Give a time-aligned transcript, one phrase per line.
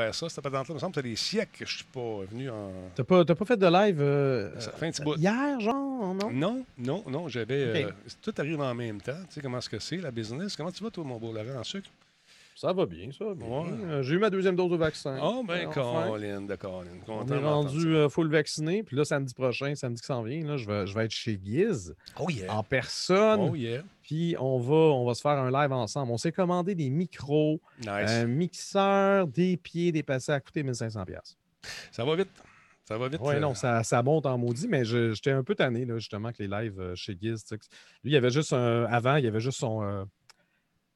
[0.00, 0.64] faire ça, cette patente-là.
[0.68, 2.72] Il me semble que ça des siècles que je suis pas venu en.
[2.94, 5.16] T'as pas, t'as pas fait de live euh, Ça fait un petit bout.
[5.16, 6.30] hier, genre, non?
[6.30, 7.84] Non, non, non, j'avais.
[7.84, 7.90] Euh,
[8.22, 9.20] tout arrive en même temps.
[9.28, 10.56] Tu sais comment est-ce que c'est, la business?
[10.56, 11.90] Comment tu vas, toi, mon beau Laurent, en sucre?
[12.58, 13.26] Ça va bien, ça.
[13.26, 15.18] Euh, J'ai eu ma deuxième dose de vaccin.
[15.22, 16.06] Oh, ben, Enfin.
[16.08, 16.86] Colin, de Colin.
[17.06, 18.82] On est rendu euh, full vacciné.
[18.82, 21.38] Puis là, samedi prochain, samedi qui s'en vient, là, je, vais, je vais être chez
[21.44, 22.14] Giz ça.
[22.18, 22.56] Oh, yeah.
[22.56, 23.40] en personne.
[23.50, 23.82] Oh, yeah.
[24.02, 26.10] Puis on va, on va se faire un live ensemble.
[26.12, 27.88] On s'est commandé des micros, Nice.
[27.90, 31.04] un mixeur, des pieds, des passés à coûter 1500$.
[31.04, 31.36] piastres.
[31.92, 32.30] Ça va vite.
[32.88, 33.20] Ça va vite.
[33.22, 36.32] Oui, euh, non, ça, ça monte en maudit, mais j'étais un peu tanné, là, justement,
[36.32, 37.44] que les lives euh, chez Giz.
[37.50, 37.58] Lui,
[38.04, 38.84] il y avait juste un.
[38.84, 39.82] Avant, il y avait juste son.
[39.82, 40.04] euh,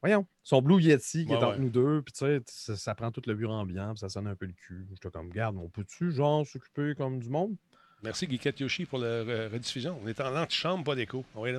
[0.01, 1.59] voyons, son Blue Yeti qui Ouais, est entre ouais.
[1.59, 2.01] nous deux.
[2.01, 4.45] Puis, tu sais, ça, ça prend tout le bureau ambiant, puis ça sonne un peu
[4.45, 4.85] le cul.
[4.91, 7.55] J'étais comme, garde, on peut-tu, genre, s'occuper comme du monde?
[8.03, 9.95] Merci, Guiquette Yoshi, pour la euh, rediffusion.
[10.03, 11.23] On est en l'antichambre, pas d'écho.
[11.35, 11.51] Oui.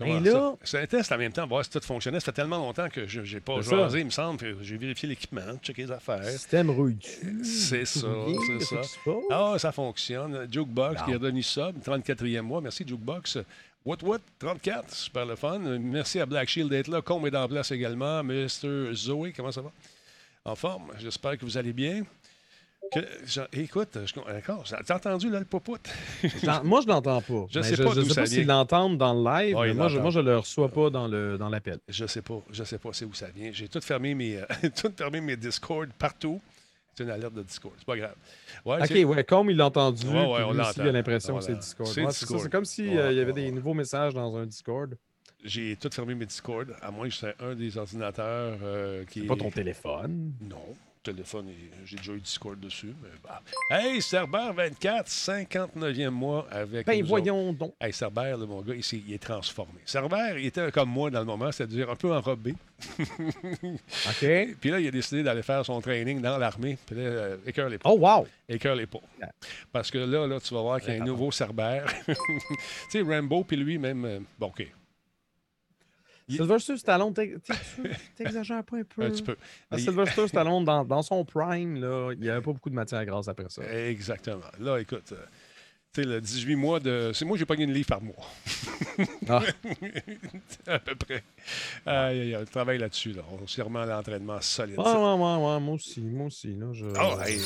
[0.00, 0.56] On Et là- ça?
[0.62, 2.20] C'est un test en même temps, voir si tout fonctionnait.
[2.20, 3.70] Ça fait tellement longtemps que je n'ai pas ça.
[3.76, 4.56] jasé, il me semble.
[4.62, 6.24] J'ai vérifié l'équipement, checké les affaires.
[6.26, 7.44] Système rouille-tu?
[7.44, 8.06] C'est ça,
[8.46, 9.10] c'est ça.
[9.30, 10.46] Ah, ça fonctionne.
[10.48, 12.60] Jukebox qui est revenu sub, 34e mois.
[12.60, 13.38] Merci, Jukebox.
[13.88, 15.60] What What, 34, super le fun.
[15.60, 17.00] Merci à Black Shield d'être là.
[17.00, 18.22] Combe est en place également.
[18.22, 18.92] Mr.
[18.92, 19.72] Zoé, comment ça va?
[20.44, 20.92] En forme.
[20.98, 22.04] J'espère que vous allez bien.
[22.92, 25.80] Que- écoute, je, d'accord, t'as entendu là, le popout?
[26.64, 27.46] Moi, je l'entends pas.
[27.50, 30.10] Je sais pas je sais pas s'ils l'entendent dans le live, mais moi, je, moi,
[30.10, 31.78] je le reçois pas dans le dans l'appel.
[31.88, 32.42] Je sais pas.
[32.50, 33.52] Je sais pas c'est où ça vient.
[33.54, 34.44] J'ai tout fermé mes, euh,
[34.76, 36.42] tout fermé mes Discord partout.
[36.98, 37.74] C'est une alerte de Discord.
[37.78, 38.16] C'est pas grave.
[38.64, 41.38] Ouais, OK, ouais, comme il l'a entendu, Ouais, ouais, puis on aussi, il a l'impression
[41.38, 41.88] que c'est Discord.
[42.10, 44.96] C'est comme s'il Ouais, y avait des nouveaux messages dans un Discord.
[45.44, 49.26] J'ai tout fermé mes Discord, à moins que c'est un des ordinateurs euh, qui C'est
[49.26, 50.32] pas ton téléphone?
[50.40, 50.74] Non.
[51.12, 52.94] Téléphone, et- j'ai déjà eu Discord dessus.
[53.02, 53.40] Mais bah.
[53.70, 56.86] Hey, Cerber 24, 59e mois avec.
[56.86, 57.08] Ben autres.
[57.08, 57.74] voyons donc.
[57.80, 59.80] Hey, Cerber, là, mon gars, il, est transformé.
[59.86, 62.54] Cerber, il était comme moi dans le moment, c'est-à-dire un peu enrobé.
[62.98, 64.56] OK.
[64.60, 66.76] Puis là, il a décidé d'aller faire son training dans l'armée.
[66.86, 67.88] Puis là, euh, écœure-les pas.
[67.90, 68.26] Oh, wow!
[68.48, 69.00] Écœure-les pas.
[69.72, 71.82] Parce que là, là, tu vas voir qu'il y a un nouveau Cerber.
[72.06, 72.14] tu
[72.90, 74.04] sais, Rambo, puis lui, même.
[74.04, 74.66] euh, bon, OK.
[76.28, 77.76] Il- Sylvester Stallone, t'ex- t'ex-
[78.16, 79.02] t'exagères pas un peu?
[79.02, 79.36] Un petit peu.
[79.70, 82.74] Parce Il- Sylvester Stallone, dans, dans son prime, là, il n'y avait pas beaucoup de
[82.74, 83.62] matière grasse après ça.
[83.88, 84.40] Exactement.
[84.60, 85.16] Là, écoute, euh,
[85.94, 87.12] tu sais, le 18 mois de.
[87.14, 88.14] C'est moi, j'ai pogné une livre par mois.
[89.28, 89.42] Ah.
[90.66, 91.22] à peu près.
[91.86, 93.12] Aïe, on travaille là-dessus.
[93.12, 93.22] Là.
[93.40, 94.78] On se remet à l'entraînement solide.
[94.78, 95.14] Ouais, ouais, ouais,
[95.54, 96.54] ouais, moi aussi, moi aussi.
[96.54, 96.84] Là, je...
[96.84, 97.38] Oh, hey,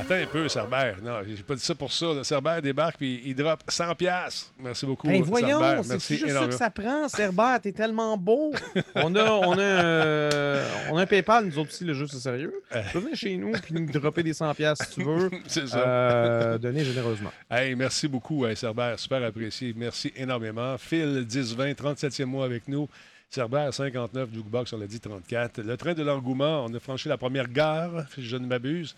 [0.00, 0.92] Attends un peu, Cerber.
[1.02, 2.06] Non, j'ai pas dit ça pour ça.
[2.14, 2.24] là.
[2.24, 4.52] Cerber débarque puis il drop 100 pièces.
[4.58, 5.06] Merci beaucoup.
[5.08, 5.98] Ben voyons, Cerber.
[5.98, 8.52] c'est juste ça que ça prend, Cerbère, t'es tellement beau.
[8.94, 12.18] On a, on a, euh, on a un PayPal, nous autres aussi, le jeu c'est
[12.18, 12.52] sérieux.
[12.72, 15.30] Tu peux venir chez nous puis nous dropper des 100 pièces si tu veux.
[15.46, 15.78] C'est ça.
[15.78, 17.30] Euh, donner généreusement.
[17.50, 18.94] Hey, merci beaucoup, Cerber.
[18.96, 19.72] Super apprécié.
[19.76, 20.76] Merci énormément.
[20.78, 22.88] Phil, 10-20, 37e mois avec nous.
[23.30, 25.60] Cerber, 59, Jukebox, on l'a dit, 34.
[25.60, 28.96] Le train de l'engouement, on a franchi la première gare, si je ne m'abuse.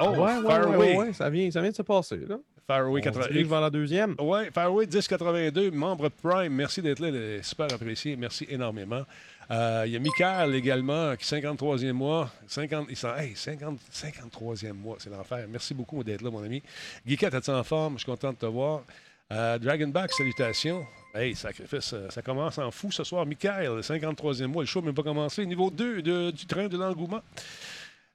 [0.00, 0.76] Oh, ouais, ouais, Fairway.
[0.76, 2.16] ouais, ouais, ça vient, ça vient de se passer.
[2.26, 2.38] Là.
[2.66, 3.26] Fairway On 80.
[3.30, 4.14] dirige vers la deuxième.
[4.18, 6.52] Oui, Fairway 1082, membre Prime.
[6.54, 8.16] Merci d'être là, super apprécié.
[8.16, 9.02] Merci énormément.
[9.50, 12.30] Euh, Il y a Michael également, qui 53e mois.
[12.46, 15.46] 50, il s'en- hey, 50, 53e mois, c'est l'enfer.
[15.48, 16.62] Merci beaucoup d'être là, mon ami.
[17.06, 17.94] Guiquette, es-tu en forme?
[17.94, 18.82] Je suis content de te voir.
[19.32, 20.86] Euh, Dragonback, salutations.
[21.14, 23.26] Hey, sacrifice, euh, ça commence en fou ce soir.
[23.26, 25.44] Michael, 53e mois, le show n'a même pas commencé.
[25.44, 27.20] Niveau 2 de- du train de l'engouement.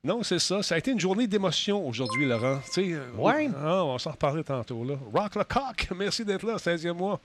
[0.04, 0.62] Non, c'est ça.
[0.64, 2.60] Ça a été une journée d'émotion aujourd'hui, Laurent.
[2.66, 3.50] Tu sais, euh, Ouais.
[3.64, 4.84] ah, on s'en reparler tantôt.
[4.84, 4.96] Là.
[5.14, 7.20] Rock le coq, merci d'être là, 16e mois.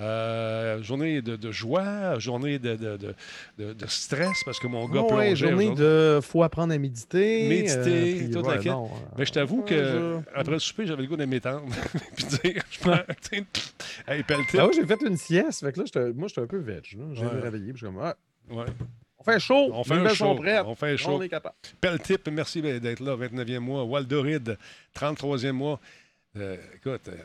[0.00, 3.14] Euh, journée de, de joie, journée de, de, de-
[3.58, 7.48] de- de stress parce que mon gars ouais, plongeait journée de faut apprendre à méditer.
[7.48, 8.66] Méditer, puis toute la ouais, quête.
[8.72, 8.88] non,
[9.18, 11.66] euh, je t'avoue que je- après le souper, j'avais le goût de m'étendre.
[12.16, 12.92] Puis dire, je prends,
[13.32, 13.44] hey.
[14.56, 15.64] Ah ouais, j'ai fait une sieste.
[15.64, 16.84] Fait que là, j'étais- moi, j'étais un peu veg.
[16.84, 17.34] J'ai Ouais.
[17.34, 17.72] me réveiller.
[17.72, 18.14] puis Je suis comme, ah,
[18.50, 18.64] Ouais.
[19.18, 19.70] on fait chaud.
[19.72, 20.34] On fait les un show.
[20.36, 20.62] prêtes.
[20.64, 21.10] On fait un show.
[21.16, 21.56] On est capable.
[21.80, 23.82] Peltip, merci d'être là, 29e mois.
[23.82, 24.56] Waldoride,
[24.94, 25.80] 33e mois.
[26.36, 27.16] Euh, écoute, euh,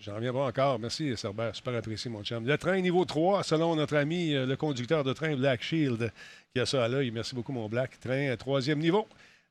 [0.00, 0.78] j'en reviens pas encore.
[0.78, 1.50] Merci, Cerber.
[1.52, 2.46] Super apprécié, mon chum.
[2.46, 6.12] Le train niveau 3, selon notre ami, euh, le conducteur de train Black Shield,
[6.52, 7.10] qui a ça à l'œil.
[7.10, 7.98] Merci beaucoup, mon Black.
[8.00, 9.06] Train euh, troisième niveau.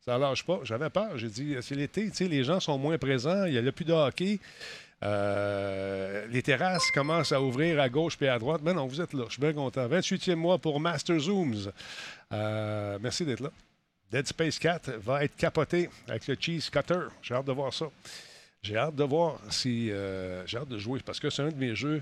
[0.05, 0.59] Ça lâche pas.
[0.63, 1.17] J'avais peur.
[1.17, 3.45] J'ai dit, c'est l'été, les gens sont moins présents.
[3.45, 4.39] Il n'y a plus de hockey.
[5.03, 8.61] Euh, les terrasses commencent à ouvrir à gauche puis à droite.
[8.63, 9.23] Mais non, vous êtes là.
[9.27, 9.87] Je suis bien content.
[9.87, 11.71] 28e mois pour Master Zooms.
[12.31, 13.51] Euh, merci d'être là.
[14.11, 17.07] Dead Space 4 va être capoté avec le Cheese Cutter.
[17.21, 17.85] J'ai hâte de voir ça.
[18.63, 19.89] J'ai hâte de voir si.
[19.91, 22.01] euh, J'ai hâte de jouer parce que c'est un de mes jeux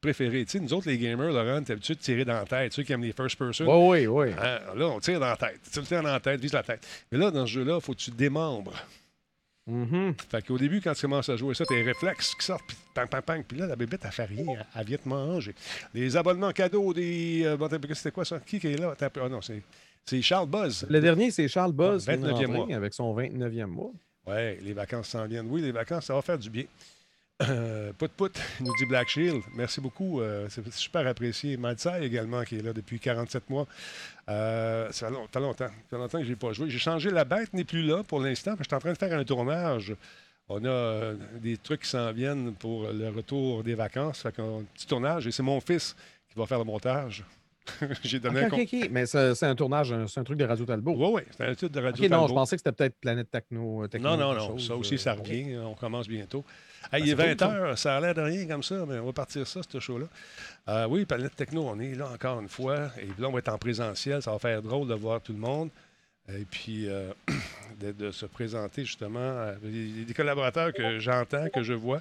[0.00, 0.44] préférés.
[0.44, 2.72] Tu sais, nous autres, les gamers, Laurent, t'es habitué de tirer dans la tête.
[2.72, 3.66] Ceux qui aiment les first person.
[3.90, 4.34] Oui, oui, oui.
[4.40, 5.60] Hein, là, on tire dans la tête.
[5.70, 6.86] Tu le tires dans la tête, vise la tête.
[7.12, 8.74] Mais là, dans ce jeu-là, il faut que tu démembres.
[9.66, 10.14] Mhm.
[10.30, 13.06] Fait qu'au début, quand tu commences à jouer ça, tes réflexes qui sortent, puis pang,
[13.06, 13.42] pang, pang.
[13.46, 14.46] Puis là, la bébête, elle fait rien.
[14.74, 15.54] Elle, vient te manger.
[15.92, 17.42] Les abonnements cadeaux des.
[17.44, 18.40] euh, c'était quoi ça?
[18.40, 18.94] Qui qui est là?
[18.98, 19.62] Ah non, c'est.
[20.06, 20.86] C'est Charles Buzz.
[20.88, 22.08] Le dernier, c'est Charles Buzz.
[22.08, 22.66] Ah, 29e mois.
[22.74, 23.92] Avec son 29e mois.
[24.28, 25.48] Oui, les vacances s'en viennent.
[25.48, 26.64] Oui, les vacances, ça va faire du bien.
[27.40, 29.42] Euh, put put, nous dit Black Shield.
[29.54, 30.20] Merci beaucoup.
[30.20, 31.56] Euh, c'est super apprécié.
[31.56, 33.66] Madsai également, qui est là depuis 47 mois.
[34.28, 36.68] Euh, ça, fait longtemps, ça longtemps que je n'ai pas joué.
[36.68, 38.54] J'ai changé la bête, n'est plus là pour l'instant.
[38.58, 39.94] Je suis en train de faire un tournage.
[40.48, 44.22] On a des trucs qui s'en viennent pour le retour des vacances.
[44.22, 45.94] Fait qu'un petit tournage et c'est mon fils
[46.28, 47.24] qui va faire le montage.
[48.02, 48.48] J'ai donné un.
[48.90, 50.94] Mais c'est un tournage, c'est un truc de Radio Talbot.
[50.96, 52.28] Oui, oui, c'est un titre de Radio OK, non, Talbot.
[52.28, 53.84] je pensais que c'était peut-être Planète Techno.
[53.84, 54.46] euh, Techno Non, non, non.
[54.48, 55.56] chose, Ça aussi, euh, ça revient.
[55.64, 56.44] On commence bientôt.
[56.92, 57.96] Ben, Hey, il est c'est 20 cool, ça.
[57.96, 60.06] a l'air de rien comme ça, mais on va partir ça, ce show-là.
[60.68, 62.90] Euh, oui, Planète Techno, on est là encore une fois.
[63.00, 64.22] Et là, on va être en présentiel.
[64.22, 65.70] Ça va faire drôle de voir tout le monde.
[66.30, 67.10] Et puis, euh,
[67.80, 69.46] de, de se présenter justement.
[69.64, 72.00] Il y a des collaborateurs que j'entends, que je vois.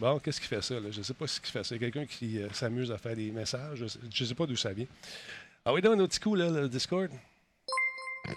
[0.00, 0.74] Bon, qu'est-ce qui fait ça?
[0.80, 0.90] là?
[0.90, 1.76] Je ne sais pas ce qui fait ça.
[1.78, 3.78] Quelqu'un qui euh, s'amuse à faire des messages.
[3.78, 4.86] Je ne sais, pas d'où ça vient.
[5.64, 7.10] Ah oui, donne un petit coup, là, le Discord.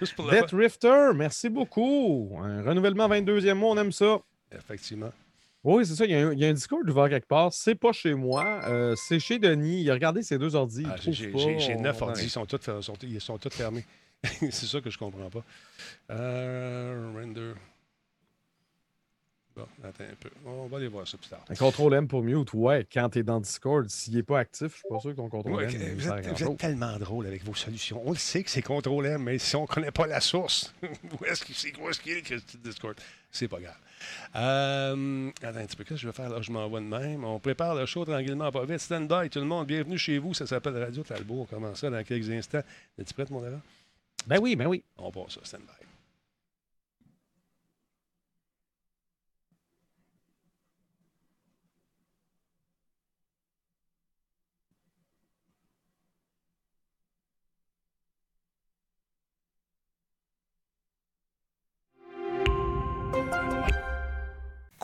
[0.00, 2.38] Juste pour le Death Rifter, merci beaucoup.
[2.42, 4.18] Un renouvellement 22e mois, on aime ça.
[4.52, 5.12] Effectivement.
[5.62, 6.04] Oui, c'est ça.
[6.04, 7.52] Il y, a un, il y a un Discord ouvert quelque part.
[7.52, 8.60] C'est pas chez moi.
[8.66, 9.82] euh, c'est chez Denis.
[9.82, 10.82] Il a regardé ses deux ordi.
[10.82, 13.84] il Ah, j'ai- neuf On- ordi, ils sont tous, fer- sont- ils sont tous fermés.
[14.24, 15.44] c'est ça que je comprends pas.
[16.10, 17.52] Euh, render.
[19.56, 20.28] Bon, attends un peu.
[20.44, 21.42] On va aller voir ça plus tard.
[21.48, 24.68] Un contrôle M pour mute, ouais, quand tu es dans Discord, s'il n'est pas actif,
[24.72, 26.50] je suis pas sûr que ton contrôle Ouais, M il vous, êtes, vous grand-chose.
[26.50, 28.02] êtes tellement drôle avec vos solutions.
[28.04, 30.74] On le sait que c'est contrôle M, mais si on ne connaît pas la source,
[30.82, 32.96] où est-ce qu'il c'est quoi ce qu'il y a, le petit Discord?
[33.30, 33.76] C'est pas grave.
[34.36, 36.28] Euh, attends un petit peu, qu'est-ce que je vais faire?
[36.28, 36.42] Là?
[36.42, 37.24] Je m'envoie de même.
[37.24, 38.80] On prépare le show tranquillement, pas vite.
[38.80, 39.66] Stand by, tout le monde.
[39.66, 40.34] Bienvenue chez vous.
[40.34, 41.40] Ça s'appelle Radio Talbot.
[41.40, 42.62] On commence ça dans quelques instants.
[42.98, 43.60] Es-tu prête, mon erreur?
[44.26, 44.84] Ben oui, ben oui.
[44.98, 45.85] On passe ça, stand by.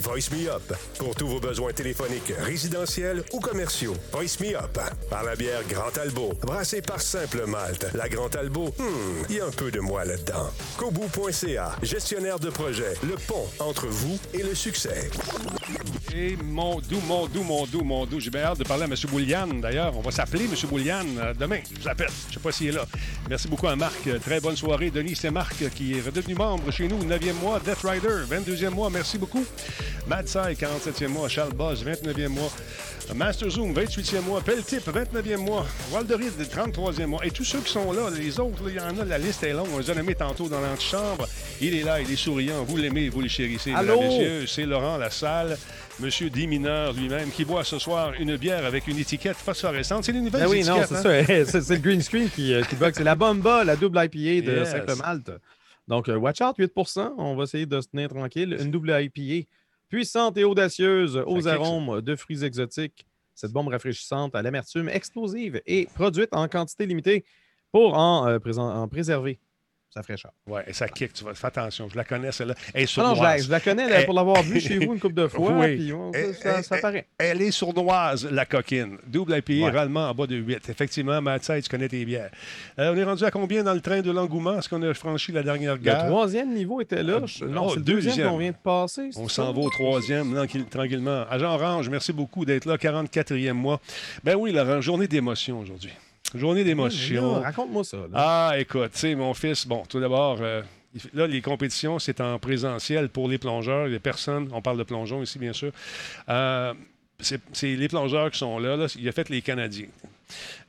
[0.00, 3.94] Voice Me Up pour tous vos besoins téléphoniques, résidentiels ou commerciaux.
[4.12, 4.78] Voice Me Up
[5.10, 7.86] par la bière Grand Talbot, brassée par Simple Malte.
[7.94, 10.50] La Grand Talbot, hmm, il y a un peu de moi là-dedans.
[10.76, 15.10] Kobu.ca, gestionnaire de projet, le pont entre vous et le succès.
[16.14, 18.18] Et mon doux, mon doux, mon doux, mon doux.
[18.18, 18.94] J'ai bien hâte de parler à M.
[19.10, 19.46] Boulian.
[19.46, 20.54] D'ailleurs, on va s'appeler M.
[20.68, 21.60] Boulian euh, demain.
[21.74, 22.08] Je vous appelle.
[22.24, 22.86] Je ne sais pas s'il est là.
[23.28, 24.08] Merci beaucoup à Marc.
[24.20, 24.90] Très bonne soirée.
[24.90, 27.04] Denis, c'est Marc qui est redevenu membre chez nous.
[27.04, 27.60] 9e mois.
[27.60, 28.88] Death Rider, 22e mois.
[28.90, 29.44] Merci beaucoup.
[30.06, 31.28] Mad Sai, 47e mois.
[31.28, 32.52] Charles Boss, 29e mois.
[33.14, 34.40] Master Zoom, 28e mois.
[34.40, 35.66] Peltip, 29e mois.
[35.92, 37.26] Walderid, 33e mois.
[37.26, 39.52] Et tous ceux qui sont là, les autres, il y en a, la liste est
[39.52, 39.68] longue.
[39.74, 41.26] On les a nommés tantôt dans l'antichambre.
[41.60, 42.64] Il est là, il est souriant.
[42.64, 43.72] Vous l'aimez, vous le chérissez.
[43.72, 44.00] Allô?
[44.00, 44.46] messieurs.
[44.46, 45.58] C'est Laurent Lassalle,
[46.00, 50.04] Monsieur Dimineur lui-même, qui boit ce soir une bière avec une étiquette phosphorescente.
[50.04, 51.02] C'est les nouvelles Ben oui, non, c'est hein?
[51.02, 51.44] ça.
[51.44, 52.94] c'est c'est le green screen qui, euh, qui bug.
[52.94, 54.70] C'est la Bomba, la double IPA de Yes.
[54.70, 55.32] Simple Malte.
[55.88, 58.56] Donc, euh, watch out, 8% On va essayer de se tenir tranquille.
[58.60, 59.48] Une double IPA
[59.88, 61.54] puissante et audacieuse aux ça.
[61.54, 63.04] arômes de fruits exotiques.
[63.34, 67.24] Cette bombe rafraîchissante à l'amertume explosive et produite en quantité limitée
[67.72, 69.40] pour en, euh, en préserver
[69.98, 70.30] sa fraîcheur.
[70.46, 71.12] Ouais, et ça kick.
[71.12, 71.88] Tu vas, fais attention.
[71.88, 72.54] Je la connais, celle-là.
[72.72, 73.46] Elle est Ah non, je la, sournoise.
[73.46, 75.52] je la connais là, pour l'avoir vue chez vous une couple de fois.
[75.52, 75.76] Oui.
[75.76, 77.06] puis, ça, ça paraît.
[77.18, 78.98] Elle est sournoise, la coquine.
[79.06, 79.70] Double IPA, Ouais.
[79.70, 80.68] rarement en bas de 8.
[80.68, 82.30] Effectivement, Matsai, tu connais tes bières.
[82.78, 84.58] Euh, on est rendu à combien dans le train de l'engouement?
[84.58, 86.06] Est-ce qu'on a franchi la dernière Le gare?
[86.06, 87.20] troisième niveau était là.
[87.26, 88.28] Je- Oh, non, c'est le deuxième, deuxième.
[88.30, 89.10] qu'on vient de passer.
[89.16, 91.24] On s'en va au troisième, tranquille- tranquillement.
[91.30, 93.80] Agent Orange, merci beaucoup d'être là, 44e mois.
[94.22, 95.92] Ben oui, Laurent, journée d'émotion aujourd'hui.
[96.34, 97.40] Journée d'émotion.
[97.40, 97.96] Raconte-moi ça.
[97.96, 98.04] là.
[98.14, 100.62] Ah, écoute, tu sais, mon fils, bon, tout d'abord, euh,
[101.14, 105.22] là, les compétitions, c'est en présentiel pour les plongeurs, les personnes, on parle de plongeons
[105.22, 105.72] ici, bien sûr.
[106.28, 106.74] Euh,
[107.20, 109.88] c'est c'est les plongeurs qui sont là, là, il a fait les Canadiens.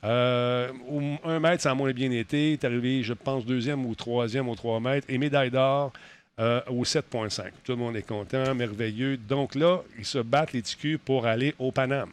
[0.04, 2.50] Euh, au un mètre, ça a moins bien été.
[2.50, 5.06] Il est arrivé, je pense, deuxième ou troisième au 3 mètres.
[5.10, 5.92] Et médaille d'or
[6.38, 7.50] euh, au 7,5.
[7.64, 9.16] Tout le monde est content, merveilleux.
[9.16, 12.10] Donc là, ils se battent les TQ pour aller au Paname.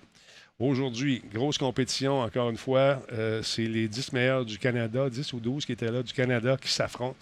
[0.59, 3.03] Aujourd'hui, grosse compétition, encore une fois.
[3.13, 6.57] euh, c'est les 10 meilleurs du Canada, 10 ou 12 qui étaient là du Canada
[6.59, 7.17] qui s'affrontent.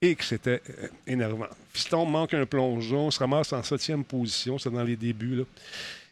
[0.00, 1.48] Et que c'était euh, énervant.
[1.72, 5.36] Fiston manque un plongeon, se ramasse en septième position, c'est dans les débuts.
[5.36, 5.44] Là.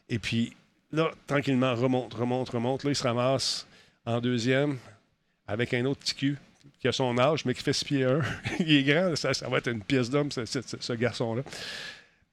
[0.09, 0.57] Et puis
[0.91, 2.83] là, tranquillement, remonte, remonte, remonte.
[2.83, 3.67] Là, il se ramasse
[4.05, 4.79] en deuxième
[5.47, 6.38] avec un autre petit cul
[6.81, 8.21] qui a son âge, mais qui fait 6 pieds 1.
[8.59, 11.43] il est grand, ça, va être une pièce d'homme, ce garçon-là.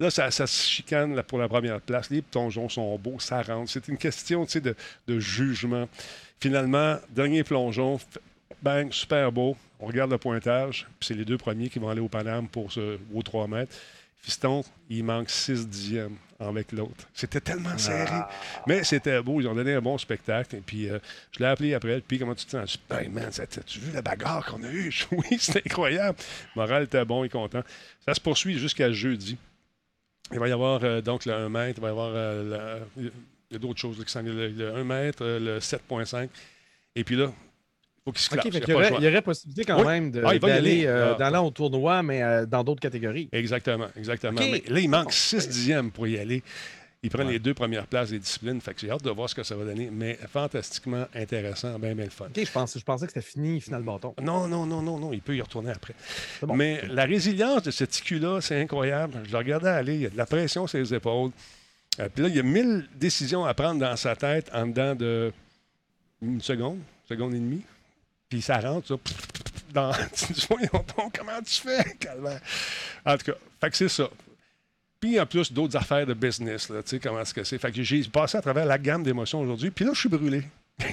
[0.01, 2.09] Là, ça, ça se chicane là, pour la première place.
[2.09, 3.69] Les plongeons sont beaux, ça rentre.
[3.71, 4.75] C'est une question de,
[5.07, 5.87] de jugement.
[6.39, 7.99] Finalement, dernier plongeon,
[8.63, 9.55] bang, super beau.
[9.79, 12.71] On regarde le pointage, puis c'est les deux premiers qui vont aller au Paname pour
[12.71, 13.75] ce, aux 3 mètres.
[14.23, 17.07] Fiston, il manque 6 dixièmes avec l'autre.
[17.13, 18.21] C'était tellement serré.
[18.67, 19.39] Mais c'était beau.
[19.39, 20.55] Ils ont donné un bon spectacle.
[20.55, 20.97] Et puis, euh,
[21.31, 22.01] je l'ai appelé après.
[22.01, 22.71] Puis, comment tu te sens?
[22.73, 24.91] Je dis, Hey, man, ça- tu vu la bagarre qu'on a eue?
[25.11, 26.17] Oui, c'était incroyable.
[26.55, 27.61] Le moral était bon et content.
[28.05, 29.37] Ça se poursuit jusqu'à jeudi.
[30.33, 32.49] Il va y avoir euh, donc le 1 mètre, il va y avoir euh,
[32.97, 33.03] la-
[33.49, 34.35] il y a d'autres choses là, qui viennent.
[34.35, 36.29] Le, le 1 mètre, euh, le 7.5.
[36.95, 38.45] Et puis là, il faut qu'il se classe.
[38.45, 38.97] OK, fait il y aurait, choix.
[38.99, 39.85] il y aurait possibilité quand Oui.
[39.87, 40.85] même Ah, d'aller aller.
[40.85, 41.17] euh, Ah.
[41.17, 43.27] d'aller au tournoi, mais dans d'autres catégories.
[43.31, 44.39] Exactement, exactement.
[44.39, 46.43] Mais là, il manque 6 dixièmes pour y aller.
[47.03, 47.31] Il prend Ouais.
[47.31, 48.61] les deux premières places des disciplines.
[48.61, 49.89] Fait que j'ai hâte de voir ce que ça va donner.
[49.91, 52.25] Mais fantastiquement intéressant, bien, bien le fun.
[52.27, 54.13] OK, je, pense, je pensais que c'était fini, final bâton.
[54.21, 55.95] Non, non, non, non, non, il peut y retourner après.
[56.43, 56.55] Bon.
[56.55, 59.19] Mais la résilience de ce ticu-là, c'est incroyable.
[59.25, 61.31] Je le regardais aller, il y a de la pression sur les épaules.
[61.99, 64.93] Euh, Puis là, il y a mille décisions à prendre dans sa tête en dedans
[64.95, 65.33] de
[66.21, 67.63] une seconde, une seconde et demie.
[68.29, 68.95] Puis ça rentre, ça.
[69.73, 69.91] Dans...
[70.49, 72.41] Voyons comment tu fais, calvaire?
[73.05, 74.07] En tout cas, fait que c'est ça.
[75.01, 77.57] Puis en plus, d'autres affaires de business, là, tu sais, comment est-ce que c'est.
[77.57, 79.71] Fait que j'ai passé à travers la gamme d'émotions aujourd'hui.
[79.71, 80.43] Puis là, je suis brûlé.
[80.79, 80.83] Ah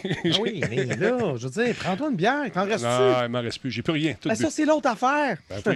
[0.41, 2.85] oui, mais là, je veux dire, prends-toi une bière, t'en restes-tu?
[2.91, 3.71] Non, il m'en reste plus.
[3.71, 4.15] J'ai plus rien.
[4.21, 5.39] Tout Ben, ça, c'est l'autre affaire.
[5.49, 5.75] Ben, que.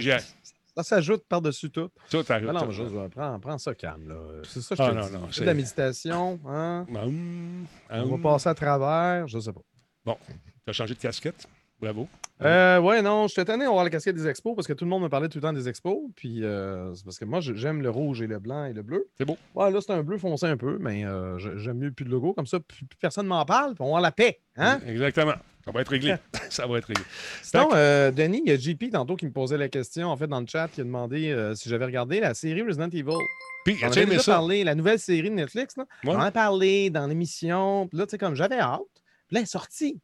[0.75, 1.89] Ça s'ajoute par-dessus tout.
[2.09, 2.47] Tout arrive.
[2.47, 4.09] Ben non, mais juste, prends, prends ça calme.
[4.09, 4.15] là.
[4.43, 5.13] C'est ça, je Ah, te non, dis.
[5.13, 6.87] non, c'est- de la méditation, hein?
[6.89, 8.09] Hum, On hum.
[8.21, 9.61] va passer à travers, je sais pas.
[10.03, 11.47] Bon, tu as changé de casquette.
[11.79, 12.07] Bravo.
[12.41, 14.89] Euh, ouais, non, je suis tanné d'avoir la casquette des expos parce que tout le
[14.89, 15.97] monde me parlait tout le temps des expos.
[16.15, 19.07] Puis, euh, c'est parce que moi, j'aime le rouge et le blanc et le bleu.
[19.17, 19.37] C'est beau.
[19.55, 22.33] Ouais, là, c'est un bleu foncé un peu, mais euh, j'aime mieux plus de logo.
[22.33, 24.39] Comme ça, plus, plus personne m'en parle, puis on a la paix.
[24.57, 24.79] Hein?
[24.87, 25.35] Exactement.
[25.65, 26.15] Ça va être réglé.
[26.49, 27.03] ça va être réglé.
[27.41, 30.27] Sinon, euh, Denis, il y a JP tantôt qui me posait la question, en fait,
[30.27, 33.17] dans le chat, qui a demandé euh, si j'avais regardé la série Resident Evil.
[33.63, 34.31] Puis, On avait déjà ça?
[34.33, 35.77] parlé, la nouvelle série de Netflix.
[35.77, 35.85] Là.
[36.03, 36.11] Ouais.
[36.11, 37.87] On en a parlé dans l'émission.
[37.87, 38.81] Puis là, tu sais, comme j'avais hâte.
[39.27, 40.01] Puis là, elle est sortie.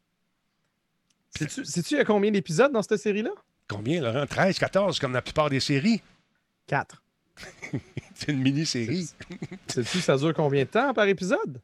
[1.36, 3.30] Sais-tu il y a combien d'épisodes dans cette série-là?
[3.68, 4.26] Combien, Laurent?
[4.26, 6.02] 13, 14, comme la plupart des séries.
[6.66, 7.02] Quatre.
[8.14, 9.08] C'est une mini-série.
[9.68, 11.60] Sais-tu, ça dure combien de temps par épisode?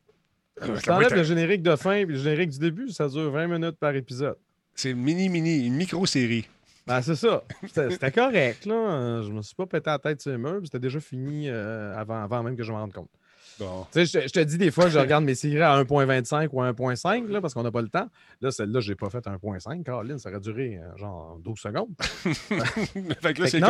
[0.63, 3.77] Euh, ça le générique de fin et le générique du début, ça dure 20 minutes
[3.79, 4.37] par épisode.
[4.75, 6.49] C'est mini-mini, une micro-série.
[6.87, 7.43] Ben, c'est ça.
[7.67, 9.23] C'était correct, là.
[9.23, 12.23] Je me suis pas pété la tête sur les murs, c'était déjà fini euh, avant,
[12.23, 13.11] avant même que je me rende compte.
[13.59, 13.87] Bon.
[13.95, 16.71] Je, te- je te dis des fois, je regarde mes séries à 1.25 ou à
[16.73, 18.09] 1.5, là, parce qu'on n'a pas le temps.
[18.43, 19.83] Là, celle-là, je n'ai pas fait à 1.5.
[19.83, 21.89] Caroline, ça aurait duré euh, genre 12 secondes.
[22.01, 23.61] fait que là, c'est j'ai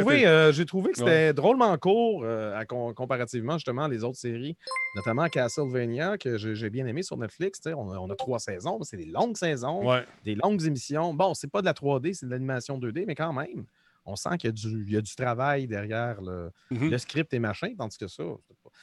[0.00, 4.18] trouvé, euh, j'ai trouvé que c'était drôlement court euh, à comparativement justement à les autres
[4.18, 4.56] séries,
[4.96, 7.60] notamment Castlevania, que j'ai bien aimé sur Netflix.
[7.66, 10.04] On a, on a trois saisons, c'est des longues saisons, Ouais.
[10.24, 11.14] des longues émissions.
[11.14, 13.64] Bon, c'est pas de la 3D, c'est de l'animation 2D, mais quand même,
[14.04, 16.90] on sent qu'il y a du, il y a du travail derrière le, Mhm.
[16.90, 18.22] le script et machin, tandis que ça,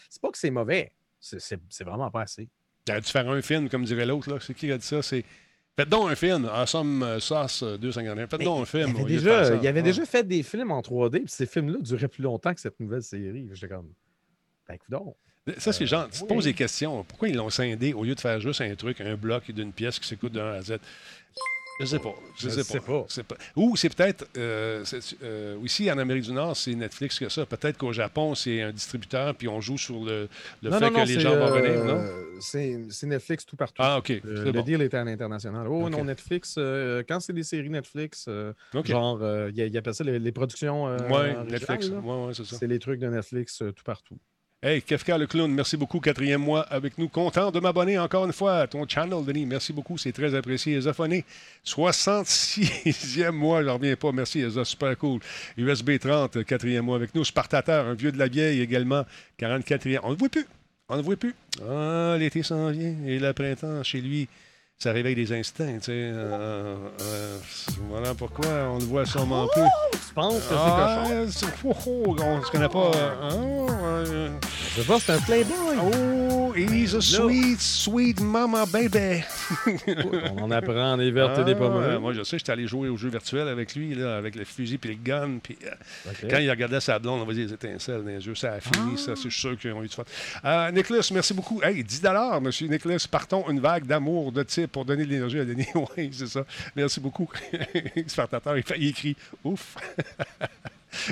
[0.09, 2.49] c'est pas, que c'est mauvais, c'est- vraiment pas assez.
[2.87, 4.29] Il aurait dû faire un film, comme dirait l'autre.
[4.29, 4.37] là.
[4.41, 5.01] C'est qui qui a dit ça?
[5.01, 5.23] C'est.
[5.75, 6.49] Faites donc un film.
[6.53, 8.27] En somme, euh, sauce euh, 251.
[8.27, 8.89] Faites Mais donc un film.
[8.95, 9.55] Il avait, déjà, ça.
[9.55, 12.59] il avait déjà fait des films en 3D, puis ces films-là duraient plus longtemps que
[12.59, 13.49] cette nouvelle série.
[13.53, 13.91] J'étais comme,
[14.67, 15.15] ben, coudonc.
[15.57, 16.51] Ça, c'est genre, tu te poses oui.
[16.51, 17.03] des questions.
[17.03, 17.91] Pourquoi ils l'ont scindé?
[17.93, 20.53] Au lieu de faire juste un truc, un bloc d'une pièce qui s'écoute de 1
[20.53, 20.73] à Z?
[21.79, 22.13] Je sais pas.
[22.37, 23.35] Je, Je sais, pas.
[23.55, 24.27] Ou c'est peut-être.
[24.37, 24.83] euh,
[25.23, 27.45] euh, ici, en Amérique du Nord, c'est Netflix que ça.
[27.45, 30.29] Peut-être qu'au Japon, c'est un distributeur, puis on joue sur le,
[30.61, 32.39] le Non, fait non, non, que les gens vont venir, euh, non?
[32.89, 33.81] C'est Netflix tout partout.
[33.83, 34.07] Ah, OK.
[34.07, 34.61] C'est le bon.
[34.61, 35.67] deal était à l'international.
[35.67, 38.29] Oh non, Netflix, euh, quand c'est des séries Netflix,
[38.85, 40.83] genre, il y, appelle ça les, les productions.
[40.85, 41.89] originales, Netflix.
[41.89, 42.55] Ouais, ouais, c'est ça.
[42.57, 44.17] C'est les trucs de Netflix tout partout.
[44.65, 45.99] Hey, Kefka le clown, merci beaucoup.
[45.99, 47.09] Quatrième mois avec nous.
[47.09, 49.45] Content de m'abonner encore une fois à ton channel, Denis.
[49.45, 50.75] Merci beaucoup, c'est très apprécié.
[50.75, 51.25] Ezaphoné,
[51.65, 54.13] 66e mois, je reviens pas.
[54.13, 55.19] Merci, Eza, super cool.
[55.57, 57.25] USB 30, quatrième mois avec nous.
[57.25, 59.03] Spartateur, un vieux de la vieille également,
[59.37, 59.99] 44e.
[60.03, 60.45] On ne voit plus.
[60.87, 61.35] On ne voit plus.
[61.61, 64.29] Ah, l'été s'en vient et le printemps chez lui.
[64.83, 65.91] Ça réveille des instincts, tu sais.
[65.93, 67.37] Euh, euh,
[67.89, 69.61] voilà pourquoi on le voit sûrement plus.
[69.93, 71.27] Tu penses que c'est Ah, cochon?
[71.31, 72.91] c'est- oh, oh, on se connaît pas.
[72.93, 74.37] euh, hein,
[74.75, 75.55] Je sais pas, c'est un Playboy.
[75.81, 76.22] Oh,
[76.55, 79.23] he's a sweet, sweet mama baby.
[80.37, 81.97] On en apprend des vertes et des Ah, pommes.
[81.99, 84.77] moi, je sais, j'étais allé jouer aux jeux virtuels avec lui, là, avec le fusil
[84.77, 85.39] puis le gun.
[85.41, 88.35] Puis, euh, quand il regardait sa blonde, on va dire des étincelles dans les yeux.
[88.35, 90.03] Ça a fini, ça, c'est- sûr qu'ils ont eu du fun.
[90.45, 91.61] Euh, Nicolas, merci beaucoup.
[91.63, 92.01] Hey, 10
[92.41, 92.97] monsieur Nicolas.
[93.09, 95.67] Partons une vague d'amour, de type pour donner de l'énergie à Denis.
[95.97, 96.45] Oui, c'est ça.
[96.75, 97.29] Merci beaucoup.
[98.07, 99.75] Spartateur, il écrit ouf.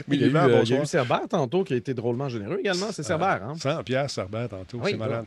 [0.07, 0.81] Mais Il y, a eu, euh, il y a bonsoir.
[0.83, 2.91] eu Cerbère tantôt qui a été drôlement généreux également.
[2.91, 3.55] C'est Cerbère, hein?
[3.57, 4.79] 100 piastres, Herbert, tantôt.
[4.79, 5.25] Oui, c'est malade.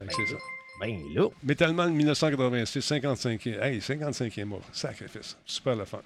[0.00, 0.36] Que c'est ça.
[0.80, 1.28] Ben là.
[1.42, 3.62] Metal Man 1986, 55e.
[3.62, 4.60] Hey, 55e mois.
[4.72, 5.36] Sacrifice.
[5.46, 6.02] Super le fun.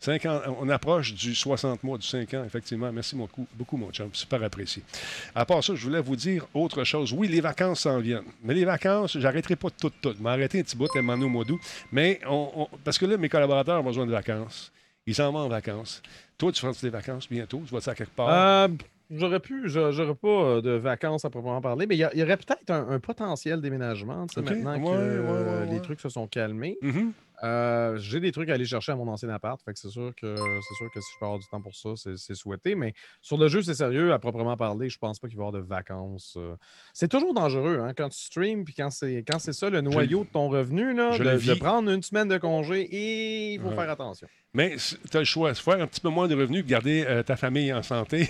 [0.00, 2.90] 50, on approche du 60 mois, du 5 ans, effectivement.
[2.90, 4.08] Merci beaucoup, beaucoup, mon chum.
[4.12, 4.82] Super apprécié.
[5.32, 7.12] À part ça, je voulais vous dire autre chose.
[7.12, 8.24] Oui, les vacances s'en viennent.
[8.42, 10.16] Mais les vacances, j'arrêterai pas toutes, toutes.
[10.18, 11.60] Je vais arrêter un petit bout, un au mois d'août.
[11.92, 14.72] Mais, on, on- parce que là, mes collaborateurs ont besoin de vacances.
[15.06, 16.02] Ils s'en vont en vacances.
[16.42, 17.62] Toi, tu feras des vacances bientôt?
[17.64, 18.28] Tu vas ça quelque part?
[18.28, 18.68] Euh,
[19.10, 22.36] J'aurais pu, j'a- j'aurais pas euh, de vacances à proprement parler, mais il y, aurait
[22.36, 25.80] peut-être un, un potentiel déménagement, tu sais, Ok, maintenant ouais, que euh, ouais, ouais, les
[25.82, 26.78] trucs se sont calmés.
[26.82, 27.12] Mhm.
[27.42, 30.12] Euh, J'ai des trucs à aller chercher à mon ancien appart, fait que c'est sûr
[30.14, 32.74] que c'est sûr que si je peux avoir du temps pour ça, c'est souhaité.
[32.74, 35.46] Mais sur le jeu, c'est sérieux, à proprement parler, je pense pas qu'il va y
[35.48, 36.34] avoir de vacances.
[36.38, 36.54] euh.
[36.92, 40.24] C'est toujours dangereux hein, quand tu streams, puis quand c'est quand c'est ça le noyau
[40.24, 43.74] de ton revenu, là, je de, prendre une semaine de congé et il faut Ouais.
[43.74, 44.28] faire attention.
[44.54, 44.76] Mais
[45.10, 45.54] tu as le choix.
[45.54, 48.28] Faire un petit peu moins de revenus, garder euh, ta famille en santé.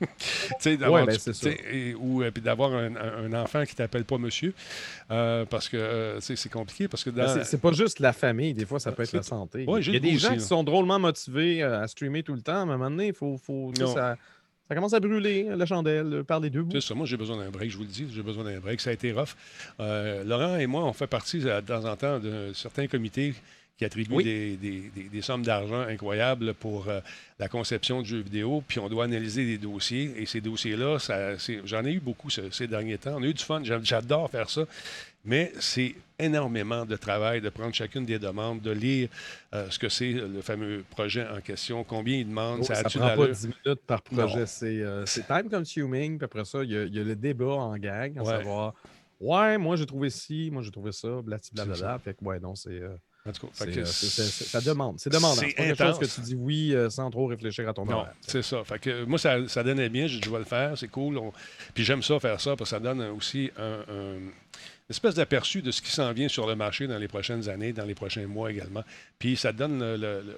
[0.64, 4.54] D'avoir Ouais, ben, et- ou euh, puis d'avoir un, enfant qui t'appelle pas monsieur.
[5.08, 6.88] parce que c'est compliqué.
[6.88, 7.34] Parce que dans.
[7.34, 9.64] Ben, C'est pas juste la famille, des fois, ça peut être la santé.
[9.66, 12.34] Ouais, il y a des gens aussi, qui sont drôlement motivés euh, à streamer tout
[12.34, 14.16] le temps, mais à un moment donné, il faut, faut ça,
[14.68, 16.72] ça commence à brûler, la chandelle, euh, par les deux bouts.
[16.80, 18.80] C'est ça, moi j'ai besoin d'un break, je vous le dis, j'ai besoin d'un break.
[18.80, 19.34] Ça a été rough.
[19.80, 23.34] Euh, Laurent et moi, on fait partie euh, de temps en temps de certains comités
[23.78, 24.24] qui attribuent Oui.
[24.24, 26.98] des, des- des- des sommes d'argent incroyables pour euh,
[27.38, 30.12] la conception de jeux vidéo, puis on doit analyser des dossiers.
[30.16, 30.98] Et ces dossiers-là,
[31.64, 33.14] j'en ai eu beaucoup ce- ces derniers temps.
[33.18, 34.64] On a eu du fun, j'a- j'adore faire ça.
[35.28, 39.08] Mais c'est énormément de travail de prendre chacune des demandes, de lire
[39.54, 42.80] euh, ce que c'est le fameux projet en question, combien il demande, Oh, ça ça
[42.80, 43.34] a-tu prend pas d'allure?
[43.36, 44.46] 10 minutes par projet.
[44.46, 46.18] C'est euh, c'est time consuming.
[46.18, 48.36] Puis après ça, il y, a- il y a le débat en gang, à Ouais.
[48.38, 48.74] savoir
[49.20, 51.98] Ouais, moi j'ai trouvé ci, moi j'ai trouvé ça, blablabla.
[51.98, 52.70] Fait que ouais, non, c'est.
[52.70, 52.94] euh,
[53.26, 54.98] En tout cas, que euh, ça demande.
[55.00, 55.34] C'est demandant.
[55.34, 58.42] c'est quelque chose que tu dis oui euh, sans trop réfléchir à ton Non, c'est
[58.42, 58.62] ça.
[58.64, 60.06] Fait que, moi, ça, ça donnait bien.
[60.06, 61.18] J'ai dit, je vais le faire, c'est cool.
[61.18, 61.32] On-
[61.74, 64.20] Puis j'aime ça, faire ça, parce que ça donne aussi un,
[64.90, 67.84] espèce d'aperçu de ce qui s'en vient sur le marché dans les prochaines années, dans
[67.84, 68.84] les prochains mois également.
[69.18, 70.36] Puis ça donne le- le- le-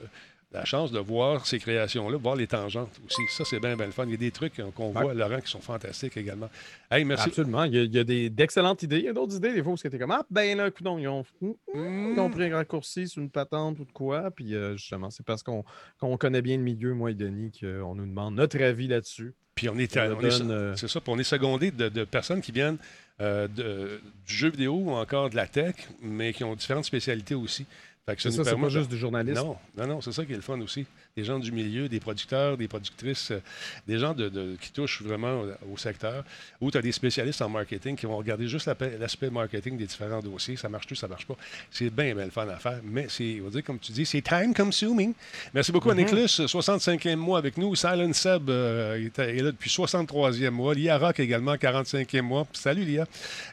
[0.52, 3.23] la chance de voir ces créations-là, voir les tangentes aussi.
[3.28, 4.04] Ça, c'est bien, bien le fun.
[4.07, 5.02] Il y a des trucs qu'on Ouais.
[5.02, 6.50] voit, Laurent, qui sont fantastiques également.
[6.90, 7.28] Hey, merci.
[7.28, 7.62] Absolument.
[7.62, 8.99] Il y a, il y a des- d'excellentes idées.
[8.99, 11.06] Il y a d'autres idées, des fois, où c'était comme Ah, ben là, coudonc, ils
[11.06, 11.25] ont,
[11.73, 14.32] ils ont pris un raccourci sur une patente ou de quoi.
[14.32, 15.65] Puis euh, justement, c'est parce qu'on
[16.00, 19.34] qu'on connaît bien le milieu, moi et Denis, qu'on nous demande notre avis là-dessus.
[19.54, 21.71] Puis on est, On on le est- donne, euh, c'est ça, puis on est secondé
[21.71, 22.78] de, de personnes qui viennent
[23.21, 27.35] euh, de- du jeu vidéo ou encore de la tech, mais qui ont différentes spécialités
[27.35, 27.67] aussi.
[28.06, 29.41] Fait que nous ça, c'est pas de- juste du journalisme.
[29.45, 30.87] Non, non, non, c'est ça qui est le fun aussi.
[31.17, 33.41] Des gens du milieu, des producteurs, des productrices, euh,
[33.87, 36.25] des gens de, de- qui touchent vraiment au, secteur.
[36.61, 40.21] Ou tu as des spécialistes en marketing qui vont regarder juste l'aspect marketing des différents
[40.21, 40.57] dossiers.
[40.57, 41.37] Ça marche tout, ça marche pas.
[41.71, 42.81] C'est bien, bien le fun à faire.
[42.85, 45.13] Mais c'est, on va dire, comme tu dis, c'est time consuming.
[45.53, 47.75] Merci beaucoup à Nicolas, 65e mois avec nous.
[47.75, 50.75] Silent Seb euh, est là depuis 63e mois.
[50.75, 52.47] Lia Rock également, 45e mois.
[52.53, 53.07] Salut Lia.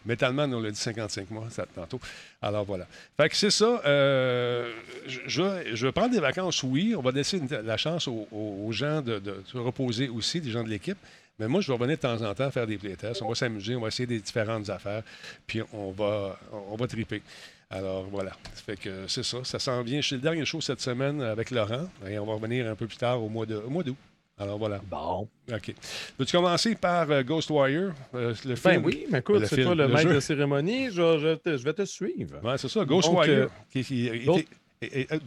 [0.06, 2.00] Metalman, on l'a dit 55 mois ça, tantôt.
[2.42, 2.86] Alors voilà.
[3.18, 3.82] Fait que c'est ça.
[3.86, 4.72] euh,
[5.08, 5.42] je,
[5.74, 6.94] je prendre des vacances, oui.
[6.96, 10.64] On va laisser une- la chance aux, gens de, de se reposer aussi, des gens
[10.64, 10.98] de l'équipe.
[11.40, 13.22] Mais moi, je vais revenir de temps en temps faire des playtests.
[13.22, 15.04] On va s'amuser, on va essayer des différentes affaires.
[15.46, 16.40] Puis on va,
[16.72, 17.22] on va triper.
[17.70, 18.32] Alors voilà.
[18.56, 19.38] Ça fait que c'est ça.
[19.44, 20.02] Ça s'en vient.
[20.02, 21.88] Suis le dernier show cette semaine avec Laurent.
[22.10, 23.98] Et on va revenir un peu plus tard au mois de- au mois d'août.
[24.40, 24.80] Alors voilà.
[24.90, 25.28] Bon.
[25.52, 25.74] OK.
[26.18, 28.76] Veux-tu commencer par euh, Ghostwire, euh, le film?
[28.76, 30.16] Ben oui, mais écoute, c'est toi le, le maître jeu.
[30.16, 30.88] de cérémonie.
[30.92, 32.40] Je, je te- je vais te suivre.
[32.44, 32.86] Ouais, c'est ça.
[32.86, 33.22] Ghostwire.
[33.30, 34.48] euh, qui, qui- qui- Ghost-
[34.82, 35.20] et- et- euh,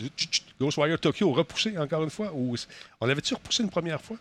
[0.61, 2.33] Ghostwire Tokyo repoussé encore une fois?
[2.35, 2.55] Ou
[3.01, 4.17] on l'avait-tu repoussé une première fois?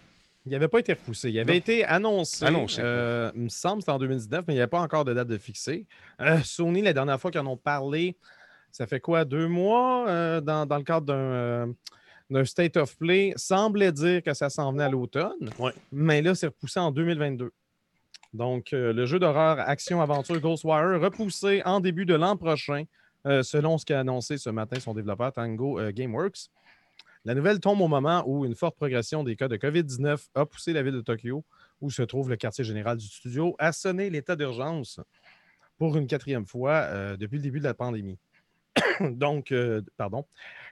[0.45, 1.29] Il n'avait pas été repoussé.
[1.29, 1.57] Il avait Non.
[1.57, 2.45] été annoncé.
[2.45, 2.81] Annoncé.
[2.83, 5.27] euh, il me semble c'était en 2019, mais il n'y avait pas encore de date
[5.27, 5.85] de fixée.
[6.21, 8.15] Euh, Sony, la dernière fois qu'ils en ont parlé,
[8.71, 11.73] ça fait quoi, deux mois euh, dans, dans le cadre d'un,
[12.29, 15.49] d'un State of Play, semblait dire que ça s'en venait à l'automne.
[15.59, 15.73] Ouais.
[15.91, 17.51] Mais là, c'est repoussé en 2022.
[18.33, 22.83] Donc, euh, le jeu d'horreur action-aventure Ghostwire repoussé en début de l'an prochain,
[23.25, 26.49] euh, selon ce qu'a annoncé ce matin son développeur Tango euh, Gameworks.
[27.25, 30.71] La nouvelle tombe au moment où une forte progression des cas de COVID-19 a poussé
[30.71, 31.43] la ville de Tokyo,
[31.81, 35.01] où se trouve le quartier général du studio, à sonner l'état d'urgence
[35.77, 38.17] pour une quatrième fois euh, depuis le début de la pandémie.
[39.01, 39.53] Donc,
[39.97, 40.25] pardon,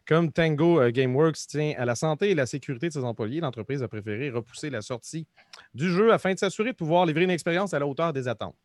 [0.05, 3.89] comme Tango Gameworks tient à la santé et la sécurité de ses employés, l'entreprise a
[3.89, 5.27] préféré repousser la sortie
[5.73, 8.55] du jeu afin de s'assurer de pouvoir livrer une expérience à la hauteur des attentes.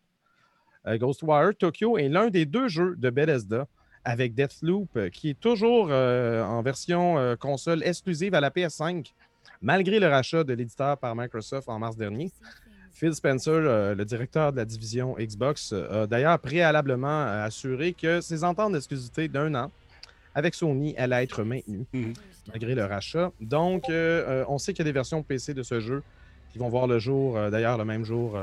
[0.87, 3.66] Euh, Ghostwire Tokyo est l'un des deux jeux de Bethesda
[4.05, 9.12] avec Deathloop, euh, qui est toujours euh, en version euh, console exclusive à la PS5,
[9.61, 12.33] malgré le rachat de l'éditeur par Microsoft en mars dernier.
[12.95, 18.42] Phil Spencer, euh, le directeur de la division Xbox, a d'ailleurs préalablement assuré que ses
[18.42, 19.71] ententes d'exclusivité d'un an
[20.35, 22.14] avec Sony allaient être maintenues, Mhm.
[22.49, 23.31] malgré le rachat.
[23.40, 26.03] Donc, on sait qu'il y a des versions PC de ce jeu
[26.53, 28.37] qui vont voir le jour, d'ailleurs, le même jour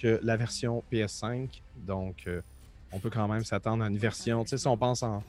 [0.00, 1.48] que la version PS5.
[1.76, 2.40] Donc, euh,
[2.92, 4.42] on peut quand même s'attendre à une version.
[4.44, 5.22] Tu sais, si on pense en,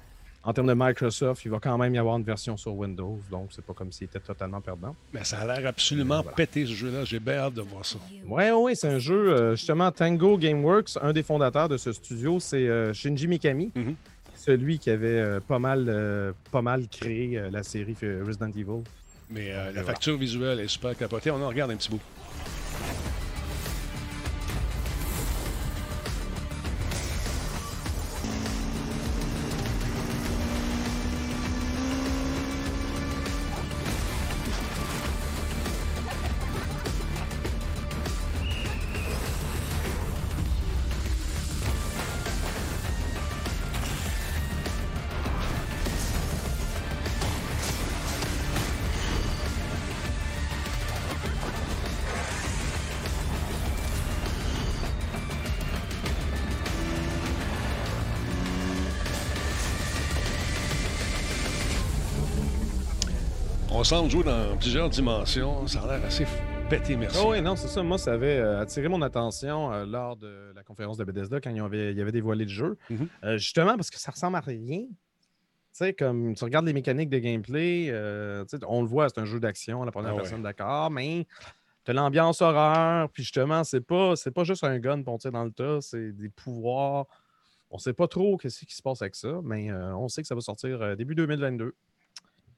[0.44, 3.50] en termes de Microsoft, il va quand même y avoir une version sur Windows, donc
[3.52, 4.96] c'est pas comme s'il était totalement perdant.
[5.14, 7.04] Mais ça a l'air absolument pété, ce jeu-là.
[7.06, 7.98] J'ai bien hâte de voir ça.
[8.28, 12.40] Ouais, ouais, c'est un jeu, euh, justement, Tango Gameworks, un des fondateurs de ce studio,
[12.40, 13.96] c'est euh, Shinji Mikami, Mhm.
[14.36, 18.50] celui qui avait euh, pas, mal, euh, pas mal créé euh, la série euh, Resident
[18.50, 18.84] Evil.
[19.32, 19.84] Mais euh, la voilà.
[19.84, 21.32] facture visuelle est super capotée.
[21.32, 22.02] On en regarde un petit bout.
[63.86, 65.68] Semble jouer dans plusieurs dimensions.
[65.68, 66.26] Ça a l'air assez
[66.72, 67.20] pété, merci.
[67.22, 67.84] Ah oui, non, c'est ça.
[67.84, 71.52] Moi, ça avait euh, attiré mon attention euh, lors de la conférence de Bethesda quand
[71.52, 72.78] il y avait, il y avait dévoilé le jeu.
[72.90, 73.08] Mhm.
[73.24, 74.86] Euh, justement, parce que ça ressemble à rien.
[74.88, 74.88] Tu
[75.72, 77.92] sais, comme tu regardes les mécaniques de gameplay,
[78.68, 80.22] on le voit, c'est un jeu d'action, la première Ah ouais.
[80.22, 81.28] personne, d'accord, mais
[81.84, 85.44] tu l'ambiance horreur, puis justement, c'est pas, c'est pas juste un gun pour tirer dans
[85.44, 87.06] le tas, c'est des pouvoirs.
[87.70, 90.34] On sait pas trop qu'est-ce qui se passe avec ça, mais on sait que ça
[90.34, 91.76] va sortir début 2022.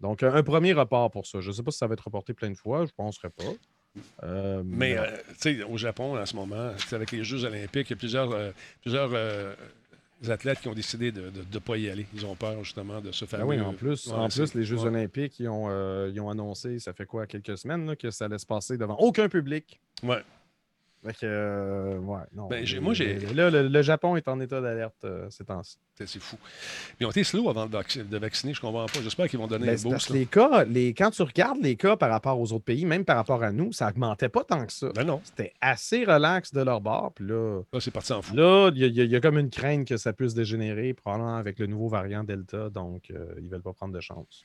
[0.01, 1.39] Donc, un, premier report pour ça.
[1.41, 3.43] Je sais pas si ça va être reporté plein de fois, je penserais pas.
[4.23, 5.05] Euh, Mais euh,
[5.41, 7.97] tu sais, au Japon, en ce moment, c'est avec les Jeux olympiques, il y a
[7.97, 9.11] plusieurs, euh, plusieurs
[10.29, 12.05] athlètes qui ont décidé de ne pas y aller.
[12.13, 13.39] Ils ont peur, justement, de se faire...
[13.41, 14.87] Ah oui, en plus, Ouais, en plus les Jeux ouais.
[14.87, 15.69] olympiques, ils ont,
[16.07, 18.97] ils ont annoncé, ça fait quoi, quelques semaines, là, que ça allait se passer devant
[18.97, 19.79] aucun public.
[20.03, 20.23] Ouais.
[21.07, 22.47] Fait que, euh, ouais, non.
[22.47, 22.93] Ben, moi,
[23.33, 25.77] Là, le, le Japon est en état d'alerte euh, ces temps-ci.
[25.97, 26.37] C'est c'est fou.
[26.99, 28.99] Ils ont été slow avant de, vac- de vacciner, je comprends pas.
[29.01, 30.07] J'espère qu'ils vont donner Ben, un c'est parce boost.
[30.07, 30.19] que là.
[30.19, 33.15] les cas, les, quand tu regardes les cas par rapport aux autres pays, même par
[33.15, 34.89] rapport à nous, ça augmentait pas tant que ça.
[34.93, 37.13] Ben non, C'était assez relax de leur bord.
[37.15, 38.35] Puis là, là, c'est parti en fou.
[38.35, 41.57] là, il y, a- y y comme une crainte que ça puisse dégénérer, probablement avec
[41.59, 42.69] le nouveau variant Delta.
[42.69, 44.43] Donc, euh, ils veulent pas prendre de chance.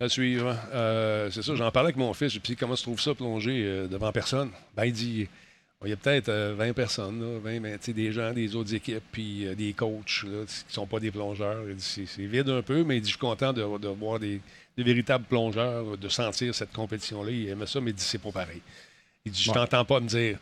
[0.00, 0.56] À suivre.
[0.72, 2.40] Euh, c'est ça, j'en parlais avec mon fils.
[2.40, 4.50] Dit, comment se trouve ça plonger devant personne?
[4.76, 5.28] Ben, il dit,
[5.84, 8.54] il y a peut-être euh, 20 personnes, là, 20, ben, tu sais, des gens des
[8.56, 11.62] autres équipes, puis euh, des coachs là, qui ne sont pas des plongeurs.
[11.78, 14.40] C'est, vide un peu, mais il dit, je suis content de, de voir des,
[14.76, 17.30] véritables plongeurs, de sentir cette compétition-là.
[17.30, 18.60] Il aimait ça, mais il dit, c'est pas pareil.
[19.24, 19.54] Il dit, je Ouais.
[19.54, 20.38] t'entends pas me dire,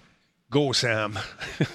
[0.50, 1.18] Go Sam!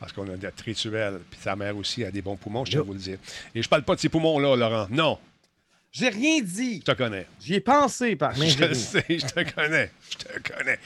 [0.00, 2.80] Parce qu'on a des rituels, puis sa mère aussi a des bons poumons, je tiens
[2.80, 3.18] à vous le dire.
[3.54, 4.86] Et je parle pas de ces poumons-là, Laurent.
[4.90, 5.18] Non,
[5.92, 6.82] J'ai rien dit!
[6.86, 7.26] je te connais.
[7.40, 8.40] J'y ai pensé, par Je
[8.74, 9.90] sais, je te connais.
[10.10, 10.78] Je te connais.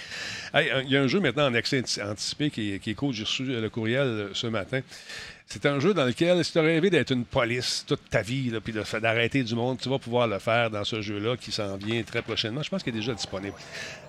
[0.55, 2.91] Hey, un- Il y a un jeu maintenant en accès anti- anticipé qui, est- qui
[2.91, 3.13] est cool.
[3.13, 4.81] J'ai reçu le courriel euh, ce matin.
[5.47, 8.75] C'est un jeu dans lequel, si tu rêvé d'être une police toute ta vie, puis
[9.01, 12.23] d'arrêter du monde, tu vas pouvoir le faire dans ce jeu-là qui s'en vient très
[12.23, 12.63] prochainement.
[12.63, 13.55] Je pense qu'il est déjà disponible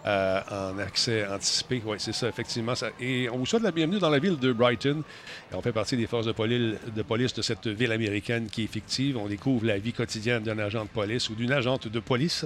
[0.06, 1.82] euh, en accès anticipé.
[1.86, 2.74] Oui, c'est ça, effectivement.
[3.00, 5.04] Et on vous souhaite la bienvenue dans la ville de Brighton.
[5.52, 8.72] On fait partie des forces de police, de police de cette ville américaine qui est
[8.72, 9.18] fictive.
[9.18, 12.46] On découvre la vie quotidienne d'un agent de police ou d'une agente de police.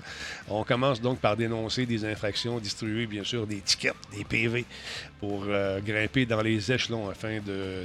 [0.50, 4.66] On commence donc par dénoncer des infractions, distribuer bien sûr des tickets, des PV
[5.20, 7.40] pour euh, grimper dans les échelons afin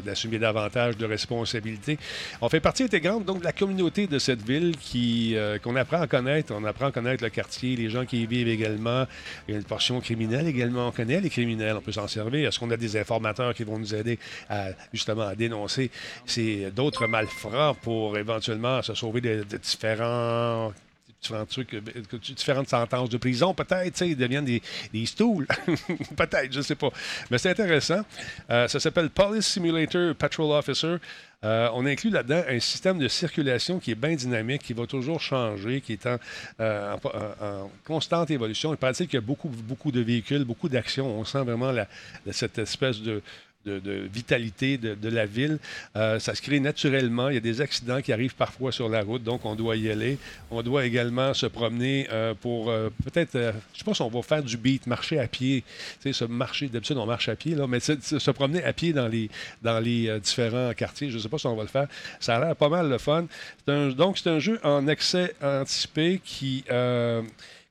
[0.05, 1.99] d'assumer davantage de responsabilités.
[2.41, 6.01] On fait partie intégrante donc de la communauté de cette ville qui euh, qu'on apprend
[6.01, 6.55] à connaître.
[6.55, 9.07] On apprend à connaître le quartier, les gens qui y vivent également.
[9.49, 10.89] Il y a une portion criminelle également.
[10.89, 12.49] On connaît les criminels, on peut s'en servir.
[12.49, 15.91] Est-ce qu'on a des informateurs qui vont nous aider à justement à dénoncer
[16.27, 20.73] ces d'autres malfrats pour éventuellement se sauver de, de différents
[21.33, 21.45] euh,
[22.35, 25.47] différentes sentences de prison, peut-être, ils deviennent des, des stools.
[26.17, 26.91] peut-être, je ne sais pas.
[27.31, 28.05] Mais c'est intéressant.
[28.51, 30.97] Euh, ça s'appelle Police Simulator Patrol Officer.
[31.45, 35.21] Euh, on inclut là-dedans un système de circulation qui est bien dynamique, qui va toujours
[35.21, 38.73] changer, qui est en, constante évolution.
[38.73, 41.07] Il paraît qu'il y a beaucoup, beaucoup de véhicules, beaucoup d'actions.
[41.07, 41.87] On sent vraiment la-
[42.31, 43.21] cette espèce de,
[43.65, 45.59] de, de vitalité de, la ville.
[45.97, 47.29] Euh, ça se crée naturellement.
[47.29, 49.91] Il y a des accidents qui arrivent parfois sur la route, donc on doit y
[49.91, 50.19] aller.
[50.51, 53.33] On doit également se promener euh, pour euh, peut-être,
[53.73, 55.65] je sais pas si on va faire du beat, marcher à pied.
[56.03, 58.93] Tu sais, se marcher, d'habitude on marche à pied, là, mais se, promener à pied
[58.93, 59.31] dans les,
[59.63, 61.11] dans les différents quartiers.
[61.11, 61.89] Je ne sais pas si on va le faire.
[62.21, 63.27] Ça a l'air pas mal le fun.
[63.67, 66.65] Donc, c'est un jeu en accès anticipé qui.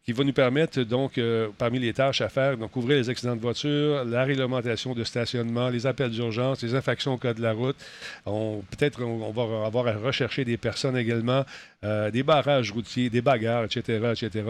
[0.06, 3.38] Qui va nous permettre, donc, euh, parmi les tâches à faire, donc couvrir les accidents
[3.38, 7.54] de voiture, la réglementation de stationnement, les appels d'urgence, les infractions au code de la
[7.54, 7.78] route.
[8.26, 11.46] On- Peut-être on, on va avoir à rechercher des personnes également,
[11.86, 14.44] euh, des barrages routiers, des bagarres, etc., etc.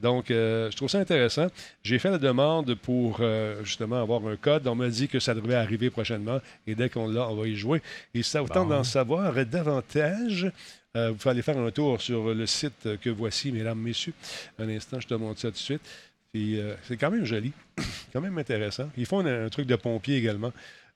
[0.00, 1.46] Donc, euh, je trouve ça intéressant.
[1.82, 3.22] J'ai fait la demande pour
[3.62, 4.66] justement avoir un code.
[4.66, 7.56] On m'a dit que ça devrait arriver prochainement et dès qu'on l'a, on va y
[7.56, 7.80] jouer.
[8.14, 8.76] Et ça tente Bon.
[8.76, 10.50] d'en savoir davantage,
[11.10, 14.14] vous pouvez aller faire un tour sur le site que voici, mesdames, messieurs.
[14.58, 15.82] Un instant, je te montre ça tout de suite.
[16.32, 17.52] Puis, euh, c'est quand même joli,
[18.12, 18.90] quand même intéressant.
[18.96, 20.52] Ils font un, un truc de pompier également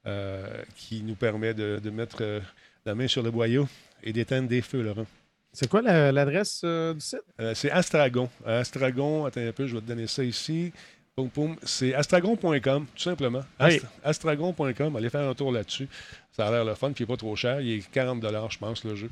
[0.07, 2.41] euh, qui nous permet de, de mettre euh,
[2.85, 3.67] la main sur le boyau
[4.03, 5.07] et d'éteindre des feux, Laurent.
[5.55, 7.21] C'est quoi la- l'adresse euh, du site?
[7.41, 8.29] Euh, c'est Astragon.
[8.45, 10.73] Astragon, attends un peu, je vais te donner ça ici.
[11.65, 13.43] C'est astragon.com, tout simplement.
[13.61, 13.81] Oui.
[14.03, 15.89] Astragon.com, allez faire un tour là-dessus.
[16.35, 17.61] Ça a l'air le fun, puis il n'est pas trop cher.
[17.61, 19.11] Il est 40 je pense, le jeu.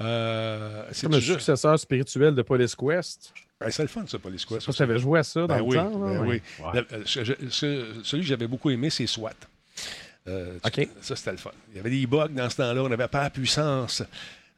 [0.00, 1.34] Euh, C'est comme le jeu.
[1.34, 3.32] successeur spirituel de Police Quest.
[3.60, 4.60] Ben, c'est le fun, ça, Police Quest.
[4.60, 5.90] Je sais pas si tu avais joué à ça dans Ben le oui, temps.
[5.98, 6.42] ben oui.
[6.60, 6.84] Ouais.
[6.92, 9.32] Le- ce- celui que j'avais beaucoup aimé, c'est SWAT.
[10.28, 10.58] Euh.
[11.00, 11.50] Ça, c'était le fun.
[11.70, 12.82] Il y avait des bugs dans ce temps-là.
[12.82, 14.02] On n'avait pas la puissance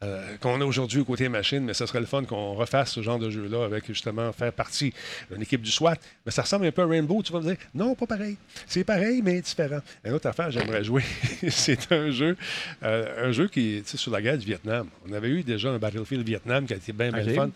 [0.02, 3.02] euh, qu'on a aujourd'hui au côté machine, mais ça serait le fun qu'on refasse ce
[3.02, 4.94] genre de jeu-là avec justement faire partie
[5.30, 5.96] d'une équipe du SWAT.
[6.24, 7.22] Mais ça ressemble un peu à Rainbow.
[7.22, 8.38] Tu vas me dire, non, pas pareil.
[8.66, 9.80] C'est pareil, mais différent.
[10.04, 11.02] Une autre affaire, j'aimerais jouer.
[11.50, 12.36] c'est un jeu,
[12.82, 14.88] euh, un jeu qui est sur la guerre du Vietnam.
[15.06, 17.50] On avait eu déjà un Battlefield Vietnam qui a été bien, bien fun.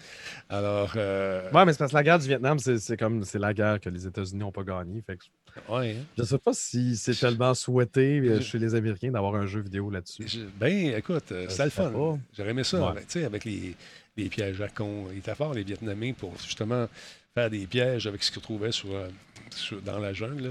[0.50, 3.38] Alors, euh, Ouais, mais c'est parce que la guerre du Vietnam, c'est c'est comme c'est
[3.38, 5.02] la guerre que les États-Unis n'ont pas gagnée.
[5.06, 5.24] Fait que
[5.68, 6.04] ouais, hein.
[6.18, 9.90] je sais pas si c'est tellement souhaité euh, chez les Américains d'avoir un jeu vidéo
[9.90, 10.24] là-dessus.
[10.26, 12.18] Je- Ben, écoute, euh, c'était le fun.
[12.36, 12.88] J'aurais aimé ça, Ouais.
[12.88, 13.74] avec, tu sais, avec les,
[14.16, 15.06] les pièges à con.
[15.12, 16.86] Ils étaient forts, les Vietnamiens, pour justement
[17.34, 19.08] faire des pièges avec ce qu'ils trouvaient sur, euh,
[19.50, 20.50] sur- dans la jungle, là,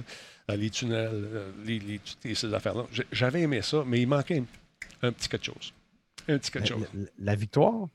[0.49, 2.85] dans les tunnels, euh, les, les- toutes ces affaires-là.
[3.11, 4.39] J'avais aimé ça, mais il manquait
[5.01, 5.73] un, un petit quelque chose.
[6.27, 6.81] Un petit quelque chose.
[6.93, 7.87] la- la victoire?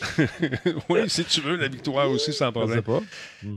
[0.88, 2.82] oui, si tu veux, la victoire aussi, sans Je sais problème.
[2.82, 3.00] pas.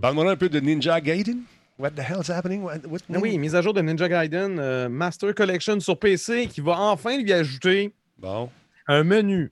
[0.01, 1.39] Parle-moi un peu de Ninja Gaiden.
[1.77, 2.61] What the hell's happening?
[2.63, 6.47] What, what- Ah oui, mise à jour de Ninja Gaiden euh, Master Collection sur PC
[6.47, 8.49] qui va enfin lui ajouter Bon.
[8.87, 9.51] un menu.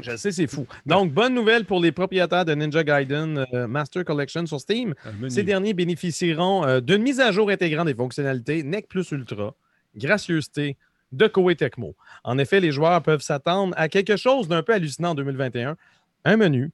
[0.00, 0.66] Je sais, c'est fou.
[0.86, 4.94] Donc, bonne nouvelle pour les propriétaires de Ninja Gaiden euh, Master Collection sur Steam.
[5.28, 9.54] Ces derniers bénéficieront euh, d'une mise à jour intégrant des fonctionnalités NEC Plus Ultra,
[9.94, 10.78] gracieuseté
[11.12, 11.94] de Koei Tecmo.
[12.22, 15.76] En effet, les joueurs peuvent s'attendre à quelque chose d'un peu hallucinant en 2021.
[16.24, 16.70] Un menu.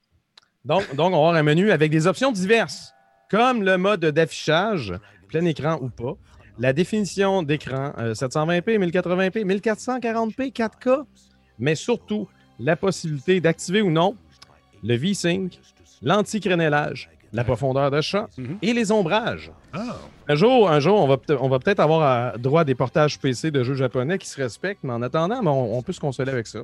[0.65, 2.93] Donc, donc, on va avoir un menu avec des options diverses,
[3.31, 4.93] comme le mode d'affichage,
[5.29, 6.15] plein écran ou pas,
[6.59, 11.05] la définition d'écran euh, 720p, 1080p, 1440p, 4K,
[11.59, 14.17] mais surtout la possibilité d'activer ou non
[14.83, 15.59] le V-Sync,
[16.03, 18.59] l'anti-crénelage, la profondeur de champ Mhm.
[18.63, 19.53] et les ombrages.
[19.73, 19.97] Ah,
[20.29, 22.75] Un jour, un jour on va, peut- on va peut-être avoir euh, droit à des
[22.75, 25.93] portages PC de jeux japonais qui se respectent, mais en attendant, ben, on, on peut
[25.93, 26.61] se consoler avec ça.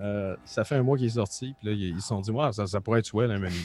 [0.00, 2.66] Euh, ça fait un mois qu'il est sorti, puis là, ils se sont dit, ça,
[2.66, 3.56] ça pourrait être swell, un menu.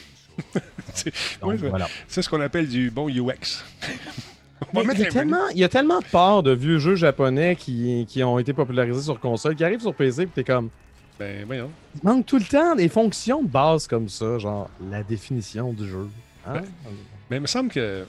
[0.93, 1.13] C'est-
[1.43, 1.87] oui, voilà.
[2.07, 3.63] ce qu'on appelle du bon UX.
[4.73, 7.55] Mais il, y a tellement, il y a tellement de parts de vieux jeux japonais
[7.55, 10.69] qui, qui ont été popularisés sur console, qui arrivent sur PC, puis t'es comme,
[11.19, 11.71] Ben, voyons.
[11.95, 15.89] il manque tout le temps des fonctions de base comme ça, genre la définition du
[15.89, 16.07] jeu.
[16.47, 16.61] Hein?
[17.29, 18.05] Mais il me semble que.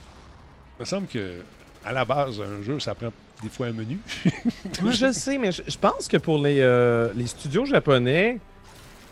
[0.79, 1.41] Il me semble que.
[1.85, 3.11] À la base, un jeu, ça prend
[3.43, 3.99] des fois un menu.
[4.81, 8.39] Moi, je sais, mais je, je pense que pour les, euh, les studios japonais,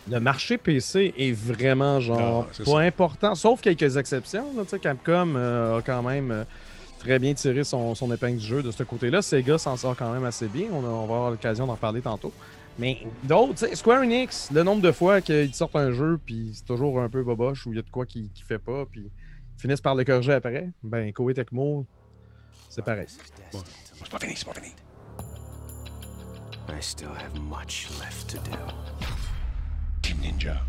[0.09, 2.77] le marché PC est vraiment genre Ah, pas ça.
[2.79, 4.45] important, sauf quelques exceptions.
[4.57, 6.43] Là, Capcom euh, a quand même euh,
[6.99, 9.21] très bien tiré son, son épingle du jeu de ce côté-là.
[9.21, 10.67] Sega s'en sort quand même assez bien.
[10.71, 12.33] On, a- on va avoir l'occasion d'en parler tantôt.
[12.79, 16.99] Mais d'autres, Square Enix, le nombre de fois qu'ils sortent un jeu, puis c'est toujours
[17.01, 19.01] un peu boboche, ou il y a de quoi qui ne fait pas, puis
[19.57, 21.85] ils finissent par le corriger après, ben Koei Tecmo,
[22.71, 23.05] c'est pareil.
[23.07, 24.73] C'est pas fini, c'est pas fini.
[26.69, 28.57] I still have much left to do.
[30.01, 30.61] Team Ninja.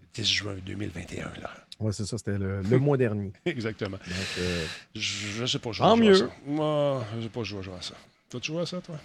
[0.00, 1.50] Le 10 juin 2021, là.
[1.78, 3.32] Ouais, c'est ça, c'était le, le mois dernier.
[3.44, 3.98] Exactement.
[3.98, 6.14] Donc, euh, Je, je sais pas, jouer à mieux.
[6.14, 6.28] ça.
[6.46, 7.94] Moi, je sais pas, jouer à ça.
[8.30, 8.96] Toi, tu joues à ça, toi?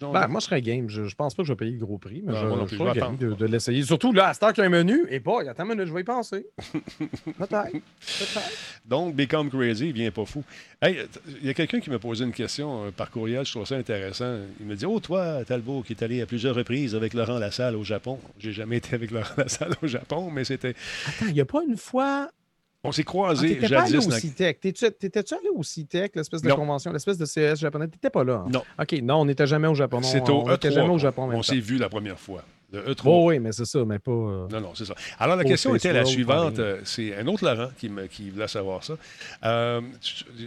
[0.00, 0.28] Non, Ben, non.
[0.28, 0.88] moi, je serais game.
[0.88, 2.76] Je, je pense pas que je vais payer le gros prix, mais Non, je, je
[2.76, 3.82] serais game de, l'essayer.
[3.82, 5.86] Surtout là, à cette heure qu'il y a un menu, et pas, attends une minute,
[5.86, 6.46] je vais y penser.
[7.38, 7.72] Peut-être.
[7.72, 8.52] Peut-être.
[8.86, 10.42] Donc, Become Crazy, il vient pas fou.
[10.80, 10.98] Hey,
[11.40, 13.76] il y a quelqu'un qui m'a posé une question euh, par courriel, je trouve ça
[13.76, 14.38] intéressant.
[14.60, 17.76] Il me dit Oh, toi, Talbot, qui est allé à plusieurs reprises avec Laurent Lassalle
[17.76, 18.18] au Japon.
[18.38, 20.74] J'ai jamais été avec Laurent Lassalle au Japon, mais c'était.
[21.06, 22.30] Attends, il n'y a pas une fois.
[22.82, 24.06] On s'est Ah, croisés T'étais pas allé jadis.
[24.06, 24.10] au.
[24.54, 26.56] T'es-tu- T'étais-tu allé au CITEC, l'espèce de Non.
[26.56, 27.88] convention, l'espèce de CS japonais?
[27.88, 28.44] T'étais pas là.
[28.46, 28.48] hein?
[28.50, 28.62] Non.
[28.80, 30.00] OK, non, on n'était jamais au Japon.
[30.02, 30.72] C'est au on n'était E3.
[30.72, 31.28] jamais au Japon.
[31.30, 32.42] On s'est vu la première fois.
[32.72, 33.02] Le E E3.
[33.04, 34.12] Oh, oui, mais c'est ça, mais pas.
[34.12, 34.94] euh, Non, non, c'est ça.
[35.18, 36.58] Alors, la question était la suivante.
[36.60, 38.94] euh, C'est un autre Laurent qui, me, qui voulait savoir ça.
[39.44, 39.80] Euh,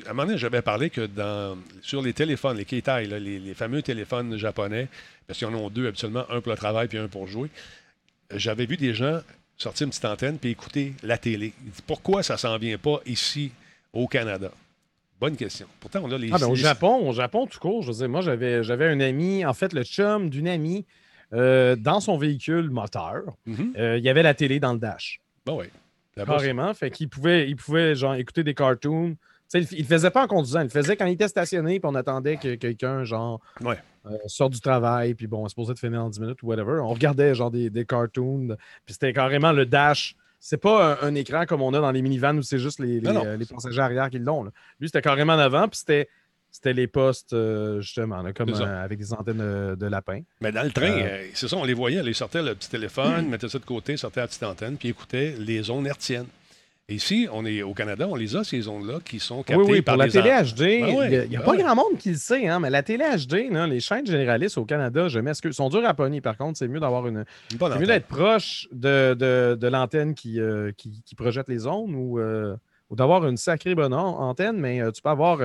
[0.06, 3.40] à un moment donné, j'avais parlé que dans, sur les téléphones, les Keitai, là, les,
[3.40, 4.88] les fameux téléphones japonais,
[5.28, 7.50] parce qu'ils en ont deux habituellement, un pour le travail puis un pour jouer,
[8.34, 9.20] j'avais vu des gens
[9.58, 11.54] sortir une petite antenne puis écouter la télé.
[11.66, 13.52] Il dit pourquoi ça s'en vient pas ici
[13.94, 14.52] au Canada?
[15.20, 15.68] Bonne question.
[15.80, 16.30] Pourtant, on a les.
[16.34, 18.88] Ah, ben, au les- Japon, au Japon, tout court, je veux dire, moi, j'avais, j'avais
[18.88, 20.86] un ami, en fait, le chum d'une amie,
[21.34, 23.74] euh, dans son véhicule moteur, Mhm.
[23.78, 25.20] euh, il y avait la télé dans le dash.
[25.46, 25.66] Ben oui.
[26.16, 26.74] Carrément.
[26.74, 29.16] Fait qu'il pouvait, il pouvait genre, écouter des cartoons.
[29.54, 31.90] Il, il le faisait pas en conduisant, il le faisait quand il était stationné, puis
[31.92, 33.78] on attendait que quelqu'un, genre, Ouais.
[34.06, 36.48] euh, sorte du travail, puis bon, on se posait de finir en 10 minutes ou
[36.48, 36.80] whatever.
[36.82, 40.16] On regardait, genre, des, des cartoons, puis c'était carrément le dash.
[40.40, 43.00] C'est pas un, un écran comme on a dans les minivans où c'est juste les,
[43.00, 44.44] les, euh, les passagers arrière qui l'ont.
[44.80, 46.10] Lui, c'était carrément en avant, puis c'était.
[46.56, 50.22] C'était les postes, euh, justement, là, comme euh, avec des antennes euh, de lapin.
[50.40, 51.02] Mais dans le train,
[51.34, 52.04] c'est ça, on les voyait.
[52.06, 55.34] Ils sortaient le petit téléphone, mettaient ça de côté, sortaient la petite antenne, puis écoutaient
[55.40, 56.28] les zones hertziennes.
[56.90, 59.72] Et ici, on est au Canada, on les a, ces zones-là, qui sont captées Oui,
[59.72, 61.58] oui, par pour la télé HD, Ben ouais, il n'y a, ben pas ouais.
[61.64, 64.66] grand monde qui le sait, hein, mais la télé HD, là, les chaînes généralistes au
[64.66, 66.20] Canada, je m'excuse, sont dures à pogner.
[66.20, 67.24] Par contre, c'est mieux d'avoir une.
[67.50, 71.94] C'est mieux d'être proche de, de- de l'antenne qui, euh, qui, qui projette les ondes
[71.96, 72.58] ou, euh,
[72.90, 75.40] ou d'avoir une sacrée bonne an- antenne, mais euh, tu peux avoir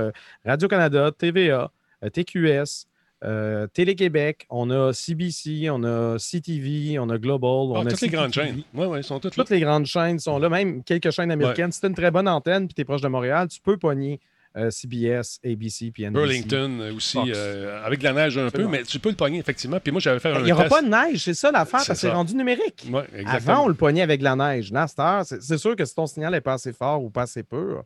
[0.45, 1.71] Radio-Canada, TVA,
[2.13, 2.87] TQS.
[3.25, 8.01] Euh, Télé-Québec, on a CBC, on a CTV, on a Global, Ah, on a toutes
[8.03, 8.63] les grandes chaînes.
[8.75, 9.45] Oui, oui, ils sont toutes là.
[9.45, 11.73] Toutes les grandes chaînes sont là, même quelques chaînes américaines.
[11.73, 14.21] Si tu une très bonne antenne et tu es proche de Montréal, tu peux pogner
[14.57, 16.13] euh, CBS, ABC puis NBC.
[16.13, 19.39] Burlington euh, aussi, euh, avec de la neige un peu, mais tu peux le pogner,
[19.39, 19.79] effectivement.
[19.79, 20.75] Puis moi, j'avais fait un Il n'y aura test.
[20.75, 22.87] pas de neige, c'est ça l'affaire, parce que c'est rendu numérique.
[22.91, 24.73] Ouais, Avant, on le pognait avec de la neige.
[24.73, 24.87] Là,
[25.25, 27.77] c'est sûr que si ton signal n'est pas assez fort ou pas assez peu,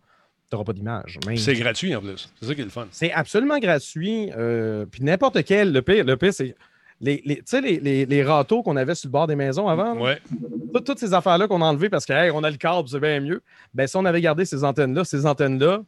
[0.52, 1.18] tu n'auras pas d'image.
[1.36, 2.30] C'est gratuit en plus.
[2.40, 2.86] C'est ça qui est le fun.
[2.90, 4.30] c'est absolument gratuit.
[4.36, 5.72] euh, puis n'importe quel.
[5.72, 6.54] Le pire, le pire c'est.
[7.00, 9.66] Les, les, tu sais, les, les, les râteaux qu'on avait sur le bord des maisons
[9.66, 10.20] avant, Ouais.
[10.72, 13.18] toutes, toutes ces affaires-là qu'on a enlevées parce qu'on on a le câble, c'est bien
[13.18, 13.42] mieux.
[13.74, 15.82] Ben, si on avait gardé ces antennes-là, ces antennes-là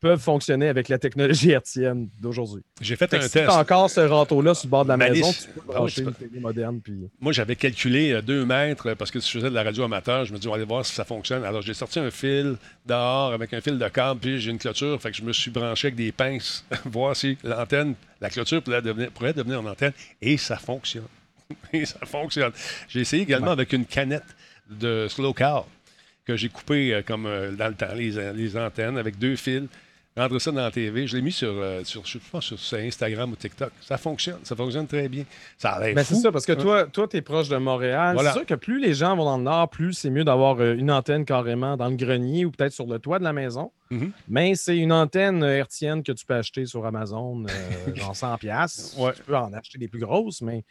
[0.00, 2.62] peuvent fonctionner avec la technologie hertzienne d'aujourd'hui.
[2.80, 3.46] J'ai fait Fait un si test.
[3.46, 5.24] t'as encore ce râteau-là sur le bord de la Malice.
[5.24, 6.80] maison, tu peux brancher une télé moderne.
[6.80, 7.08] Puis...
[7.20, 9.84] Moi, j'avais calculé euh, deux mètres euh, parce que si je faisais de la radio
[9.84, 11.44] amateur, je me dis, on va aller voir si ça fonctionne.
[11.44, 12.56] Alors, j'ai sorti un fil
[12.86, 15.00] dehors avec un fil de câble, puis j'ai une clôture.
[15.00, 18.82] Fait que je me suis branché avec des pinces, voir si l'antenne, la clôture pourrait
[18.82, 19.92] devenir, pourrait devenir une antenne.
[20.22, 21.04] Et ça fonctionne.
[21.72, 22.52] Et ça fonctionne.
[22.88, 24.22] J'ai essayé également avec une canette
[24.70, 25.66] de slow car
[26.26, 29.64] que j'ai coupé euh, comme euh, dans le temps, les, les antennes avec deux fils.
[30.18, 31.06] Rentre ça dans la TV.
[31.06, 33.70] Je l'ai mis sur, euh, sur, je pense, sur Instagram ou TikTok.
[33.80, 34.38] Ça fonctionne.
[34.42, 35.24] Ça fonctionne très bien.
[35.56, 38.14] Ça a l'air Ben, c'est ça, parce que toi, toi tu es proche de Montréal.
[38.14, 38.32] Voilà.
[38.32, 40.74] C'est sûr que plus les gens vont dans le nord, plus c'est mieux d'avoir euh,
[40.74, 43.70] une antenne carrément dans le grenier ou peut-être sur le toit de la maison.
[43.90, 44.12] Mhm.
[44.28, 48.38] Mais c'est une antenne euh, hertzienne que tu peux acheter sur Amazon, euh, genre 100$.
[48.38, 48.98] piastres.
[48.98, 49.12] Ouais.
[49.14, 50.64] Tu peux en acheter des plus grosses, mais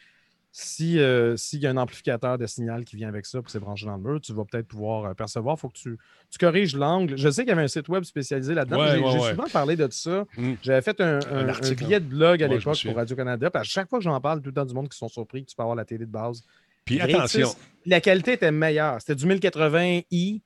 [0.52, 3.60] si, euh, s'il y a un amplificateur de signal qui vient avec ça pour c'est
[3.60, 5.56] branché dans le mur, tu vas peut-être pouvoir euh, percevoir.
[5.58, 5.98] Il faut que tu,
[6.32, 7.16] tu corriges l'angle.
[7.16, 8.80] Je sais qu'il y avait un site web spécialisé là-dedans.
[8.80, 10.26] Ouais, J'ai ouais, souvent parlé de ça.
[10.36, 10.54] Mm.
[10.64, 13.52] J'avais fait un, Un un- un article, billet de blog à l'époque pour Radio-Canada.
[13.54, 15.50] À chaque fois que j'en parle, tout le temps du monde qui sont surpris que
[15.52, 16.42] tu peux avoir la télé de base.
[16.86, 17.50] Puis attention.
[17.50, 19.00] 6, La qualité était meilleure.
[19.02, 20.42] C'était du 1080i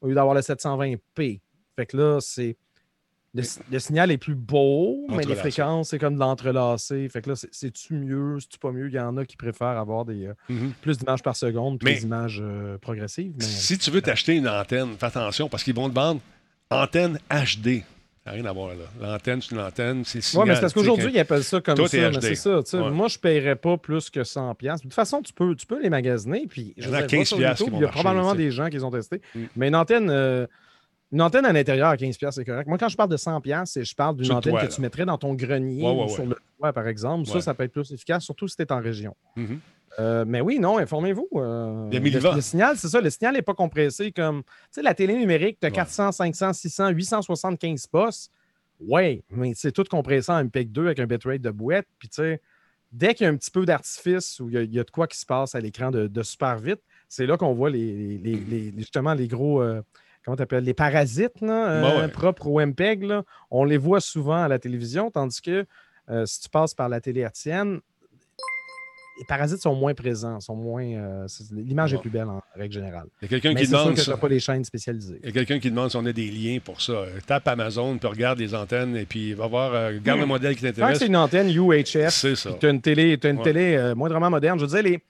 [0.00, 1.40] au lieu d'avoir le 720p.
[1.74, 2.56] Fait que là, c'est.
[3.36, 7.08] Le, le signal est plus beau, mais les fréquences, c'est comme de l'entrelacé.
[7.08, 8.88] Fait que là, c'est- c'est-tu mieux, c'est-tu pas mieux?
[8.88, 10.72] Il y en a qui préfèrent avoir des, euh, Mhm.
[10.80, 13.32] plus d'images par seconde, puis Mais- des images euh, progressives.
[13.38, 13.44] Mais...
[13.44, 16.20] Si tu veux t'acheter une antenne, fais attention parce qu'ils vont te vendre
[16.70, 17.84] antenne HD.
[18.24, 18.84] Ça n'a rien à voir là.
[19.00, 21.96] L'antenne, c'est une antenne, c'est Oui, mais c'est parce qu'aujourd'hui, ils appellent ça comme ça.
[21.96, 22.20] mais HD.
[22.22, 22.58] c'est ça.
[22.82, 22.90] Ouais.
[22.90, 24.54] Moi, je ne paierais pas plus que 100$.
[24.56, 24.84] piastres.
[24.84, 26.44] De toute façon, tu peux, tu peux les magasiner.
[26.48, 27.80] Puis, Il y je en a dire, 15 va sur piastres YouTube, qui vont Il
[27.82, 29.20] y a marcher, probablement des gens qui les ont testés.
[29.36, 29.40] Mm.
[29.54, 30.46] Mais une antenne, euh,
[31.12, 32.66] une antenne à l'intérieur à 15$, piastres, c'est correct.
[32.66, 34.68] Moi, quand je parle de 100$, piastres, c'est- je parle d'une antenne que là.
[34.68, 36.08] tu mettrais dans ton grenier Ouais, ouais, ou ouais.
[36.08, 37.26] sur le toit, par exemple.
[37.28, 39.14] Ça, ça peut être plus efficace, surtout si tu es en région.
[39.36, 39.60] Mhm.
[39.98, 41.28] Euh, mais oui, non, informez-vous.
[41.36, 43.00] euh, le, le signal, c'est ça.
[43.00, 44.42] Le signal n'est pas compressé comme.
[44.42, 45.74] Tu sais, la télé numérique, tu as Ouais.
[45.76, 48.30] 400, 500, 600, 875 postes.
[48.80, 51.86] Ouais, mais c'est tout compressé en MPEG-2 avec un bitrate de boîte.
[51.98, 52.42] Puis, tu sais,
[52.92, 54.84] dès qu'il y a un petit peu d'artifice ou il y a- il y, a
[54.84, 57.70] de quoi qui se passe à l'écran de, de super vite, c'est là qu'on voit
[57.70, 58.36] les, les- les-
[58.72, 59.62] les- justement les gros.
[59.62, 59.80] euh,
[60.26, 63.04] comment t'appelles Les parasites là, euh, Ouais, propres au MPEG.
[63.04, 65.64] Là, on les voit souvent à la télévision, tandis que
[66.10, 67.80] euh, si tu passes par la télé hertzienne,
[69.18, 70.84] les parasites sont moins présents, sont moins.
[70.84, 73.06] euh, L'image est plus belle en règle générale.
[73.22, 74.10] Il y a quelqu'un qui sûr demande que tu ça.
[74.10, 75.18] n'as pas les chaînes spécialisées.
[75.22, 76.92] Il y a quelqu'un qui demande si on a des liens pour ça.
[76.92, 80.54] Euh, Tape Amazon, puis regarde les antennes, et puis va voir, euh, regarde le modèle
[80.54, 80.98] qui t'intéresse.
[80.98, 82.52] c'est une antenne UHF, C'est ça.
[82.60, 83.44] tu as une télé, t'as une Ouais.
[83.44, 84.58] télé moindrement moderne.
[84.58, 85.00] Je veux dire,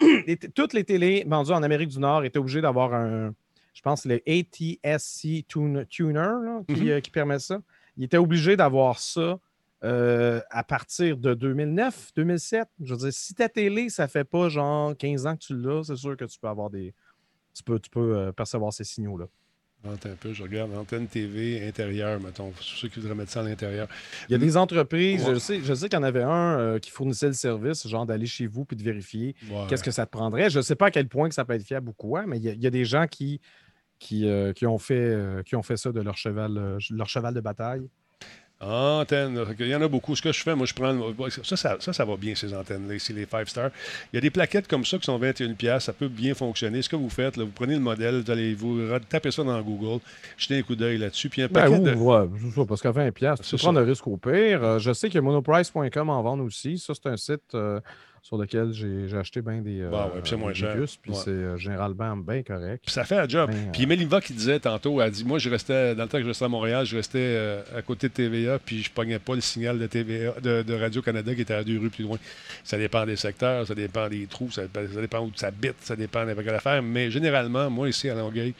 [0.00, 3.32] les, toutes les télés vendues en Amérique du Nord étaient obligées d'avoir un,
[3.74, 6.88] je pense, le ATSC tune- Tuner là, qui, Mhm.
[6.88, 7.60] euh, qui permet ça.
[7.96, 9.38] Il était obligé d'avoir ça
[9.82, 12.66] euh, à partir de 2009, 2007.
[12.82, 15.82] Je veux dire, si ta télé, ça fait pas genre 15 ans que tu l'as,
[15.84, 16.94] c'est sûr que tu peux avoir des.
[17.52, 19.26] Tu peux, tu peux euh, percevoir ces signaux-là.
[19.84, 20.72] Rentre un peu, je regarde.
[20.74, 22.50] Antenne TV, intérieur, mettons.
[22.50, 23.86] Pour ceux qui voudraient mettre ça à l'intérieur.
[24.30, 25.34] Il y a des entreprises, Ouais.
[25.34, 28.06] je sais, je sais qu'il y en avait un euh, qui fournissait le service, genre
[28.06, 29.66] d'aller chez vous puis de vérifier Ouais.
[29.68, 30.48] qu'est-ce que ça te prendrait.
[30.48, 32.38] Je ne sais pas à quel point que ça peut être fiable ou quoi, mais
[32.38, 33.42] il y a, il y a des gens qui,
[33.98, 37.08] qui, euh, qui ont fait, euh, qui ont fait ça de leur cheval, euh, leur
[37.08, 37.88] cheval de bataille.
[38.60, 40.16] Antenne, il y en a beaucoup.
[40.16, 40.96] Ce que je fais, moi, je prends.
[41.42, 43.70] Ça, ça, ça, ça va bien, ces antennes-là, ici, les 5 stars.
[44.12, 46.80] Il y a des plaquettes comme ça qui sont 21$, piastres, ça peut bien fonctionner.
[46.80, 49.60] Ce que vous faites, là, vous prenez le modèle, vous allez vous tapez ça dans
[49.60, 50.00] Google,
[50.38, 51.94] jetez un coup d'œil là-dessus, puis un Ben, paquet ou, de.
[51.94, 54.78] ouais, parce qu'à 20$, piastres, tu peux prendre le risque au pire.
[54.78, 56.78] Je sais que monoprice.com en vend aussi.
[56.78, 57.80] Ça, c'est un site euh,
[58.24, 60.74] sur lequel j'ai acheté bien des, euh, Bah ouais, puis c'est moins cher.
[61.02, 61.16] puis Ouais.
[61.22, 62.80] c'est euh, généralement bien correct.
[62.82, 63.50] Puis ça fait un job.
[63.50, 66.22] Ben, Puis Méliva qui disait tantôt, elle dit Moi, je restais, dans le temps que
[66.24, 69.34] je restais à Montréal, je restais euh, à côté de TVA, puis je pognais pas
[69.34, 72.16] le signal de TVA, de, de Radio-Canada qui était à deux rues plus loin.
[72.64, 75.94] Ça dépend des secteurs, ça dépend des trous, ça, ça dépend où tu habites, ça
[75.94, 76.82] dépend de quelle affaire.
[76.82, 78.54] Mais généralement, moi, ici à Longueuil,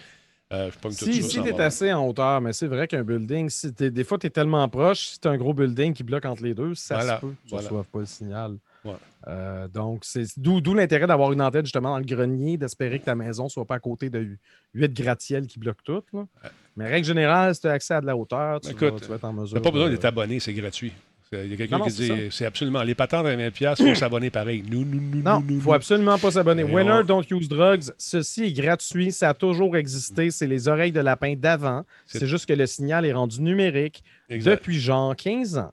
[0.53, 1.29] euh, je Si, ça.
[1.31, 4.27] si tu es assez en hauteur, mais c'est vrai qu'un building, si des fois, tu
[4.27, 7.17] es tellement proche, si tu un gros building qui bloque entre les deux, ça Voilà,
[7.17, 7.69] se peut que tu ne voilà.
[7.69, 8.57] reçoives pas le signal.
[8.85, 8.93] Ouais.
[9.29, 13.15] Euh, donc, c'est d'où l'intérêt d'avoir une antenne justement dans le grenier, d'espérer que ta
[13.15, 14.29] maison ne soit pas à côté de
[14.75, 16.03] huit gratte-ciel qui bloquent tout.
[16.13, 16.27] là.
[16.77, 19.07] Mais règle générale, si tu as accès à de la hauteur, tu, Écoute, vas, tu
[19.07, 19.55] vas être en mesure.
[19.57, 20.93] T'as pas besoin d'être abonné, c'est gratuit.
[21.33, 22.83] Il y a quelqu'un qui dit c'est absolument.
[22.85, 24.63] Les patentes à 20$, piastres, il faut s'abonner pareil.
[24.71, 26.63] Nous, nous, nous, Non, il nous, faut absolument pas s'abonner.
[26.63, 27.91] Winner, on- don't use drugs.
[27.99, 29.11] Ceci est gratuit.
[29.11, 30.31] Ça a toujours existé.
[30.31, 31.85] C'est les oreilles de lapin d'avant.
[32.07, 34.57] C'est- C'est juste que le signal est rendu numérique Exact.
[34.61, 35.73] depuis genre 15 ans.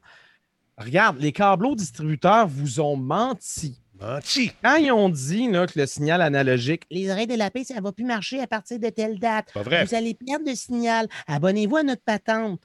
[0.85, 3.77] Regarde, les câbleaux distributeurs vous ont menti.
[3.99, 4.51] Menti.
[4.63, 7.81] Quand ils ont dit là, que le signal analogique, les oreilles de lapin, ça ne
[7.81, 9.53] va plus marcher à partir de telle date.
[9.53, 9.85] Pas vrai.
[9.85, 11.07] Vous allez perdre le signal.
[11.27, 12.61] Abonnez-vous à notre patente.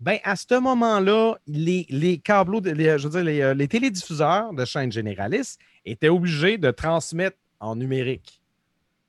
[0.00, 3.66] Ben, à ce moment-là, les, les câbleaux, de- les, je veux dire, les, euh, les
[3.68, 8.40] télédiffuseurs de chaînes généralistes étaient obligés de transmettre en numérique.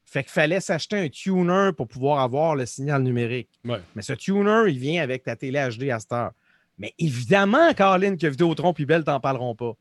[0.05, 3.49] Fait qu'il fallait s'acheter un tuner pour pouvoir avoir le signal numérique.
[3.65, 3.79] Ouais.
[3.95, 6.31] Mais ce tuner, il vient avec ta télé HD à cette heure.
[6.79, 9.73] Mais évidemment, Caroline, que Vidéotron puis Bell t'en parleront pas.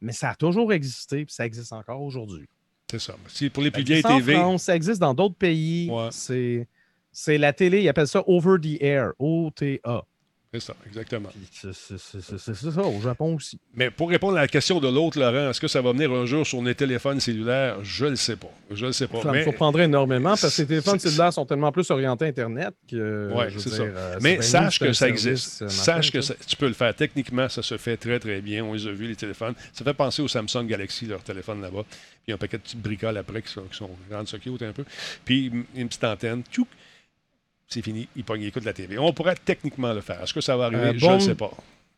[0.00, 2.46] Mais ça a toujours existé, puis ça existe encore aujourd'hui.
[2.90, 3.14] C'est ça.
[3.28, 4.34] Si pour les plus vieilles TV.
[4.34, 5.90] France, ça existe dans d'autres pays.
[5.90, 6.10] Ouais.
[7.16, 10.04] C'est la télé, ils appellent ça over the air, OTA.
[10.54, 11.30] C'est ça, exactement.
[11.52, 11.72] C'est,
[12.54, 13.58] ça, au Japon aussi.
[13.74, 16.26] Mais pour répondre à la question de l'autre, Laurent, est-ce que ça va venir un
[16.26, 17.82] jour sur les téléphones cellulaires?
[17.82, 18.50] Je ne le sais pas.
[18.70, 19.20] Je ne le sais pas.
[19.20, 22.72] Ça me Mais, surprendrait énormément parce que les téléphones cellulaires sont tellement plus orientés Internet
[22.88, 23.32] que.
[23.34, 23.82] Veux c'est ça.
[23.82, 25.68] euh, mais sache que ça existe.
[25.68, 26.34] Sache que ça.
[26.46, 26.94] tu peux le faire.
[26.94, 28.64] Techniquement, ça se fait très, très bien.
[28.64, 29.54] On les a vus, les téléphones.
[29.72, 31.82] Ça fait penser au Samsung Galaxy, leur téléphone là-bas.
[32.24, 34.72] Puis un paquet de petites bricoles après qui sont, qui sont rendent ça cute un
[34.72, 34.84] peu.
[35.24, 36.42] Puis une petite antenne.
[36.52, 36.68] Tchouk!
[37.74, 38.06] C'est fini.
[38.14, 38.98] Il pogne, il écoute la TV.
[39.00, 40.22] On pourrait techniquement le faire.
[40.22, 40.80] Est-ce que ça va arriver?
[40.90, 41.50] Euh, Je ne sais pas.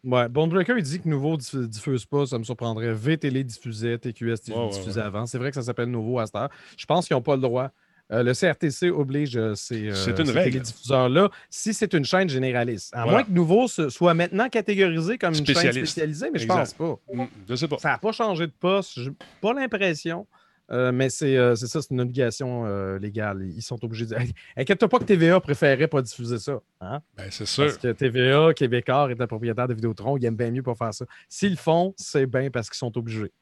[0.04, 2.94] Ouais, Bonebreaker, il dit que Nouveau ne diffuse pas, ça me surprendrait.
[2.94, 5.06] V-Télé diffusait, TQS ouais, diffusait ouais.
[5.06, 5.26] avant.
[5.26, 6.48] C'est vrai que ça s'appelle Nouveau à cette heure.
[6.78, 7.70] Je pense qu'ils n'ont pas le droit.
[8.10, 12.94] Euh, le CRTC oblige euh, ces, télédiffuseurs-là si c'est une chaîne généraliste.
[12.94, 13.12] À Voilà.
[13.12, 16.56] moins que Nouveau soit maintenant catégorisé comme une chaîne spécialisée, mais je Exact.
[16.56, 16.98] pense pas.
[17.12, 17.76] Hmm, Je ne sais pas.
[17.78, 19.10] Ça n'a pas changé de poste, j'ai
[19.42, 20.26] pas l'impression.
[20.72, 23.46] Euh, mais c'est euh, ça, c'est une obligation euh, légale.
[23.54, 24.16] Ils sont obligés de.
[24.56, 26.60] Inquiète-toi pas que TVA préférait pas diffuser ça.
[26.80, 27.00] Hein?
[27.16, 27.64] Ben, c'est sûr.
[27.64, 30.92] Parce que TVA, Québécois est un propriétaire de Vidéotron, ils aiment bien mieux pas faire
[30.92, 31.06] ça.
[31.28, 33.32] S'ils le font, c'est bien parce qu'ils sont obligés.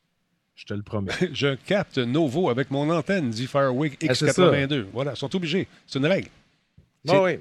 [0.55, 1.13] Je te le promets.
[1.33, 4.87] Je capte Novo avec mon antenne, dit c'est X82.
[4.93, 5.67] Voilà, ils sont obligés.
[5.87, 6.29] C'est une règle.
[7.07, 7.39] Bah oui,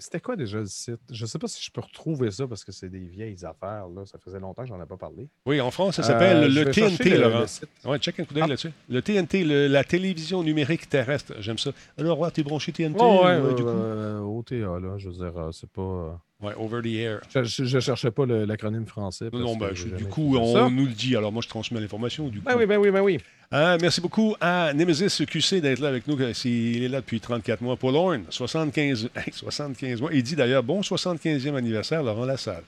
[0.00, 0.98] c'était quoi déjà le site?
[1.10, 3.86] Je sais pas si je peux retrouver ça parce que c'est des vieilles affaires.
[3.94, 4.04] Là.
[4.06, 5.28] Ça faisait longtemps que j'en ai pas parlé.
[5.46, 7.40] Oui, en France, ça s'appelle Euh, le TNT, le- Laurent.
[7.40, 7.68] le site.
[7.84, 8.48] Ouais, check un coup d'œil Ah.
[8.48, 8.72] là-dessus.
[8.88, 11.34] Le TNT, le- la télévision numérique terrestre.
[11.38, 11.70] J'aime ça.
[11.96, 12.98] Alors, ouais, t'es branché TNT.
[13.00, 13.68] Oh, ouais, ouais, du coup?
[13.68, 16.20] euh, OTA, là, je veux dire, euh, c'est pas.
[16.42, 17.20] Euh, Ouais, over the air.
[17.34, 19.28] Je, je cherchais pas l'acronyme français.
[19.32, 20.68] Non, non, ben, que je- j'ai du coup, on ça.
[20.68, 21.16] nous le dit.
[21.16, 22.28] Alors, moi, je transmets l'information.
[22.28, 22.44] Du coup.
[22.44, 23.18] Ben oui, ben oui, ben oui.
[23.52, 26.18] Ah, merci beaucoup à Nemesis QC d'être là avec nous.
[26.44, 27.76] Il est là depuis 34 mois.
[27.76, 30.10] Paul Horn, 75, hey, 75 mois.
[30.12, 32.64] Il dit d'ailleurs bon 75e anniversaire, Laurent Lassalle.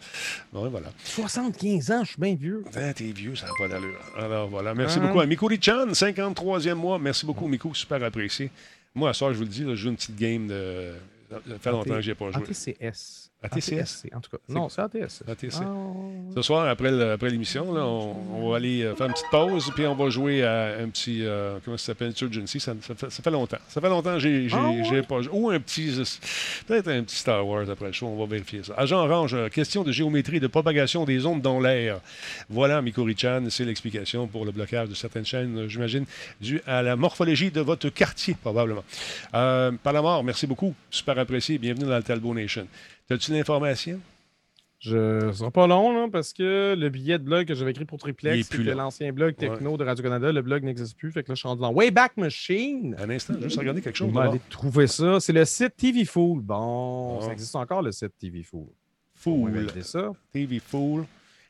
[0.52, 0.88] Bon, voilà.
[1.04, 2.62] 75 ans, je suis bien vieux.
[2.76, 3.98] Ah, t'es vieux, ça n'a pas d'allure.
[4.16, 5.06] Alors voilà, merci Ah.
[5.06, 6.98] beaucoup à Miku Richan, 53e mois.
[7.00, 8.50] Merci beaucoup, Miku, super apprécié.
[8.94, 10.92] Moi, à soir, je vous le dis, là, je joue une petite game de.
[11.30, 12.42] Ça fait longtemps que je n'ai pas joué.
[12.44, 13.25] ATCS.
[13.42, 14.06] ATCS?
[14.14, 14.38] en tout cas.
[14.48, 15.22] Non, c'est ATS.
[15.28, 15.54] ATC.
[15.60, 15.64] Ah,
[16.34, 16.90] Ce soir, après,
[17.30, 20.78] l'émission, on, on va aller euh, faire une petite pause, puis on va jouer à
[20.80, 21.20] un petit.
[21.24, 22.58] euh, comment ça s'appelle Insurgency.
[22.58, 23.58] Ça, ça fait, ça fait longtemps.
[23.68, 25.02] Ça fait longtemps que j'ai Ah ouais?
[25.02, 25.32] pas joué.
[25.32, 26.02] Ou un petit.
[26.66, 28.06] Peut-être un petit Star Wars après le show.
[28.06, 28.74] On va vérifier ça.
[28.76, 32.00] Agent Orange, euh, question de géométrie et de propagation des ondes dans l'air.
[32.48, 36.04] Voilà, Mikori-chan, c'est l'explication pour le blocage de certaines chaînes, euh, j'imagine,
[36.40, 38.84] dû à la morphologie de votre quartier, probablement.
[39.34, 40.74] Euh, par la mort, merci beaucoup.
[40.90, 41.58] Super apprécié.
[41.58, 42.66] Bienvenue dans le Talbot Nation.
[43.10, 44.00] As-tu l'information?
[44.78, 45.30] Je...
[45.32, 47.98] Ce sera pas long, là, parce que le billet de blog que j'avais écrit pour
[47.98, 50.32] Triplex, c'était l'ancien blog techno de Radio-Canada.
[50.32, 51.10] Le blog n'existe plus.
[51.12, 52.94] Fait que là, je suis rendu dans Wayback Machine.
[52.98, 54.08] Un instant, juste regarder quelque chose.
[54.10, 55.18] On va aller trouver ça.
[55.20, 56.40] C'est le site TV Fool.
[56.42, 57.24] Bon, Ah.
[57.26, 58.66] ça existe encore, le site TV Fool.
[58.68, 59.50] On Fool.
[59.50, 60.10] valider ça.
[60.32, 61.04] TV Fool.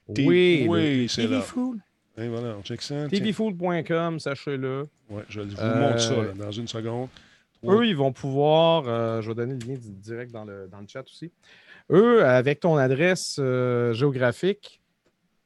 [0.08, 1.40] Oui, oui, c'est TV là.
[1.42, 1.78] Fool.
[2.18, 3.08] Et voilà, on check ça.
[3.08, 4.84] TVFool.com, sachez-le.
[5.10, 7.08] Ouais, je vous Euh, montre ça là, dans une seconde.
[7.68, 10.80] Eux, ils vont pouvoir, euh, je vais donner le lien di- direct dans le, dans
[10.80, 11.32] le chat aussi.
[11.90, 14.80] Eux, avec ton adresse euh, géographique,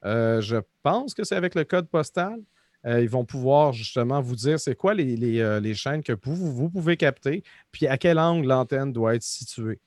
[0.05, 2.39] euh, je pense que c'est avec le code postal,
[2.87, 6.71] ils vont pouvoir justement vous dire c'est quoi les, les, les chaînes que vous, vous
[6.71, 7.43] pouvez capter,
[7.73, 9.79] puis à quel angle l'antenne doit être située.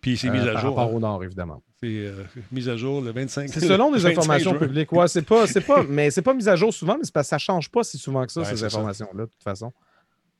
[0.00, 0.74] Puis c'est mis à par jour.
[0.74, 0.96] rapport hein.
[0.96, 1.62] au nord, évidemment.
[1.80, 4.58] C'est euh, mis à jour le 25 C'est selon des 25 informations juin.
[4.58, 4.90] publiques.
[4.90, 7.30] Ouais, c'est pas, pas, mais c'est pas mis à jour souvent, mais c'est parce que
[7.30, 9.72] ça change pas si souvent que ça, Ouais, ces informations-là, de toute façon.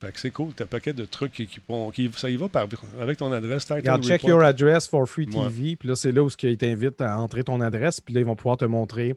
[0.01, 1.61] Fait que c'est cool, t'as un paquet de trucs qui, qui,
[1.93, 2.67] qui- ça y va par,
[3.01, 3.71] avec ton adresse.
[3.71, 5.27] Regarde, check your address for free.
[5.27, 5.77] TV.
[5.77, 8.01] Puis là, c'est là où ils t'invitent à entrer ton adresse.
[8.01, 9.15] Puis là, ils vont pouvoir te montrer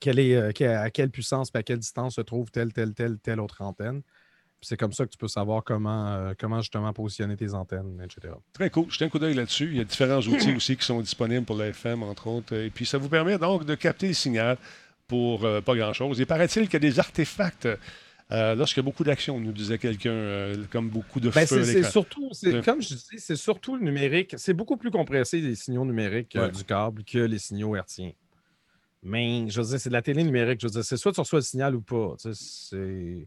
[0.00, 3.18] quelle est, euh, à quelle puissance et à quelle distance se trouve telle, telle, telle,
[3.20, 4.02] telle autre antenne.
[4.60, 8.00] Puis c'est comme ça que tu peux savoir comment, euh, comment justement positionner tes antennes,
[8.04, 8.34] etc.
[8.52, 8.90] Très cool.
[8.90, 9.68] Jetez un coup d'œil là-dessus.
[9.72, 12.54] Il y a différents outils aussi qui sont disponibles pour la FM, entre autres.
[12.54, 14.58] Et puis, ça vous permet donc de capter le signal
[15.08, 16.20] pour euh, pas grand-chose.
[16.20, 17.66] Et paraît-il qu'il y a des artefacts
[18.32, 21.62] euh, lorsqu'il y a beaucoup d'action, nous disait quelqu'un, euh, comme beaucoup de Ben, feu
[21.64, 22.30] c'est surtout,
[22.64, 24.34] comme je dis, c'est surtout le numérique.
[24.38, 28.12] C'est beaucoup plus compressé les signaux numériques euh, du câble que les signaux hertziens.
[29.02, 30.60] Mais je veux dire, c'est de la télé numérique.
[30.60, 32.14] Je veux dire, c'est soit tu reçois le signal ou pas.
[32.20, 33.26] tu sais, c'est-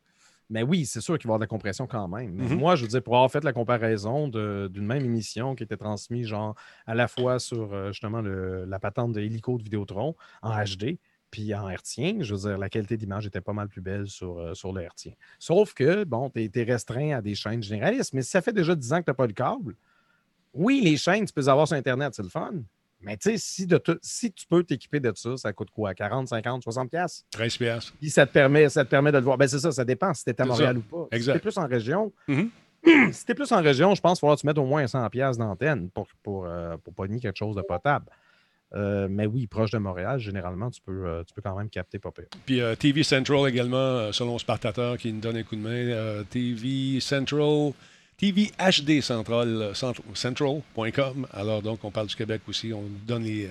[0.49, 2.31] Mais oui, c'est sûr qu'il va y avoir de la compression quand même.
[2.35, 2.57] Mais Mhm.
[2.59, 6.27] Moi, je veux dire, pour avoir fait la comparaison d'une même émission qui était transmise
[6.27, 6.53] genre
[6.85, 10.97] à la fois sur justement le- la patente de hélico de Vidéotron en HD,
[11.35, 14.39] puis en hertzien, je veux dire, la qualité d'image était pas mal plus belle sur,
[14.39, 15.11] euh, sur le hertzien.
[15.37, 18.13] Sauf que, bon, tu es, restreint à des chaînes généralistes.
[18.13, 19.75] Mais si ça fait déjà 10 ans que tu n'as pas le câble,
[20.53, 22.53] oui, les chaînes, tu peux les avoir sur Internet, c'est le fun.
[23.01, 23.67] Mais tu sais, si,
[24.01, 25.93] si tu peux t'équiper de ça, ça coûte quoi?
[25.93, 27.93] 40, 50, 60 pièces 13 piastres.
[27.99, 29.37] Puis ça te permet, ça te permet de le voir.
[29.37, 30.79] Ben c'est ça, ça dépend si tu es à Montréal ça.
[30.95, 31.17] ou pas.
[31.17, 31.33] Exact.
[31.33, 32.13] Si tu plus en région,
[33.11, 34.87] si es plus en région, je pense qu'il va falloir que tu mettes au moins
[34.87, 38.05] 100 pièces d'antenne pour, pour, euh, pour pogner quelque chose de potable.
[38.75, 41.97] Euh, mais oui, proche de Montréal, généralement, tu peux, euh, tu peux quand même capter
[41.97, 42.25] pas pire.
[42.45, 46.23] Puis euh, TV Central également, selon Spartateur qui nous donne un coup de main.
[46.29, 47.71] TV Central,
[48.17, 51.27] TV HD Central, cent- Central.com.
[51.33, 52.73] Alors donc, on parle du Québec aussi.
[52.73, 53.49] On donne les,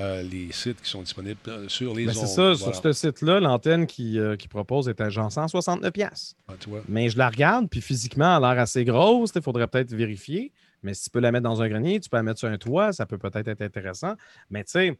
[0.00, 1.38] euh, les sites qui sont disponibles
[1.68, 2.56] sur les Ben, c'est ça, Voilà.
[2.56, 6.34] sur ce site-là, l'antenne qui, euh, qui propose est à genre 169 pièces.
[6.48, 6.82] Ah, tu vois.
[6.88, 9.32] Mais je la regarde, puis physiquement, elle a l'air assez grosse.
[9.34, 10.52] Il faudrait peut-être vérifier.
[10.84, 12.58] Mais si tu peux la mettre dans un grenier, tu peux la mettre sur un
[12.58, 14.14] toit, ça peut peut-être être intéressant.
[14.50, 14.98] Mais tu sais,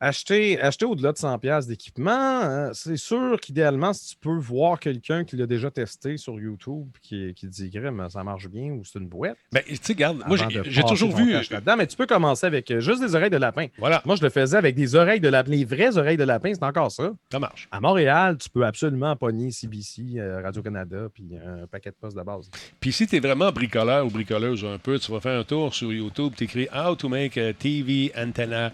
[0.00, 4.78] acheter, acheter au-delà de 100$ piastres d'équipement, euh, c'est sûr qu'idéalement, si tu peux voir
[4.78, 8.84] quelqu'un qui l'a déjà testé sur YouTube qui, qui dit Grim, ça marche bien ou
[8.84, 9.36] c'est une boîte.
[9.52, 11.32] Ben, tu sais, regarde, moi, j'ai toujours vu.
[11.32, 11.76] là-dedans.
[11.76, 13.66] Mais tu peux commencer avec euh, juste des oreilles de lapin.
[13.78, 15.50] Voilà, Moi, je le faisais avec des oreilles de lapin.
[15.50, 17.12] Les vraies oreilles de lapin, c'est encore ça.
[17.30, 17.68] ça marche.
[17.70, 22.22] À Montréal, tu peux absolument pogner CBC, euh, Radio-Canada, puis un paquet de postes de
[22.22, 22.50] base.
[22.80, 25.74] Puis si tu es vraiment bricoleur ou bricoleuse un peu, tu vas faire un tour
[25.74, 28.72] sur YouTube, tu écris How to make a TV antenna.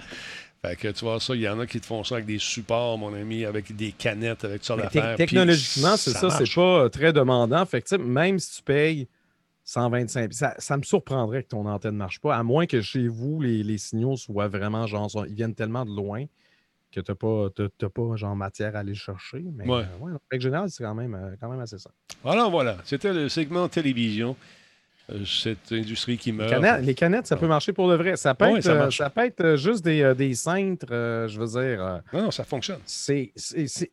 [0.65, 2.39] Fait que tu vois ça, il y en a qui te font ça avec des
[2.39, 5.17] supports, mon ami, avec des canettes, avec Mais d'affaires.
[5.17, 7.67] technologiquement, c'est ça, c'est pas euh, très demandant.
[7.67, 9.09] Fait que, même si tu payes
[9.65, 13.09] 125, ça, ça me surprendrait que ton antenne ne marche pas, à moins que chez
[13.09, 16.27] vous, les, les signaux soient vraiment genre, sont- ils viennent tellement de loin
[16.93, 19.43] que tu n'as pas, pas genre matière à aller chercher.
[19.57, 19.79] Mais Ouais.
[19.83, 21.97] euh, ouais, en règle générale, c'est quand même, euh, quand même assez simple.
[22.23, 22.77] Voilà, voilà.
[22.85, 24.37] C'était le segment télévision.
[25.15, 26.51] Euh, cette industrie qui meurt.
[26.51, 28.17] Canettes- les canettes, ça peut marcher pour de vrai.
[28.17, 28.99] Ça peut, ouais, être, ça euh, marche.
[28.99, 32.01] ça peut être euh, juste des, des cintres, euh, je veux dire.
[32.13, 32.79] Non, non, ça fonctionne.
[32.87, 33.33] c'est,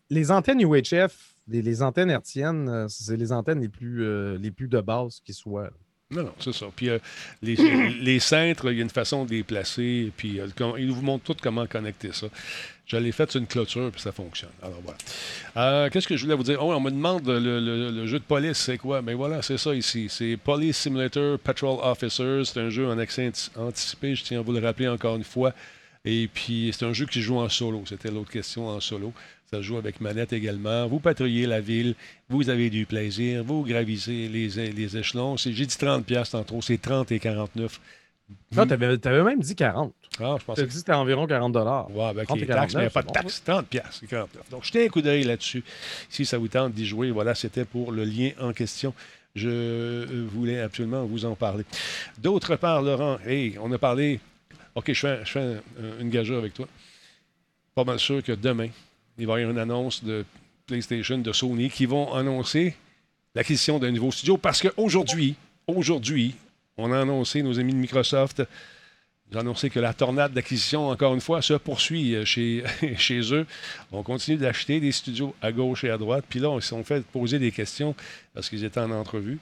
[0.09, 4.67] les antennes UHF, les, les antennes hertziennes, c'est les antennes les plus, euh, les plus
[4.67, 5.69] de base qui soient.
[6.11, 6.65] Non, non, c'est ça.
[6.75, 6.97] Puis euh,
[7.43, 7.55] les,
[8.01, 10.11] les cintres, il y a une façon de les placer.
[10.17, 10.47] Puis euh,
[10.79, 12.27] ils vous montrent tout comment connecter ça.
[12.87, 14.49] Je l'ai fait sur une clôture, puis ça fonctionne.
[14.63, 14.97] Alors voilà.
[15.57, 16.57] Euh, Qu'est-ce que je voulais vous dire?
[16.65, 19.03] Oh, on me demande le, le- le jeu de police, c'est quoi?
[19.03, 20.07] Mais voilà, c'est ça ici.
[20.09, 22.41] C'est Police Simulator Patrol Officers.
[22.45, 25.23] C'est un jeu en accès anti- anticipé, je tiens à vous le rappeler encore une
[25.23, 25.53] fois.
[26.03, 27.83] Et puis, c'est un jeu qui joue en solo.
[27.87, 29.13] C'était l'autre question en solo.
[29.51, 30.87] Ça joue avec manette également.
[30.87, 31.95] Vous patrouillez la ville,
[32.29, 35.37] vous avez du plaisir, vous gravissez les, les échelons.
[35.37, 37.79] C'est- J'ai dit 30 pièces tantôt, c'est 30 et 49.
[38.55, 39.91] Non, tu avais, même dit 40.
[40.19, 41.89] Ah, je Tu pensais as que dit que c'était environ 40 dollars.
[41.89, 43.43] Ouais, avec 30 les et taxes, mais il n'y a 49, pas de taxes.
[43.43, 44.49] 30 piastres, c'est 49.
[44.51, 45.63] Donc, jetez un coup d'œil là-dessus.
[46.09, 48.93] Si ça vous tente d'y jouer, voilà, c'était pour le lien en question.
[49.35, 51.63] Je euh, voulais absolument vous en parler.
[52.19, 54.19] D'autre part, Laurent, hey, on a parlé.
[54.75, 56.67] OK, je fais, je fais un- une gageure avec toi.
[57.73, 58.69] Pas mal sûr que demain,
[59.19, 60.25] il va y avoir une annonce de
[60.65, 62.75] PlayStation, de Sony, qui vont annoncer
[63.35, 65.35] l'acquisition d'un nouveau studio parce qu'aujourd'hui,
[65.67, 66.35] aujourd'hui,
[66.77, 68.41] on a annoncé, nos amis de Microsoft,
[69.29, 72.63] Ils ont annoncé que la tornade d'acquisition, encore une fois, se poursuit euh, chez,
[72.97, 73.45] chez eux.
[73.91, 76.25] On continue d'acheter des studios à gauche et à droite.
[76.27, 77.93] Puis là, ils se sont fait poser des questions
[78.33, 79.37] parce qu'ils étaient en entrevue.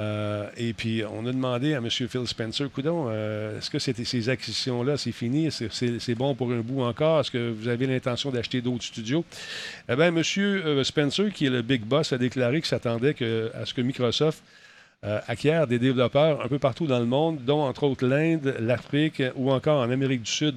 [0.00, 1.88] Euh, et puis, on a demandé à M.
[1.88, 5.50] Phil Spencer, Coudon, euh, est-ce que ces acquisitions-là, c'est fini?
[5.52, 7.20] C'est- bon pour un bout encore?
[7.20, 9.24] Est-ce que vous avez l'intention d'acheter d'autres studios?
[9.88, 10.22] Eh bien, M.
[10.84, 13.14] Spencer, qui est le big boss, a déclaré qu'il s'attendait
[13.54, 14.42] à ce que Microsoft
[15.04, 19.22] euh, acquiert des développeurs un peu partout dans le monde, dont entre autres l'Inde, l'Afrique
[19.36, 20.56] ou encore en Amérique du Sud.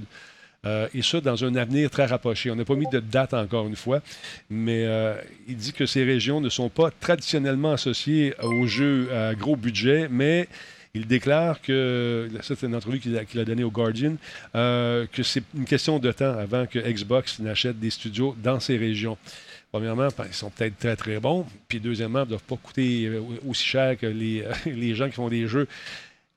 [0.66, 2.52] Euh, et ça, dans un avenir très rapproché.
[2.52, 4.02] On n'a pas mis de date encore une fois,
[4.50, 5.16] mais euh,
[5.48, 10.08] il dit que ces régions ne sont pas traditionnellement associées aux jeux à gros budget,
[10.10, 10.48] mais
[10.94, 14.16] il déclare que, c'est une entrevue qu'il a, qu'il a donnée au Guardian,
[14.56, 18.78] euh, que c'est une question de temps avant que Xbox n'achète des studios dans ces
[18.78, 19.18] régions.
[19.72, 23.12] Premièrement, ben, ils sont peut-être très très bons, puis deuxièmement, ils ne doivent pas coûter
[23.48, 25.68] aussi cher que les, les gens qui font des jeux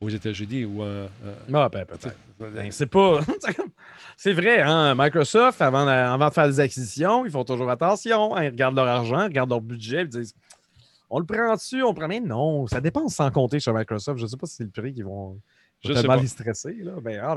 [0.00, 1.06] aux États-Unis ou en-
[1.52, 2.16] Ah, ben, peut-être.
[2.38, 3.20] Ben, c'est pas.
[4.16, 4.94] c'est vrai, hein?
[4.96, 8.34] Microsoft, avant de, avant de faire des acquisitions, ils font toujours attention.
[8.34, 10.34] hein, Ils regardent leur argent, ils regardent leur budget, ils disent
[11.10, 12.08] on le prend dessus, on le prend.
[12.08, 14.18] Mais non, ça dépense sans compter chez Microsoft.
[14.18, 15.38] Je ne sais pas si c'est le prix qu'ils vont
[15.84, 16.16] Je sais pas.
[16.16, 16.72] les stresser.
[16.80, 16.92] Là.
[17.02, 17.36] Ben, cas,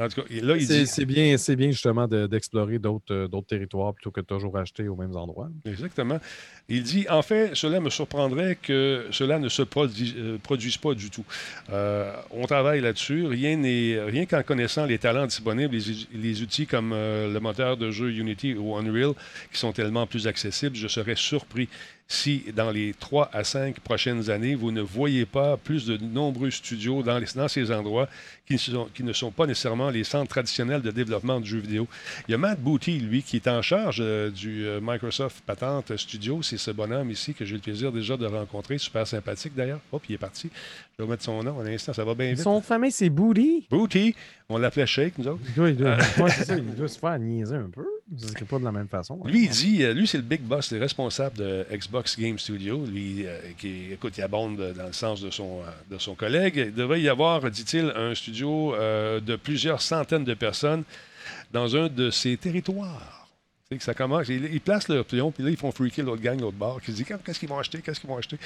[0.00, 0.86] En tout cas, et là, il c'est dit.
[0.86, 4.56] c'est bien, c'est bien justement de- d'explorer d'autres euh, d'autres territoires plutôt que de toujours
[4.56, 5.50] acheter aux mêmes endroits.
[5.66, 6.18] Exactement.
[6.70, 11.10] Il dit En fait, cela me surprendrait que cela ne se euh, produise pas du
[11.10, 11.24] tout.
[11.70, 13.26] Euh, on travaille là-dessus.
[13.26, 15.76] Rien qu'en connaissant les talents disponibles,
[16.14, 19.14] les, outils comme euh, le moteur de jeu Unity ou Unreal,
[19.52, 21.68] qui sont tellement plus accessibles, je serais surpris
[22.12, 26.50] si dans les 3 à 5 prochaines années, vous ne voyez pas plus de nombreux
[26.50, 28.08] studios dans, les- dans ces endroits
[28.46, 31.60] qui ne, sont, qui ne sont pas nécessairement les centres traditionnels de développement de jeux
[31.60, 31.86] vidéo.
[32.26, 35.84] Il y a Matt Booty, lui, qui est en charge euh, du euh, Microsoft Patent
[35.96, 36.42] Studio.
[36.42, 38.78] C'est ce bonhomme ici que j'ai le plaisir déjà de rencontrer.
[38.78, 39.78] Super sympathique d'ailleurs.
[39.92, 40.50] Hop, il est parti.
[40.98, 41.92] Je vais mettre son nom à l'instant.
[41.92, 42.40] Ça va bien vite.
[42.40, 43.68] Son famille, c'est Booty.
[43.70, 44.16] Booty,
[44.48, 45.40] on l'appelait Shake, nous autres.
[45.56, 47.86] Il doit- ouais, c'est ça, il doit se faire niaiser un peu.
[48.18, 49.20] C'est pas de la même façon.
[49.24, 49.28] hein.
[49.28, 52.84] Lui, dit, euh, lui, c'est le big boss, le responsable de Xbox Game Studio.
[52.84, 56.54] Lui, euh, qui, écoute, il abonde dans le sens de son, euh, de son collègue.
[56.56, 60.82] Il devrait y avoir, dit-il, un studio euh, de plusieurs centaines de personnes
[61.52, 63.28] dans un de ses territoires.
[63.70, 66.40] Sais que ça commence, ils, placent leur pion, puis là, ils font freaker l'autre gang,
[66.40, 68.36] l'autre bar, qui se dit qu'est-ce qu'ils vont acheter, qu'est-ce qu'ils vont acheter?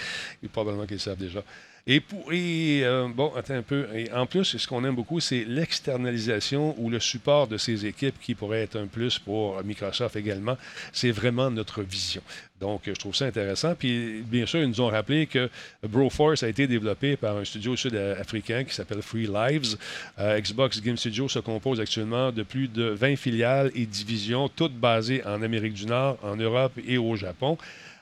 [0.43, 1.43] Et probablement qu'ils savent déjà.
[1.87, 3.87] Et, pour, et euh, bon, attends un peu.
[4.15, 8.35] En plus, ce qu'on aime beaucoup, c'est l'externalisation ou le support de ces équipes qui
[8.35, 10.57] pourrait être un plus pour Microsoft également.
[10.93, 12.23] C'est vraiment notre vision.
[12.59, 13.75] Donc, je trouve ça intéressant.
[13.75, 15.51] Puis, bien sûr, ils nous ont rappelé que
[15.87, 19.77] Broforce a été développé par un studio sud-africain qui s'appelle Free Lives.
[20.19, 24.73] Euh, Xbox Game Studio se compose actuellement de plus de 20 filiales et divisions, toutes
[24.73, 27.59] basées en Amérique du Nord, en Europe et au Japon.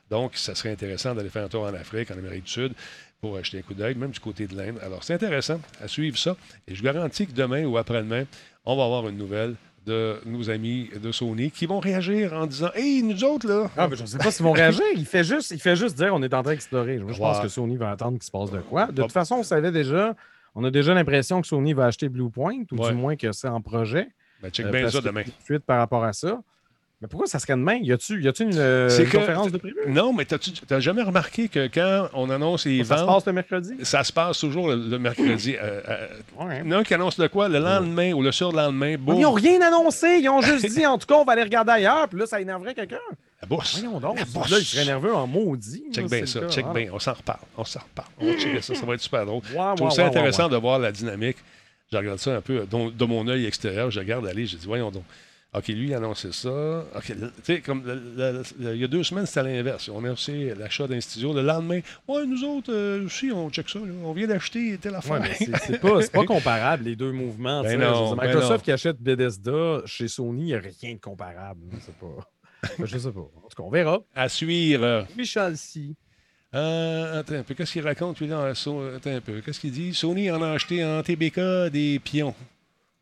[0.09, 2.75] Donc, ça serait intéressant d'aller faire un tour en Afrique, en Amérique du Sud,
[3.23, 4.79] pour acheter un coup d'œil, même du côté de l'Inde.
[4.83, 6.37] Alors, c'est intéressant à suivre ça.
[6.67, 8.25] Et je garantis que demain ou après-demain,
[8.67, 9.55] on va avoir une nouvelle
[9.87, 13.87] de nos amis de Sony qui vont réagir en disant Hey, nous autres, là, Ah,
[13.87, 14.83] ben, je ne sais pas s'ils vont réagir.
[14.97, 16.99] Il fait, juste, il fait juste dire on est en train d'explorer.
[16.99, 18.87] Moi, je pense que Sony va attendre qu'il se passe de quoi.
[18.87, 20.17] De toute façon, on savait déjà.
[20.57, 22.91] On a déjà l'impression que Sony va acheter Bluepoint, ou Ouais.
[22.91, 24.09] du moins que c'est en projet.
[24.43, 25.23] ben, check Euh, bien ça demain.
[25.23, 26.43] des fuites par rapport à ça.
[27.03, 27.79] Mais pourquoi ça serait demain?
[27.83, 29.75] Y a-tu une, euh, une que- conférence de prévu?
[29.89, 33.27] Non, mais t'as-tu- t'as jamais remarqué que quand on annonce les Ça se ventes, passe
[33.27, 33.75] le mercredi?
[33.83, 35.57] ça se passe toujours le, le mercredi.
[35.61, 36.07] Euh, euh,
[36.39, 36.61] Ouais.
[36.65, 37.49] il y en a un qui annonce de quoi?
[37.49, 40.21] Le lendemain ou le surlendemain, boum, Ils n'ont rien annoncé.
[40.23, 42.09] Ils ont juste dit, en tout cas, on va aller regarder ailleurs.
[42.09, 43.01] Puis là, ça énerverait quelqu'un.
[43.41, 43.81] la bourse.
[43.81, 44.21] Voyons donc.
[44.21, 44.51] La bourse.
[44.53, 45.83] Là, il serait nerveux en maudit.
[45.93, 46.73] Check bien ça, check Ah.
[46.73, 46.89] bien.
[46.93, 48.09] On s'en reparle, on s'en reparle.
[48.21, 49.43] On va checker ça, ça va être super drôle.
[49.51, 51.39] Je trouve ça intéressant de voir la dynamique.
[51.91, 53.91] Je regarde ça un peu de, de mon œil extérieur.
[53.91, 55.03] Je regarde aller, j'ai dit, voyons donc.
[55.55, 56.51] OK, lui, il a annoncé ça.
[56.97, 57.83] OK, tu sais, comme
[58.59, 59.91] il y a deux semaines, c'était à l'inverse.
[59.91, 61.35] On a annoncé l'achat d'un studio.
[61.35, 63.79] Le lendemain, ouais, nous autres, euh, aussi, on check ça.
[63.79, 63.85] là.
[64.03, 65.21] On vient d'acheter telle Ouais, affaire.
[65.21, 67.63] mais c'est pas, pas comparable, les deux mouvements.
[67.63, 68.59] Ben non, ben Microsoft non.
[68.65, 71.61] qui achète Bethesda chez Sony, il n'y a rien de comparable.
[71.81, 72.85] C'est pas...
[72.87, 73.21] Je sais pas.
[73.21, 73.99] En tout cas, on verra.
[74.15, 75.07] À suivre.
[75.19, 75.95] Michel Si.
[76.55, 77.55] Euh, attends un peu.
[77.55, 78.29] Qu'est-ce qu'il raconte, lui?
[78.55, 79.41] So- Attends un peu.
[79.41, 79.93] Qu'est-ce qu'il dit?
[79.95, 82.35] Sony en a acheté en TBK des pions.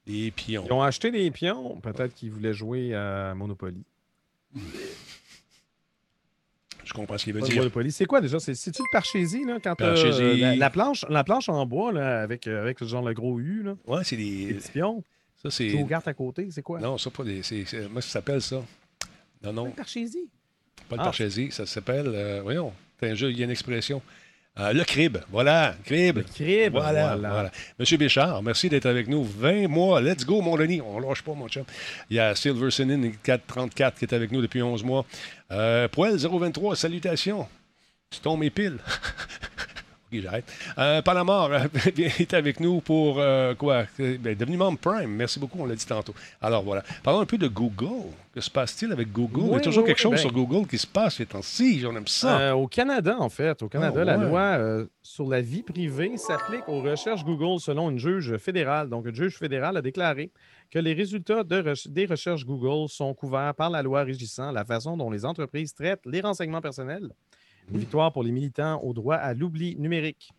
[0.07, 0.65] Des pions.
[0.67, 1.79] Ils ont acheté des pions.
[1.81, 3.83] Peut-être qu'ils voulaient jouer à Monopoly.
[6.85, 7.57] Je comprends ce qu'il veut Pas dire.
[7.59, 7.93] Monopoly.
[7.93, 8.41] C'est quoi déjà?
[8.41, 9.59] C'est- C'est-tu le Parchésie, là?
[9.63, 10.23] Quand Parchésie.
[10.23, 13.39] euh, la, la planche, la planche en bois, là, avec, euh, avec genre le gros
[13.39, 13.77] U, là?
[13.87, 14.59] Ouais, c'est des.
[14.73, 15.05] pions.
[15.43, 15.69] Ça, c'est.
[15.69, 16.81] Tu regardes à côté, c'est quoi?
[16.81, 17.43] Non, ça, pas des.
[17.43, 18.63] c'est- Moi, ça s'appelle ça.
[19.43, 20.29] Non, non, Le Parchésie.
[20.89, 21.05] pas le Ah.
[21.05, 21.51] parchésie.
[21.53, 22.09] Ça s'appelle.
[22.09, 24.03] euh, voyons, c'est un jeu, il y a une expression.
[24.61, 25.17] Euh, le crib.
[25.31, 26.19] Voilà, crib.
[26.19, 26.73] Le crib.
[26.73, 29.25] Voilà, voilà, Monsieur Béchard, merci d'être avec nous.
[29.25, 30.03] 20 mois.
[30.03, 30.83] Let's go, mon Denis.
[30.83, 31.65] On lâche pas, mon chum.
[32.11, 35.07] Il y a Silver Sinin 434 qui est avec nous depuis 11 mois.
[35.51, 37.49] Euh, Poel 023, salutations.
[38.11, 38.79] Tu tombes mes piles.
[40.13, 40.45] J'arrête.
[40.77, 41.59] Euh, Palamar euh,
[41.97, 43.85] est avec nous pour euh, quoi?
[44.01, 45.11] Euh, ben, devenu membre Prime.
[45.11, 46.15] Merci beaucoup, on l'a dit tantôt.
[46.43, 46.83] Alors voilà.
[47.03, 48.09] Parlons un peu de Google.
[48.35, 49.43] Que se passe-t-il avec Google?
[49.47, 51.85] Il y a toujours oui, quelque chose ben- sur Google qui se passe ces temps-ci.
[51.87, 52.39] On aime ça.
[52.41, 54.25] Euh, au Canada, en fait, au Canada, Ah, la ouais.
[54.29, 58.89] loi sur la vie privée s'applique aux recherches Google selon une juge fédérale.
[58.89, 60.31] Donc, une juge fédérale a déclaré
[60.71, 64.97] que les résultats de des recherches Google sont couverts par la loi régissant la façon
[64.97, 67.11] dont les entreprises traitent les renseignements personnels.
[67.73, 70.33] Une victoire pour les militants au droit à l'oubli numérique.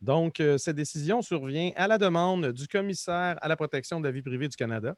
[0.00, 4.10] Donc, euh, cette décision survient à la demande du commissaire à la protection de la
[4.10, 4.94] vie privée du Canada,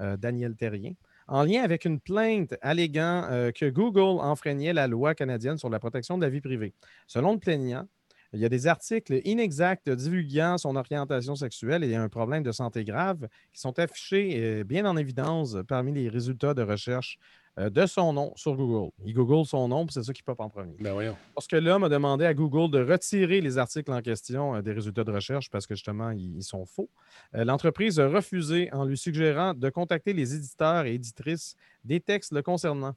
[0.00, 0.92] euh, Daniel Terrien,
[1.26, 5.80] en lien avec une plainte alléguant euh, que Google enfreignait la loi canadienne sur la
[5.80, 6.74] protection de la vie privée.
[7.08, 7.88] Selon le plaignant,
[8.32, 12.84] il y a des articles inexacts divulguant son orientation sexuelle et un problème de santé
[12.84, 17.18] grave qui sont affichés bien en évidence parmi les résultats de recherche
[17.58, 18.90] de son nom sur Google.
[19.04, 20.74] Il Google son nom, puis c'est ça qui pop en premier.
[20.80, 21.16] Ben voyons.
[21.36, 25.04] Lorsque l'homme a demandé à Google de retirer les articles en question euh, des résultats
[25.04, 26.88] de recherche parce que justement, ils, ils sont faux,
[27.34, 32.32] euh, l'entreprise a refusé en lui suggérant de contacter les éditeurs et éditrices des textes
[32.32, 32.94] le concernant.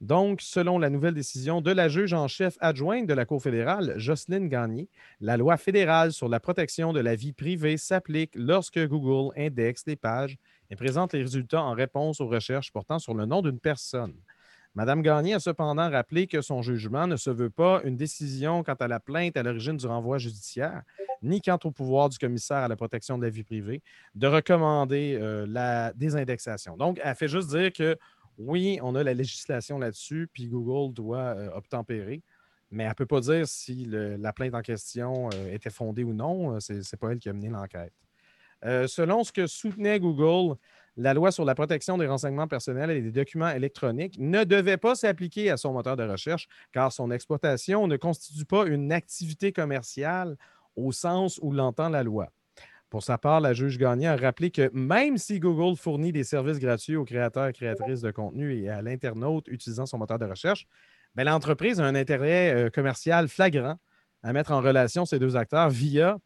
[0.00, 3.94] Donc, selon la nouvelle décision de la juge en chef adjointe de la Cour fédérale,
[3.96, 4.88] Jocelyne Gagné,
[5.20, 9.96] la loi fédérale sur la protection de la vie privée s'applique lorsque Google indexe des
[9.96, 10.36] pages
[10.74, 14.14] et présente les résultats en réponse aux recherches portant sur le nom d'une personne.
[14.74, 18.74] Madame Gagné a cependant rappelé que son jugement ne se veut pas une décision quant
[18.74, 20.82] à la plainte à l'origine du renvoi judiciaire,
[21.22, 23.82] ni quant au pouvoir du commissaire à la protection de la vie privée
[24.16, 26.76] de recommander euh, la désindexation.
[26.76, 27.96] Donc, elle fait juste dire que
[28.36, 32.20] oui, on a la législation là-dessus, puis Google doit euh, obtempérer,
[32.72, 36.12] mais elle ne peut pas dire si la plainte en question euh, était fondée ou
[36.12, 36.56] non.
[36.56, 37.92] Euh, C'est n'est pas elle qui a mené l'enquête.
[38.64, 40.56] Euh, selon ce que soutenait Google,
[40.96, 44.94] la loi sur la protection des renseignements personnels et des documents électroniques ne devait pas
[44.94, 50.36] s'appliquer à son moteur de recherche car son exploitation ne constitue pas une activité commerciale
[50.76, 52.30] au sens où l'entend la loi.
[52.90, 56.60] Pour sa part, la juge Gagné a rappelé que même si Google fournit des services
[56.60, 60.68] gratuits aux créateurs et créatrices de contenu et à l'internaute utilisant son moteur de recherche,
[61.16, 63.78] ben, l'entreprise a un intérêt euh, commercial flagrant
[64.22, 66.18] à mettre en relation ces deux acteurs via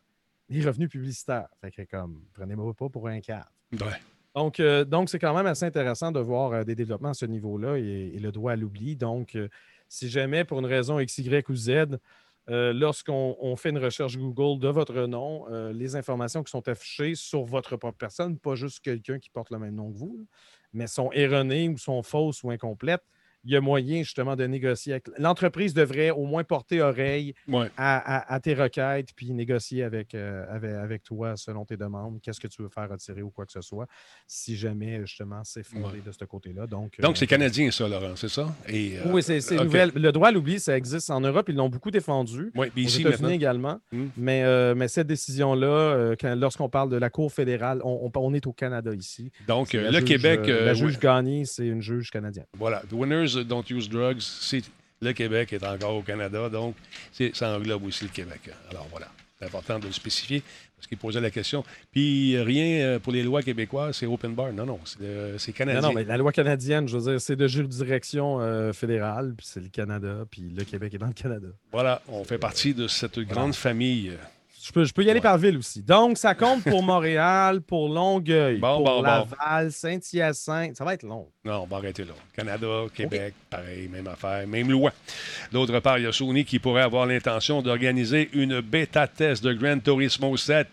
[0.48, 1.48] les revenus publicitaires.
[1.60, 3.50] Fait que comme, prenez-moi pas pour un cadre.
[3.72, 4.00] Ouais.
[4.34, 7.26] Donc, euh, donc c'est quand même assez intéressant de voir euh, des développements à ce
[7.26, 8.94] niveau-là et, et le droit à l'oubli.
[8.94, 9.48] Donc, euh,
[9.88, 11.98] si jamais pour une raison X, Y ou Z,
[12.46, 17.44] lorsqu'on on fait une recherche Google de votre nom, les informations qui sont affichées sur
[17.44, 20.26] votre propre personne, pas juste quelqu'un qui porte le même nom que vous,
[20.72, 23.04] mais sont erronées ou sont fausses ou incomplètes,
[23.44, 25.06] il y a moyen justement de négocier avec.
[25.18, 27.68] L'entreprise devrait au moins porter oreille Ouais.
[27.76, 32.20] à, à- à tes requêtes puis négocier avec, euh, avec, avec toi selon tes demandes.
[32.20, 33.86] Qu'est-ce que tu veux faire retirer ou quoi que ce soit,
[34.26, 36.02] si jamais justement c'est fondé Ouais.
[36.04, 36.66] de ce côté-là.
[36.66, 38.54] Donc, Donc, euh, c'est canadien, ça, Laurent, c'est ça?
[38.68, 39.64] Et, euh, Oui, c'est c'est OK.
[39.64, 39.92] nouvelle.
[39.94, 41.46] Le droit à l'oubli, ça existe en Europe.
[41.48, 42.50] Ils l'ont beaucoup défendu.
[42.56, 43.28] Oui, puis ici, maintenant.
[43.28, 43.80] également.
[43.92, 44.06] Hmm.
[44.16, 48.52] Mais, mais cette décision-là, lorsqu'on parle de la Cour fédérale, on, on- on est au
[48.52, 49.30] Canada ici.
[49.46, 50.40] Donc, le juge, Québec.
[50.46, 50.74] la ouais.
[50.74, 50.98] juge
[51.44, 52.46] c'est une juge canadienne.
[52.58, 52.82] Voilà.
[52.88, 54.20] The winners don't use drugs.
[54.20, 54.62] C'est
[55.00, 56.74] le Québec est encore au Canada, donc
[57.12, 58.40] c'est- ça englobe aussi le Québec.
[58.70, 59.08] Alors voilà,
[59.38, 60.42] c'est important de le spécifier
[60.76, 61.64] parce qu'il posait la question.
[61.92, 64.52] Puis rien euh, pour les lois québécoises, c'est open bar.
[64.52, 65.80] Non, non, c'est euh, c'est Non, canadien.
[65.82, 69.60] non, mais la loi canadienne, je veux dire, c'est de juridiction euh, fédérale, puis c'est
[69.60, 71.48] le Canada, puis le Québec est dans le Canada.
[71.72, 74.12] Voilà, on fait partie de cette grande famille.
[74.68, 75.22] Je peux, je peux y aller Ouais.
[75.22, 75.80] par ville aussi.
[75.82, 79.02] Donc, ça compte pour Montréal, pour Longueuil, Bon, pour bon, bon.
[79.02, 80.76] Laval, Saint-Hyacinthe.
[80.76, 81.26] Ça va être long.
[81.42, 82.12] Non, on va arrêter là.
[82.36, 84.92] Canada, Québec, pareil, même affaire, même loi.
[85.52, 89.78] D'autre part, il y a Sony qui pourrait avoir l'intention d'organiser une bêta-test de Gran
[89.78, 90.66] Turismo 7.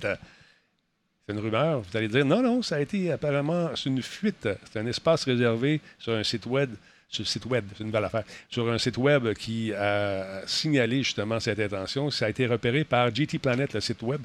[1.28, 1.80] C'est une rumeur.
[1.80, 4.50] Vous allez dire, non, non, ça a été apparemment, c'est une fuite.
[4.72, 6.72] C'est un espace réservé sur un site web.
[7.10, 8.24] Sur le site web, c'est une nouvelle affaire.
[8.49, 12.10] Sur un site web qui a signalé justement cette intention.
[12.10, 14.22] Ça a été repéré par GT Planet, le site web.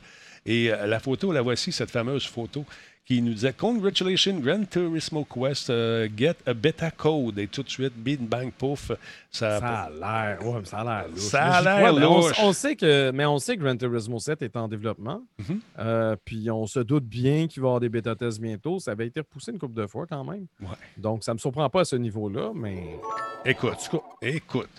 [0.46, 2.64] Et euh, la photo, la voici, cette fameuse photo
[3.04, 7.38] qui nous disait Congratulations, Gran Turismo Quest, euh, get a beta code.
[7.38, 8.92] Et tout de suite, bing, bang, pouf.
[9.32, 10.46] Ça, Ça a l'air.
[10.46, 11.18] Ouais, ça a l'air louche.
[11.20, 12.36] Ça a l'air on- louche.
[12.40, 15.22] On, sait que, mais on sait que Gran Turismo 7 est en développement.
[15.38, 15.60] Mhm.
[15.80, 18.78] Euh, puis on se doute bien qu'il va y avoir des bêta-tests bientôt.
[18.78, 20.46] Ça avait été repoussé une couple de fois quand même.
[20.60, 20.68] Ouais.
[20.96, 22.98] Donc, ça ne me surprend pas à ce niveau-là, mais.
[23.44, 23.90] Écoute,
[24.22, 24.70] écoute.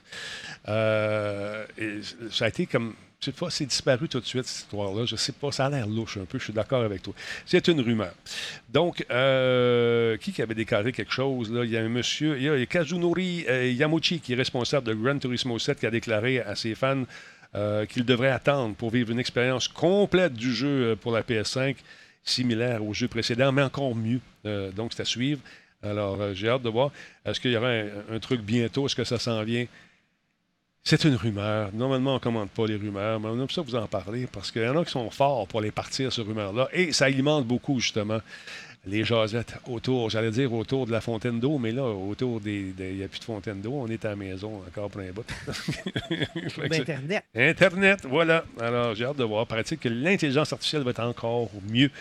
[0.68, 1.66] Euh,
[2.30, 2.94] ça a été comme.
[3.24, 5.06] Cette fois, c'est disparu tout de suite, cette histoire-là.
[5.06, 7.14] Je sais pas, ça a l'air louche un peu, je suis d'accord avec toi.
[7.46, 8.16] C'est une rumeur.
[8.74, 11.52] Donc, euh, qui avait déclaré quelque chose?
[11.52, 11.64] Là?
[11.64, 14.96] Il y a un monsieur, il y a Kazunori euh, Yamuchi, qui est responsable de
[14.96, 17.04] Gran Turismo 7, qui a déclaré à ses fans
[17.54, 21.76] euh, qu'il devrait attendre pour vivre une expérience complète du jeu pour la PS5,
[22.24, 24.22] similaire au jeu précédent, mais encore mieux.
[24.76, 25.42] Donc, c'est à suivre.
[25.84, 26.90] Alors, j'ai hâte de voir.
[27.24, 28.88] Est-ce qu'il y aura un truc bientôt?
[28.88, 29.68] Est-ce que ça s'en vient?
[30.84, 31.70] C'est une rumeur.
[31.74, 34.50] Normalement, on ne commande pas les rumeurs, mais on aime ça vous en parler parce
[34.52, 36.70] qu'il y en a qui sont forts pour les partir, ces rumeurs-là.
[36.74, 38.20] Et ça alimente beaucoup, justement,
[38.88, 42.74] les jasettes autour, j'allais dire autour de la fontaine d'eau, mais là, autour des.
[42.80, 45.24] Il n'y a plus de fontaine d'eau, on est à la maison encore plein bout.
[46.10, 47.24] Que c'est- D'Internet.
[47.36, 48.44] Internet, voilà.
[48.60, 49.46] Alors, j'ai hâte de voir.
[49.46, 51.92] Paraît-il que l'intelligence artificielle va être encore mieux.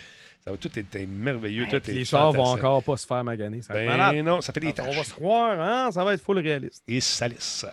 [0.42, 1.66] Ça va tout être merveilleux.
[1.68, 3.60] tout est les chars vont encore pas se faire maganer.
[3.60, 3.74] Ça.
[3.74, 5.06] Ben non, ça fait des On va tâches.
[5.08, 5.90] se croire, hein?
[5.92, 6.82] Ça va être full réaliste.
[6.88, 7.66] Et salisse.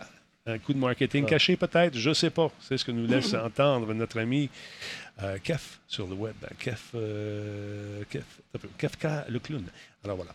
[0.48, 2.50] Un coup de marketing caché peut-être, je ne sais pas.
[2.62, 4.50] C'est ce que nous laisse entendre notre ami
[5.22, 6.36] euh, Kef sur le web.
[6.60, 8.24] Kef, euh, Kef,
[8.78, 9.64] Kefka le clown.
[10.06, 10.32] Alors voilà.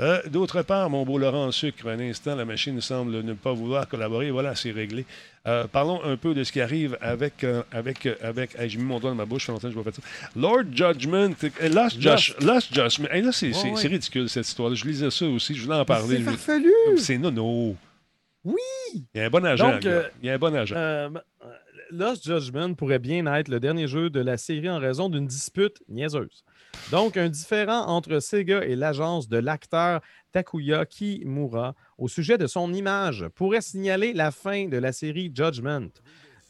[0.00, 3.86] Euh, D'autre part, mon beau Laurent Sucre, un instant, la machine semble ne pas vouloir
[3.86, 4.30] collaborer.
[4.32, 5.04] Voilà, c'est réglé.
[5.46, 7.44] Euh, parlons un peu de ce qui arrive avec.
[7.70, 9.94] avec, avec hey, J'ai mis mon doigt dans ma bouche, longtemps que je vais faire
[9.94, 10.02] ça.
[10.34, 11.34] Lord Judgment,
[12.00, 13.08] Josh, Lost Judgment.
[13.12, 13.86] Hey, là, c'est ouais.
[13.86, 14.74] ridicule cette histoire-là.
[14.74, 16.16] Je lisais ça aussi, je voulais en parler.
[16.16, 16.72] C'est Je- farfelu.
[16.96, 17.76] C'est nono.
[18.44, 18.54] Oui.
[19.14, 19.70] Il y a un bon agent.
[19.72, 19.96] Donc, le gars.
[19.96, 20.74] euh, Il y a un bon agent.
[20.76, 21.08] Euh,
[21.44, 21.48] euh,
[21.90, 25.82] Lost Judgment pourrait bien être le dernier jeu de la série en raison d'une dispute
[25.88, 26.44] niaiseuse.
[26.90, 30.00] Donc, un différend entre Sega et l'agence de l'acteur
[30.32, 35.88] Takuya Kimura au sujet de son image pourrait signaler la fin de la série Judgment.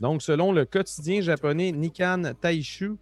[0.01, 2.92] Donc, selon le quotidien japonais Nikan Taishu,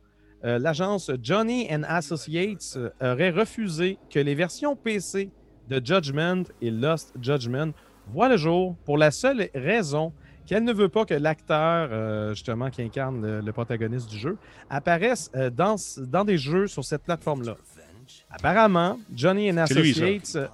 [0.44, 5.30] euh, l'agence Johnny and Associates euh, aurait refusé que les versions PC
[5.68, 7.72] de Judgment et Lost Judgment
[8.08, 10.12] voient le jour pour la seule raison
[10.46, 14.36] qu'elle ne veut pas que l'acteur, euh, justement, qui incarne le, le protagoniste du jeu,
[14.68, 17.56] apparaisse euh, dans, dans des jeux sur cette plateforme-là.
[18.30, 19.90] Apparemment, Johnny and C'est lui.
[19.92, 20.36] Associates.
[20.36, 20.46] euh,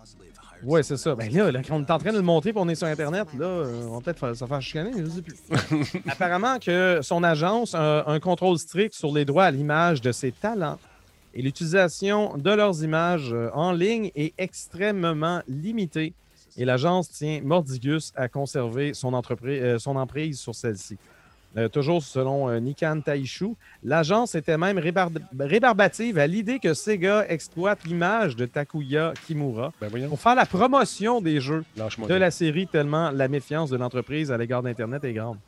[0.62, 1.14] ouais, c'est ça.
[1.14, 2.86] Ben là, là, quand on est en train de le montrer et on est sur
[2.86, 3.46] Internet, là,
[3.88, 6.00] on va peut-être se faire chicaner, mais je sais plus.
[6.08, 10.32] Apparemment que son agence a un contrôle strict sur les droits à l'image de ses
[10.32, 10.78] talents
[11.34, 16.12] et l'utilisation de leurs images en ligne est extrêmement limitée
[16.58, 20.98] et l'agence tient Mordigus à conserver son, entreprise, euh, son emprise sur celle-ci.
[21.56, 27.24] Euh, toujours selon euh, Nikan Taishu, l'agence était même rébar- rébarbative à l'idée que Sega
[27.26, 32.66] exploite l'image de Takuya Kimura Ben pour faire la promotion des jeux de la série
[32.66, 35.38] tellement la méfiance de l'entreprise à l'égard d'Internet est grande.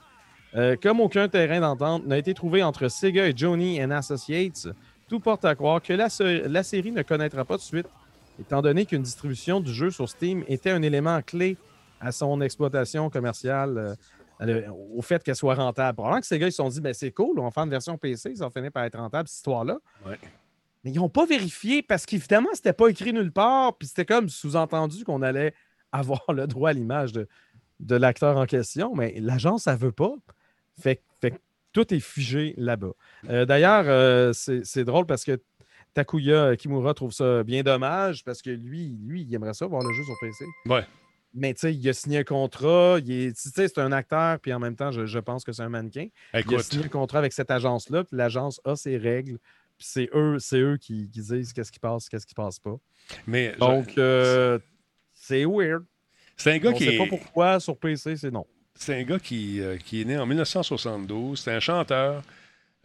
[0.57, 4.69] Euh, comme aucun terrain d'entente n'a été trouvé entre Sega et Johnny and Associates,
[5.07, 7.87] tout porte à croire que la série ne connaîtra pas de suite,
[8.41, 11.57] étant donné qu'une distribution du jeu sur Steam était un élément clé
[12.01, 13.97] à son exploitation commerciale,
[14.41, 14.63] euh,
[14.95, 15.97] au fait qu'elle soit rentable.
[15.97, 17.99] Probablement que Sega ils se sont dit, ben, c'est cool, on va faire une version
[17.99, 19.79] PC, ça va finir par être rentable, cette histoire-là.
[20.07, 20.19] Ouais.
[20.83, 24.29] Mais ils n'ont pas vérifié parce qu'évidemment, c'était pas écrit nulle part, puis c'était comme
[24.29, 25.53] sous-entendu qu'on allait
[25.93, 27.29] avoir le droit à l'image de,
[27.81, 30.15] de l'acteur en question, mais l'agence, ça veut pas.
[30.81, 31.37] Fait, fait que
[31.73, 32.93] tout est figé là-bas.
[33.29, 35.41] Euh, D'ailleurs, euh, c'est drôle parce que
[35.95, 39.93] Takuya Kimura trouve ça bien dommage parce que lui, lui, il aimerait ça voir le
[39.93, 40.45] jeu sur PC.
[40.67, 40.85] Ouais.
[41.35, 44.75] Mais tu sais, il a signé un contrat, sais, c'est un acteur, puis en même
[44.75, 46.09] temps, je, je pense que c'est un mannequin.
[46.35, 49.39] Il a Écoute, signé un contrat avec cette agence-là, puis l'agence a ses règles,
[49.79, 52.77] puis c'est eux, c'est eux qui, qui disent qu'est-ce qui passe, qu'est-ce qui passe pas.
[53.29, 54.59] mais je- Donc, euh,
[55.15, 55.85] c'est weird.
[56.37, 58.45] c'est un gars On qui sait pas est, pourquoi sur PC, c'est non.
[58.75, 61.39] c'est un gars qui, euh, qui est né en 1972.
[61.41, 62.23] C'est un chanteur.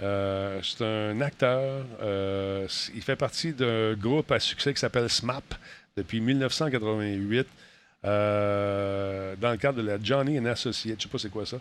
[0.01, 1.85] Euh, c'est un acteur.
[2.01, 5.43] euh, il fait partie d'un groupe à succès qui s'appelle SMAP
[5.97, 7.47] depuis 1988.
[8.05, 10.97] euh, dans le cadre de la Johnny and Associates.
[10.99, 11.57] Je sais pas c'est quoi ça.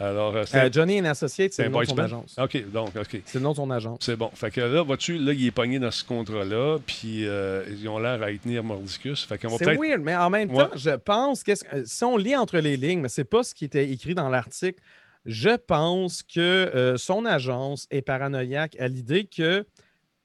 [0.00, 0.32] Alors,
[0.70, 2.04] Johnny and Associates, c'est le nom de son band?
[2.04, 2.36] agence.
[2.38, 3.20] OK, donc, OK.
[3.24, 3.98] C'est le nom de son agence.
[4.02, 4.30] C'est bon.
[4.32, 8.22] Fait que là, vois-tu, là, il est pogné dans ce contrat-là, puis ils ont l'air
[8.22, 9.24] à y tenir mordicus.
[9.24, 10.76] Fait qu'on va C'est weird, mais en même temps, Ouais.
[10.76, 11.52] je pense que
[11.84, 14.78] si on lit entre les lignes, mais c'est pas ce qui était écrit dans l'article,
[15.24, 19.66] je pense que euh, son agence est paranoïaque à l'idée que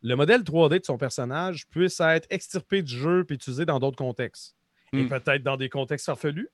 [0.02, 3.98] le modèle 3D de son personnage puisse être extirpé du jeu puis utilisé dans d'autres
[3.98, 4.56] contextes.
[4.94, 5.10] Et Hmm.
[5.10, 6.50] peut-être dans des contextes farfelus.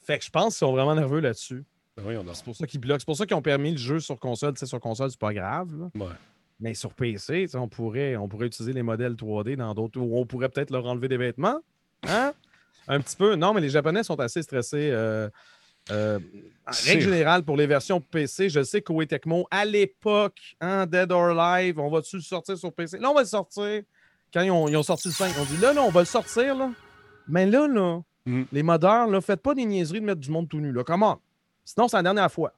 [0.00, 1.64] Fait que je pense qu'ils sont vraiment nerveux là-dessus.
[1.96, 2.34] Ben donc.
[2.34, 2.98] C'est pour ça qu'ils bloquent.
[3.00, 4.54] C'est pour ça qu'ils ont permis le jeu sur console.
[4.54, 5.70] Tu sais, sur console, c'est pas grave.
[5.94, 6.06] Ouais.
[6.58, 10.00] Mais sur PC, on pourrait, on pourrait utiliser les modèles 3D dans d'autres.
[10.00, 11.60] Ou on pourrait peut-être leur enlever des vêtements.
[12.08, 12.32] Hein?
[12.88, 13.36] Un petit peu.
[13.36, 14.90] Non, mais les Japonais sont assez stressés.
[14.90, 15.28] euh,
[15.90, 16.18] euh,
[16.66, 20.86] en C'est- règle générale, pour les versions PC, je sais qu'au Tecmo, à l'époque, hein,
[20.86, 22.98] Dead or Alive, on va-tu le sortir sur PC?
[22.98, 23.82] Là, on va le sortir.
[24.32, 26.06] Quand ils ont, ils ont sorti le 5, on dit là, là, on va le
[26.06, 26.54] sortir.
[26.54, 26.70] Là.
[27.28, 28.42] Mais là, là, Mm.
[28.52, 30.70] les modeurs, là, faites pas des niaiseries de mettre du monde tout nu.
[30.72, 30.84] Là.
[30.84, 31.20] Comment?
[31.64, 32.52] Sinon, c'est la dernière fois.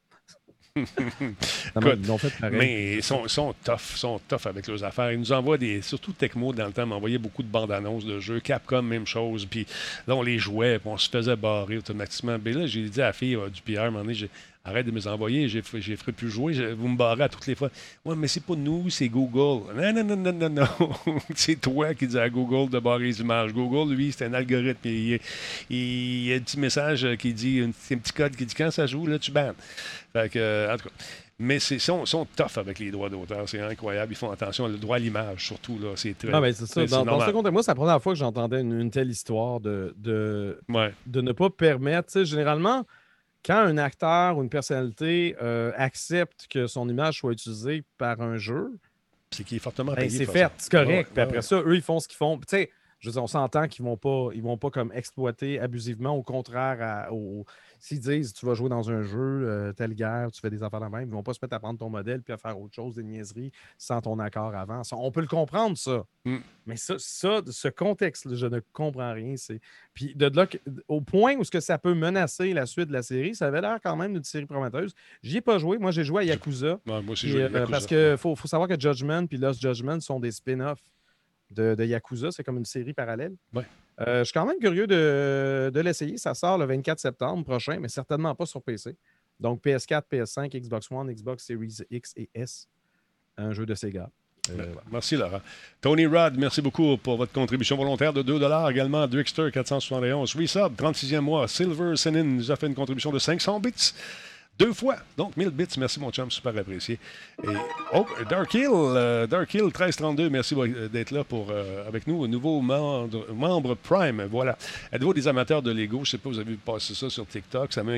[0.77, 0.85] Non,
[1.21, 2.59] mais Écoute, ils l'ont fait pareil.
[2.59, 5.13] Mais ils sont, tough, sont tough avec leurs affaires.
[5.13, 5.83] Ils nous envoient des.
[5.83, 8.41] Surtout Tecmo, dans le temps, m'envoyait beaucoup de bandes annonces de jeux.
[8.41, 9.47] Capcom, même chose.
[9.47, 9.67] Puis
[10.09, 12.37] là, on les jouait, puis on se faisait barrer automatiquement.
[12.45, 14.31] Mais là, j'ai dit à la fille euh, du PR, à un moment donné, j'ai-
[14.67, 17.29] Arrête de me les envoyer, j'ai j'ai ferai plus jouer, je- vous me barrez à
[17.29, 17.69] toutes les fois.
[18.05, 19.75] Ouais, mais c'est pas nous, c'est Google.
[19.77, 21.19] Non, non, non, non, non, non.
[21.35, 23.53] c'est toi qui dis à Google de barrer les images.
[23.53, 24.79] Google, lui, c'est un algorithme.
[24.89, 25.21] Il,
[26.25, 28.71] y a un petit message qui dit, un, petit- un petit code qui dit quand
[28.71, 29.55] ça joue, là, tu bannes.
[30.15, 30.95] Fait que, euh, en tout cas.
[31.39, 34.13] Mais ils sont, sont tough avec les droits d'auteur, c'est incroyable.
[34.13, 36.29] Ils font attention, le droit à l'image, surtout, là, c'est très.
[36.31, 36.87] Non, mais c'est ça.
[36.87, 39.93] Dans, ce contexte, moi, c'est la première fois que j'entendais une, une telle histoire de,
[39.99, 40.95] de, Ouais.
[41.07, 42.23] de ne pas permettre.
[42.23, 42.87] Généralement,
[43.45, 48.37] quand un acteur ou une personnalité euh, accepte que son image soit utilisée par un
[48.37, 48.73] jeu,
[49.31, 51.11] C'est qui est fortement ben, c'est fait, c'est correct.
[51.13, 52.39] Puis après ça, eux, ils font ce qu'ils font.
[52.39, 52.71] Puis, Tu sais,
[53.01, 56.17] je veux dire, on s'entend qu'ils ne vont pas, ils vont pas comme exploiter abusivement,
[56.17, 57.45] au contraire, à- au-
[57.85, 60.81] s'ils disent tu vas jouer dans un jeu, euh, telle guerre, tu fais des affaires
[60.81, 62.75] de même, ils vont pas se mettre à prendre ton modèle puis à faire autre
[62.75, 64.83] chose, des niaiseries, sans ton accord avant.
[64.85, 66.07] Ça, on peut le comprendre, ça.
[66.25, 66.37] Mm.
[66.65, 69.37] Mais ça, ça, ce contexte, je ne comprends rien.
[69.37, 69.61] C'est...
[69.93, 70.57] Puis de là, que-
[70.89, 73.61] au point où ce que ça peut menacer la suite de la série, ça avait
[73.61, 74.95] l'air quand même d'une série prometteuse.
[75.23, 75.77] J'y ai pas joué.
[75.77, 76.81] Moi, j'ai joué à Yakuza.
[76.87, 77.67] Ouais, moi aussi, Puis, je euh, Yakuza.
[77.67, 80.83] parce qu'il faut, faut savoir que Judgment puis Lost Judgment sont des spin-offs
[81.51, 82.31] de, de Yakuza.
[82.33, 83.35] C'est comme une série parallèle.
[83.53, 83.67] Ouais.
[84.01, 86.19] Euh, je suis quand même curieux de, de l'essayer.
[86.19, 88.97] Ça sort le 24 septembre prochain, mais certainement pas sur PC.
[89.41, 92.69] Donc PS4, PS5, Xbox One, Xbox Series X et S.
[93.37, 94.11] Un jeu de Sega.
[94.51, 94.83] Euh, voilà.
[94.91, 95.41] Merci, Laurent.
[95.81, 98.41] Tony Rod, merci beaucoup pour votre contribution volontaire de 2
[98.71, 99.07] également.
[99.07, 100.35] Drixter, 471.
[100.35, 101.49] Resub, 36e mois.
[101.49, 103.95] Silver Senin nous a fait une contribution de 500 bits.
[104.57, 105.67] Deux fois, donc 1000 bits.
[105.79, 107.01] Merci, mon chum, super apprécié.
[107.43, 107.49] Et,
[107.93, 110.55] oh, Dark Hill, euh, Dark Hill 1332, merci
[110.93, 112.25] d'être là pour, euh, avec nous.
[112.29, 114.57] Nouveau membre, membre Prime, voilà.
[114.93, 115.97] Êtes-vous des amateurs de Lego?
[115.97, 117.73] Je ne sais pas, vous avez vu passer ça sur TikTok.
[117.73, 117.95] Ça m'a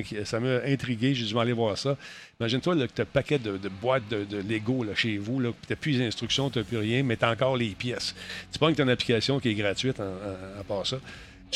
[0.65, 1.15] intrigué.
[1.15, 1.95] J'ai dû aller voir ça.
[2.41, 5.43] Imagine-toi que tu as un paquet de, boîtes de, Lego là, chez vous.
[5.43, 8.15] Tu n'as plus les instructions, tu n'as plus rien, mais tu as encore les pièces.
[8.51, 10.97] Tu prends ton application qui est gratuite à part ça.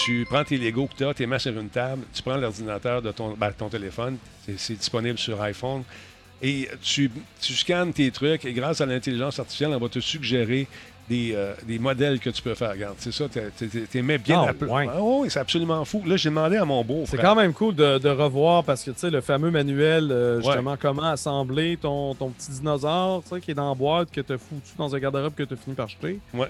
[0.04, 2.36] Tu prends tes Lego que tu as, tu les mets sur une table, tu prends
[2.36, 4.16] l'ordinateur de ton, ben, ton téléphone,
[4.56, 5.82] c'est- disponible sur iPhone,
[6.42, 10.66] et tu, tu scannes tes trucs, et grâce à l'intelligence artificielle, on va te suggérer
[11.08, 12.70] des, euh, des modèles que tu peux faire.
[12.70, 13.40] Regarde, c'est ça, tu
[13.92, 14.68] les mets bien Ah, à plat.
[14.72, 14.88] ouais.
[15.00, 16.02] Oui, c'est absolument fou.
[16.06, 18.92] Là, j'ai demandé à mon beau C'est quand même cool de, de revoir parce que
[18.92, 20.44] tu sais, le fameux manuel, euh, Ouais.
[20.44, 24.20] justement, comment assembler ton, ton petit dinosaure tu sais, qui est dans la boîte, que
[24.20, 26.20] tu as foutu dans un garde-robe que tu as fini par jeter.
[26.32, 26.48] Ouais.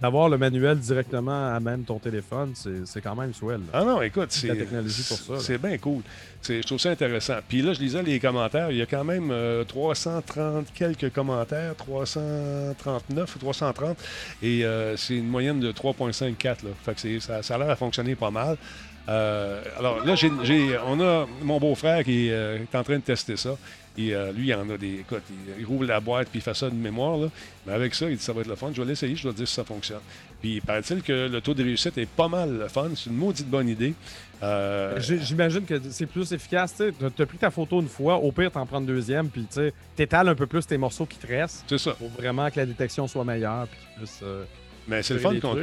[0.00, 2.54] D'avoir le manuel directement à même ton téléphone,
[2.86, 3.58] c'est quand même swell.
[3.60, 3.80] là.
[3.80, 5.34] Ah non, écoute, c'est la technologie pour ça.
[5.44, 6.02] C'est bien cool.
[6.48, 7.34] Je trouve ça intéressant.
[7.46, 8.70] Puis là, je lisais les commentaires.
[8.70, 13.98] Il y a quand même euh, 330 quelques commentaires, 339 ou 330.
[14.42, 16.44] Et euh, c'est une moyenne de 3,54.
[16.64, 16.70] là.
[16.84, 18.56] Fait que c'est- ça, ça a l'air à fonctionner pas mal.
[19.08, 23.02] Euh, alors là, j'ai, j'ai- on a mon beau-frère qui euh, est en train de
[23.02, 23.56] tester ça.
[24.00, 25.00] Et euh, lui, il en a des.
[25.00, 25.22] Écoute,
[25.58, 27.18] il, rouvre la boîte puis il fait ça de mémoire.
[27.18, 27.28] Là.
[27.66, 28.70] Mais avec ça, il dit ça va être le fun.
[28.72, 30.00] Je vais l'essayer, je dois dire si ça fonctionne.
[30.40, 32.88] Puis il paraît-il que le taux de réussite est pas mal le fun.
[32.94, 33.94] C'est une maudite bonne idée.
[34.42, 36.74] Euh, J'imagine que c'est plus efficace.
[36.76, 39.72] Tu as pris ta photo une fois, au pire, t'en prends une deuxième, puis tu
[40.02, 41.92] étales un peu plus tes morceaux qui te restent c'est ça.
[41.92, 43.66] pour vraiment que la détection soit meilleure.
[43.68, 44.44] Puis euh,
[44.90, 45.54] Mais c'est le fun qu'on.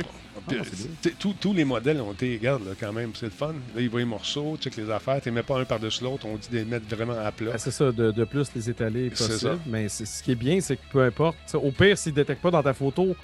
[1.20, 3.54] tous- Tous les modèles ont été, regarde là, quand même, c'est le fun.
[3.76, 6.26] Là, ils voient les morceaux, check les affaires, tu les mets pas un par-dessus l'autre,
[6.26, 7.52] on dit de les mettre vraiment à plat.
[7.52, 9.52] Ben, c'est ça, de, de plus les étaler C'est possible.
[9.52, 9.60] ça.
[9.66, 12.52] Mais ce qui est bien, c'est que peu importe, au pire, s'ils ne détectent pas
[12.52, 13.16] dans ta photo,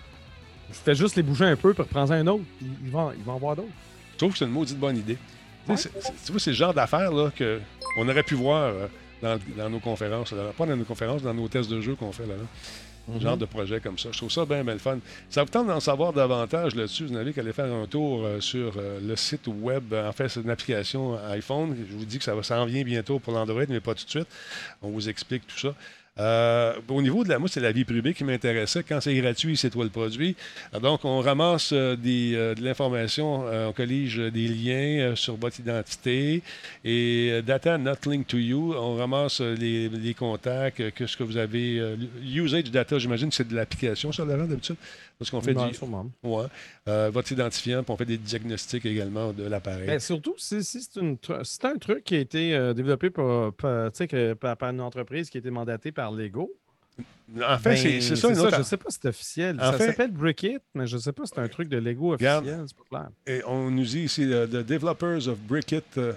[0.72, 2.44] fais juste les bouger un peu, puis reprends un autre.
[2.62, 3.70] Ils, ils vont, ils vont en voir d'autres.
[4.14, 5.18] Je trouve que c'est une maudite bonne idée.
[5.66, 5.72] Tu
[6.32, 7.32] vois, c'est le genre d'affaires là,
[7.96, 8.88] qu'on aurait pu voir euh,
[9.22, 10.32] dans, dans nos conférences.
[10.34, 10.52] là.
[10.58, 12.36] Pas dans nos conférences, dans nos tests de jeu qu'on fait là.
[12.36, 12.44] là.
[13.08, 13.20] Mhm.
[13.20, 14.10] Genre de projet comme ça.
[14.12, 15.00] Je trouve ça bien, bien fun.
[15.30, 17.06] Ça vous tente d'en savoir davantage là-dessus?
[17.06, 19.94] Vous n'avez qu'à aller faire un tour euh, sur euh, le site web.
[19.94, 21.76] En fait, c'est une application iPhone.
[21.90, 24.28] Je vous dis que ça s'en vient bientôt pour l'Android, mais pas tout de suite.
[24.82, 25.76] On vous explique tout ça.
[26.20, 28.84] Euh, au niveau de la moi, c'est la vie privée qui m'intéressait.
[28.84, 30.36] Quand c'est gratuit, c'est toi le produit.
[30.80, 36.44] Donc, on ramasse euh, euh, de l'information, on collige des liens sur votre identité
[36.86, 38.74] et data not linked to you.
[38.76, 41.82] On ramasse les, contacts, que ce que vous avez.
[42.24, 44.76] usage data, j'imagine c'est de l'application, ça, Laurent, d'habitude?
[45.24, 45.74] Parce qu'on fait du.
[45.74, 46.10] sûrement.
[46.24, 46.46] Ouais.
[46.88, 49.88] Euh, votre identifiant, puis on fait des diagnostics également de l'appareil.
[49.88, 53.52] Ben, surtout si, si c'est une c'est un truc qui a été euh, développé par,
[54.70, 56.52] une entreprise qui a été mandatée par Lego.
[57.42, 59.56] en fait, ben, c'est c'est ça, une Je ne sais pas si c'est officiel.
[59.60, 61.78] En ça fait- s'appelle Brickit, mais je ne sais pas si c'est un truc de
[61.78, 62.66] Lego officiel.
[62.68, 63.10] C'est pas clair.
[63.26, 66.14] Et on nous dit ici, euh, the developers of Brickit euh,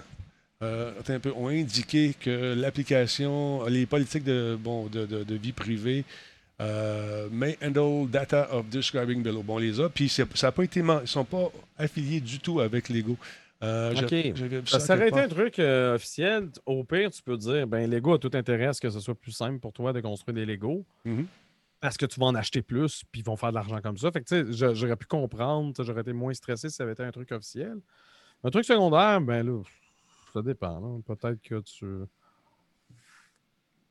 [0.63, 5.35] euh, attends un peu, ont indiqué que l'application, les politiques de, bon, de, de- de
[5.35, 6.03] vie privée
[6.61, 9.43] euh, may handle data of describing below.
[9.43, 12.59] Bon, on les a, puis ça a pas été, ils sont pas affiliés du tout
[12.59, 13.17] avec Lego.
[13.63, 14.67] Euh, OK.
[14.67, 16.49] Ça, aurait été un truc euh, officiel.
[16.65, 19.15] Au pire, tu peux dire, ben Lego a tout intérêt à ce que ce soit
[19.15, 20.85] plus simple pour toi de construire des Lego.
[21.05, 21.25] Mhm.
[21.79, 24.11] Parce que tu vas en acheter plus, puis ils vont faire de l'argent comme ça.
[24.11, 26.93] Fait que, tu sais, j'a- j'aurais pu comprendre, j'aurais été moins stressé si ça avait
[26.93, 27.75] été un truc officiel.
[28.43, 29.61] Un truc secondaire, ben là,
[30.33, 31.01] ça dépend.
[31.05, 31.85] Peut-être que tu.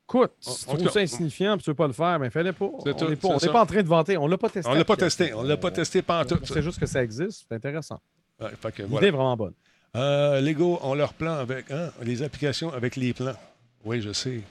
[0.09, 2.29] Écoute, En- si tu en trouves ça insignifiant et tu veux pas le faire, mais
[2.29, 2.69] fais-le pas.
[2.85, 4.17] C'est On n'est pas, pas en train de vanter.
[4.17, 4.69] On l'a pas testé.
[4.71, 5.33] On l'a pas testé.
[5.33, 6.45] On l'a pas testé pantoute.
[6.45, 7.45] C'est juste que ça existe.
[7.49, 7.99] C'est intéressant.
[8.39, 9.07] Ouais, fait que L'idée voilà.
[9.07, 9.53] est vraiment bonne.
[9.95, 13.33] Euh, Lego ont leur plan avec hein, les applications avec les plans.
[13.83, 14.41] Oui, je sais.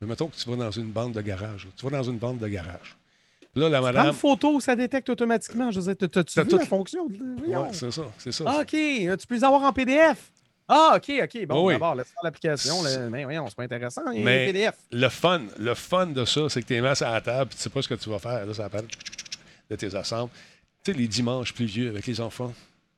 [0.00, 1.68] Mais mettons que tu vas dans une bande de garage.
[1.76, 2.96] Tu vas dans une bande de garage.
[3.54, 5.70] Là, la Prends une photo, ça détecte automatiquement.
[5.70, 7.04] Je veux dire, t'as- t'as-tu T'as vu tout- la fonction?
[7.06, 8.44] Ouais, c'est ça, c'est ça.
[8.46, 8.68] Ah, OK.
[8.68, 10.30] Tu peux les avoir en PDF.
[10.72, 11.46] Ah, OK, OK.
[11.46, 11.74] Bon, oui.
[11.74, 12.76] d'abord, laisse faire l'application.
[13.10, 14.02] Mais voyons, c'est pas intéressant.
[14.12, 14.74] Il y a Mais- un PDF.
[14.92, 17.56] Le fun, le fun de ça, c'est que tu es mis à la table, puis
[17.56, 18.46] tu sais pas ce que tu vas faire.
[18.46, 18.84] Là, ça apparaît
[19.70, 20.30] de tes assembles.
[20.84, 22.52] Tu sais, les dimanches pluvieux avec les enfants,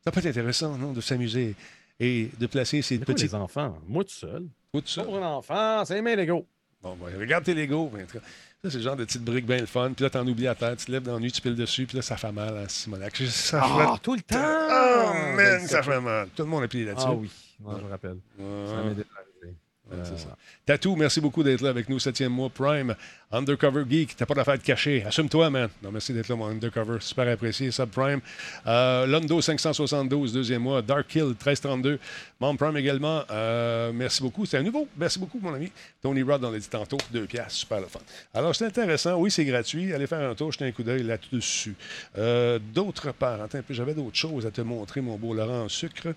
[0.04, 1.54] ça peut être intéressant, non, de s'amuser
[1.98, 3.78] et de placer ces quoi petits les enfants?
[3.88, 4.44] Moi, tout seul.
[4.72, 5.02] bouts de ça.
[5.04, 6.46] Pour un enfant, c'est mes Lego.
[6.82, 7.90] Bon, ben, regarde tes Legos.
[7.92, 9.92] ben, en tout cas, ça, c'est le genre de petites briques bien le fun.
[9.94, 11.86] Puis là, t'en oublies à terre, tu te lèves dans la nuit, tu piles dessus,
[11.86, 13.16] puis là, ça fait mal à Simonac.
[13.16, 13.68] Ça fait...
[13.80, 14.38] Ah, tout le temps!
[14.38, 16.28] Oh, man, ça fait mal.
[16.36, 17.06] Tout le monde a pilé là-dessus.
[17.08, 17.30] Ah oui,
[17.64, 18.16] Ouais, je me rappelle.
[18.38, 18.84] Ça Ouais.
[18.84, 19.56] m'est déjà arrivé.
[19.90, 20.36] Ouais, c'est Euh, ça.
[20.64, 22.48] Tatou, merci beaucoup d'être là avec nous, septième mois.
[22.50, 22.94] Prime,
[23.32, 25.02] Undercover Geek, t'as pas d'affaire de cacher.
[25.06, 25.70] Assume-toi, man.
[25.82, 26.98] Non, merci d'être là, mon Undercover.
[27.00, 27.70] Super apprécié.
[27.70, 28.20] Subprime.
[28.66, 30.82] Euh, Londo 572, deuxième mois.
[30.82, 31.98] Dark Kill 1332.
[32.38, 33.22] Mom Prime également.
[33.30, 34.44] Euh, merci beaucoup.
[34.44, 34.86] C'est un nouveau.
[34.98, 35.72] Merci beaucoup, mon ami.
[36.02, 36.98] Tony Rod, on l'a dit tantôt.
[37.10, 37.52] Deux piastres.
[37.52, 38.00] Super le fun.
[38.34, 39.16] Alors, c'est intéressant.
[39.16, 39.94] Oui, c'est gratuit.
[39.94, 41.74] Allez faire un tour, jetez un coup d'œil là-dessus.
[42.18, 45.62] Euh, d'autre part, attends un peu, j'avais d'autres choses à te montrer, mon beau Laurent
[45.62, 46.08] en sucre.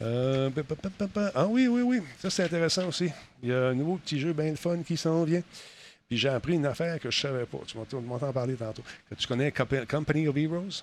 [0.00, 2.00] Ah oui, oui, oui.
[2.18, 3.10] Ça, c'est intéressant aussi.
[3.42, 5.42] Il y a un nouveau petit jeu bien le fun qui s'en vient.
[6.08, 7.58] Puis j'ai appris une affaire que je savais pas.
[7.66, 8.82] Tu m'entends parler tantôt.
[9.10, 10.82] Que tu connais Compa- Company of Heroes?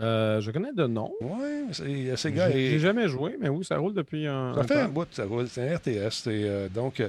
[0.00, 1.12] euh, je connais de nom.
[1.20, 2.50] Oui, c'est ces gars.
[2.50, 4.54] J'ai et- jamais joué, mais oui, ça roule depuis un.
[4.54, 5.48] ça fait un bout, ça roule.
[5.48, 6.24] C'est un RTS.
[6.28, 7.02] Euh, donc,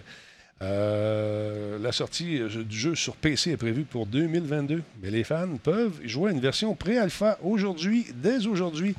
[0.62, 4.82] euh, la sortie euh, du jeu sur PC est prévue pour 2022.
[5.02, 8.96] Mais les fans peuvent jouer à une version pré-alpha aujourd'hui, dès aujourd'hui.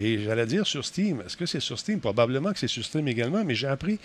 [0.00, 1.22] Et j'allais dire sur Steam.
[1.26, 1.98] Est-ce que c'est sur Steam?
[2.00, 3.98] Probablement que c'est sur Steam également, mais j'ai appris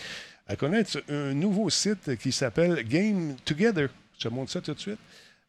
[0.48, 3.90] à connaître un nouveau site qui s'appelle Game Together.
[4.18, 4.98] Je te montre ça tout de suite.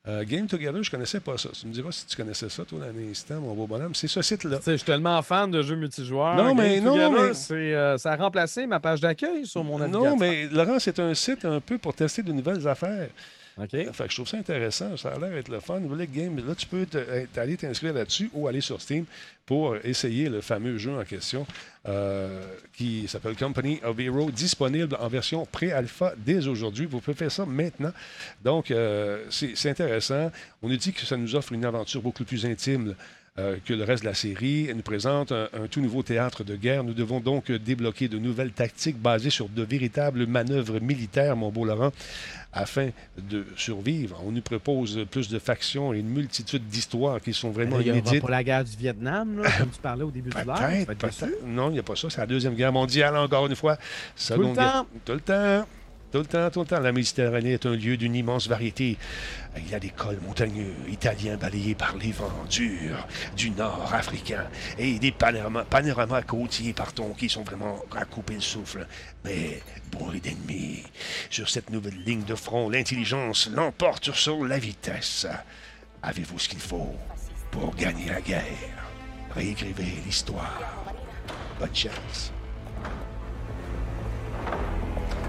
[0.06, 1.48] Euh, Game Together, je connaissais pas ça.
[1.58, 3.94] Tu me diras si tu connaissais ça, toi, dans l'instant, mon beau bonhomme.
[3.94, 4.60] C'est ce site-là.
[4.66, 6.36] Je suis tellement fan de jeux multijoueurs.
[6.36, 7.32] Non, Game mais- non, mais-
[7.74, 10.10] euh, ça a remplacé ma page d'accueil sur mon navigateur.
[10.10, 13.08] Non, mais Laurent, c'est un site un peu pour tester de nouvelles affaires.
[13.56, 13.70] OK.
[13.70, 14.96] Fait que je trouve ça intéressant.
[14.96, 15.78] Ça a l'air d'être le fun.
[15.78, 16.36] Nouvel game.
[16.36, 19.04] Là, tu peux euh, aller t'inscrire là-dessus ou aller sur Steam
[19.46, 21.46] pour essayer le fameux jeu en question
[21.86, 22.42] euh,
[22.72, 26.86] qui s'appelle Company of Heroes, disponible en version pré-alpha dès aujourd'hui.
[26.86, 27.92] Vous pouvez faire ça maintenant.
[28.42, 30.32] Donc, euh, c'est intéressant.
[30.62, 32.94] On nous dit que ça nous offre une aventure beaucoup plus intime.
[33.38, 34.66] Euh, que le reste de la série.
[34.68, 36.84] Elle nous présente un, un tout nouveau théâtre de guerre.
[36.84, 41.64] Nous devons donc débloquer de nouvelles tactiques basées sur de véritables manœuvres militaires, mon beau
[41.64, 41.90] Laurent
[42.56, 44.22] afin de survivre.
[44.24, 47.90] On nous propose plus de factions et une multitude d'histoires qui sont vraiment Il y
[47.90, 48.22] inédites.
[48.22, 50.86] pas la guerre du Vietnam, là, comme tu parlais au début déçu.
[50.86, 51.26] peut-être.
[51.44, 52.08] Non, il n'y a pas ça.
[52.10, 53.76] C'est la Deuxième Guerre mondiale, encore une fois.
[53.76, 54.86] Tout le guerre- temps.
[55.04, 55.66] Tout le temps.
[56.14, 56.78] Tout le.
[56.80, 58.96] La Méditerranée est un lieu d'une immense variété.
[59.56, 64.46] Il y a des cols montagneux italiens balayés par les vents durs du nord africain
[64.78, 68.86] et des panoramas, panoramas côtiers, pardon, qui sont vraiment à couper le souffle.
[69.24, 69.60] Mais
[69.90, 70.84] bourrés d'ennemis.
[71.30, 75.26] Sur cette nouvelle ligne de front, l'intelligence l'emporte sur la vitesse.
[76.00, 76.94] Avez-vous ce qu'il faut
[77.50, 78.44] pour gagner la guerre?
[79.34, 80.60] Réécrivez l'histoire.
[81.58, 82.33] Bonne chance.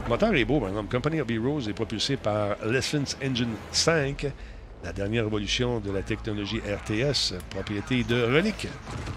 [0.06, 0.92] Le moteur est beau, par exemple.
[0.92, 4.28] Company of Heroes est propulsé par l'Essence Engine 5,
[4.84, 8.68] la dernière évolution de la technologie RTS, propriété de Relic.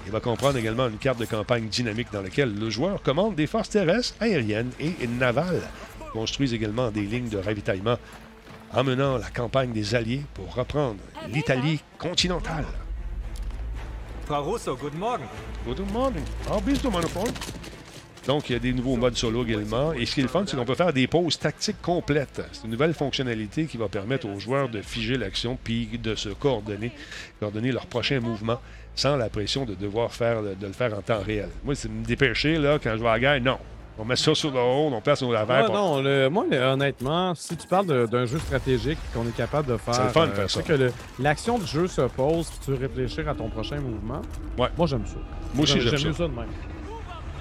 [0.07, 3.47] Il va comprendre également une carte de campagne dynamique dans laquelle le joueur commande des
[3.47, 5.61] forces terrestres, aériennes et navales.
[6.15, 7.99] Construisent également des lignes de ravitaillement,
[8.73, 12.65] emmenant la campagne des Alliés pour reprendre l'Italie continentale.
[14.25, 15.27] Frau Russo, guten Morgen.
[15.67, 16.25] Good morning.
[16.65, 17.33] Du Monophone.
[18.29, 19.93] Donc, il y a des nouveaux modes solo également.
[19.95, 22.43] Et ce qui est le fun, c'est qu'on peut faire des pauses tactiques complètes.
[22.53, 26.29] C'est une nouvelle fonctionnalité qui va permettre aux joueurs de figer l'action puis de se
[26.29, 26.93] coordonner,
[27.41, 28.61] coordonner leur prochain mouvement
[28.95, 31.49] sans la pression de devoir faire, de le faire en temps réel.
[31.65, 33.59] Moi, c'est me dépêcher, là, quand je vais à la guerre, non.
[34.01, 35.69] On met ça sur le haut, on place nos laveurs.
[35.71, 39.73] Ouais, non, le- moi, le- honnêtement, si tu parles d'un jeu stratégique qu'on est capable
[39.73, 39.95] de faire.
[39.95, 40.77] C'est le fun de faire tu sais ça.
[40.77, 44.21] que l'action du jeu se pose, puis tu réfléchir à ton prochain mouvement.
[44.59, 44.69] Ouais.
[44.77, 45.17] Moi, j'aime ça.
[45.55, 46.13] Moi aussi, j'aime ça.
[46.13, 46.47] ça de même.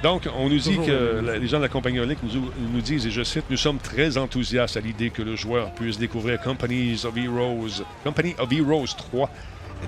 [0.04, 3.08] Donc, on nous dit que la- les gens de la compagnie Relic nous, nous disent,
[3.08, 7.04] et je cite, Nous sommes très enthousiastes à l'idée que le joueur puisse découvrir Companies
[7.06, 9.30] of Heroes, Company of Heroes 3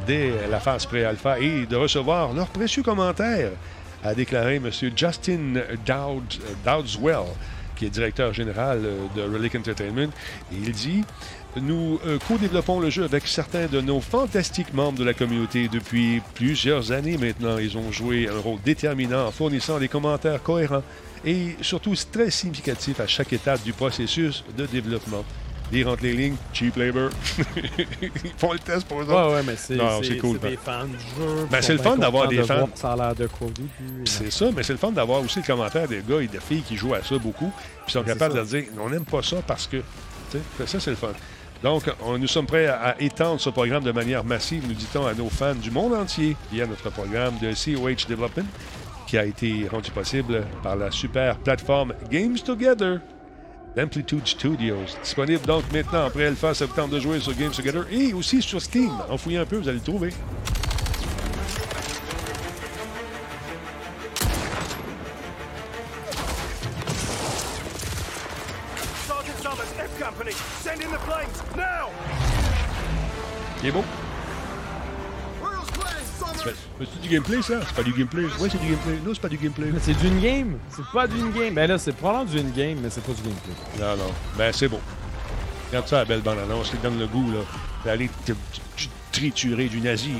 [0.08, 3.52] dès la phase pré-alpha et de recevoir leurs précieux commentaires,
[4.04, 4.70] a déclaré M.
[4.96, 5.54] Justin
[5.86, 6.24] Dowd,
[6.66, 7.26] Dowdswell,
[7.76, 8.82] qui est directeur général
[9.16, 10.10] de Relic Entertainment.
[10.52, 11.04] Et il dit
[11.58, 16.22] nous euh, co-développons le jeu avec certains de nos fantastiques membres de la communauté depuis
[16.36, 17.58] plusieurs années maintenant.
[17.58, 20.84] Ils ont joué un rôle déterminant en fournissant des commentaires cohérents
[21.26, 25.26] et surtout très significatifs à chaque étape du processus de développement.
[25.72, 27.12] Ils rentrent les lignes, cheap labor.
[28.02, 29.28] Ils font le test pour eux autres.
[29.30, 31.48] Ouais, ouais, mais c'est Non, c'est- c'est cool, c'est des fans du jeu.
[31.52, 32.70] Ben, c'est sont le fun d'avoir des de fans.
[32.74, 33.70] Ça a l'air de quoi au début.
[34.06, 36.64] C'est ça, mais c'est le fun d'avoir aussi le commentaire des gars et des filles
[36.64, 37.52] qui jouent à ça beaucoup,
[37.86, 38.42] puis sont capables ça.
[38.42, 39.78] de dire on n'aime pas ça parce que.
[40.66, 41.10] Ça, c'est le fun.
[41.64, 45.14] Donc, on- nous sommes prêts à, étendre ce programme de manière massive, nous dit-on, à
[45.14, 48.46] nos fans du monde entier via notre programme de COH Development,
[49.08, 53.00] qui a été rendu possible par la super plateforme Games Together
[53.76, 54.78] d'Amplitude Studios.
[55.04, 58.92] Disponible donc maintenant après Alpha, ça de jouer sur Games Together et aussi sur Steam.
[59.10, 60.12] En fouillant un peu, vous allez le trouver.
[73.62, 73.84] Il est beau.
[76.46, 77.60] Ben, C'est du gameplay, ça?
[77.68, 78.24] C'est pas du gameplay.
[78.40, 78.94] Oui, c'est du gameplay.
[79.06, 79.70] Non, c'est pas du gameplay.
[79.74, 80.58] Mais c'est d'une game.
[80.70, 81.54] C'est pas d'une game.
[81.54, 83.54] Ben là, c'est probablement d'une game, mais c'est pas du gameplay.
[83.80, 84.12] Non, non.
[84.38, 84.80] Ben, c'est beau.
[85.68, 86.72] Regarde ça, la belle bande-annonce.
[86.74, 87.40] Il donne le goût, là,
[87.84, 88.32] d'aller te
[89.12, 90.14] triturer du nazi.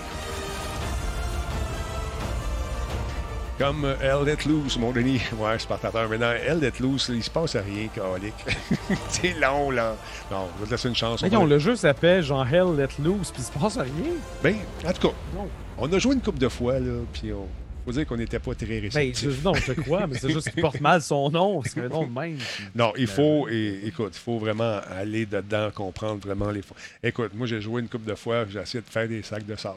[3.60, 5.20] Comme euh, Hell Let Loose, mon Denis.
[5.38, 6.08] Ouais, Spartateur.
[6.08, 8.34] Mais dans Hell Let Loose, il se passe rien, calique.
[9.10, 9.98] c'est long, là.
[10.32, 11.22] Non, on va te laisser une chance.
[11.24, 14.14] on va- le jeu s'appelle genre Hell Let Loose, puis il se passe rien.
[14.42, 14.56] Ben,
[14.88, 15.50] en tout cas, Non.
[15.78, 17.48] on a joué une couple de fois, là, puis on...
[17.86, 19.30] faut dire qu'on n'était pas très Ben, réceptifs.
[19.30, 21.62] je, non, je crois, mais c'est juste qu'il porte mal son nom.
[21.66, 22.38] C'est un nom de même.
[22.74, 26.62] Non, il faut, et, écoute, il faut vraiment aller dedans, comprendre vraiment les.
[27.04, 29.58] Écoute, moi, j'ai joué une couple de fois, j'ai essayé de faire des sacs de
[29.58, 29.76] sable.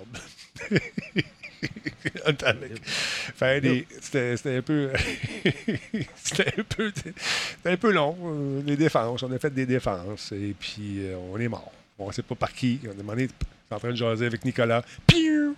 [4.00, 4.90] C'était c'était un peu.
[6.16, 6.92] c'était un peu.
[6.94, 9.22] C'était un peu long, les défenses.
[9.22, 11.72] On a fait des défenses, et puis euh, on est mort.
[11.98, 12.80] On ne sait pas par qui.
[12.86, 13.28] On a demandé.
[13.70, 14.84] En train de jaser avec Nicolas.
[15.06, 15.56] Piou!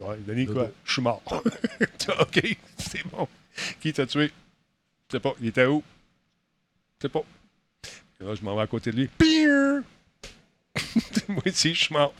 [0.00, 0.68] Ouais, Denis, quoi?
[0.84, 1.22] Je suis mort.
[1.32, 3.28] OK, c'est bon.
[3.80, 4.32] Qui t'a tué?
[5.08, 5.32] Je sais pas.
[5.40, 5.82] Il était où?
[6.98, 7.22] Je sais pas.
[8.20, 9.06] Et là, je m'en vais à côté de lui.
[9.06, 9.84] Piou!
[11.28, 12.14] Moi aussi, je suis mort.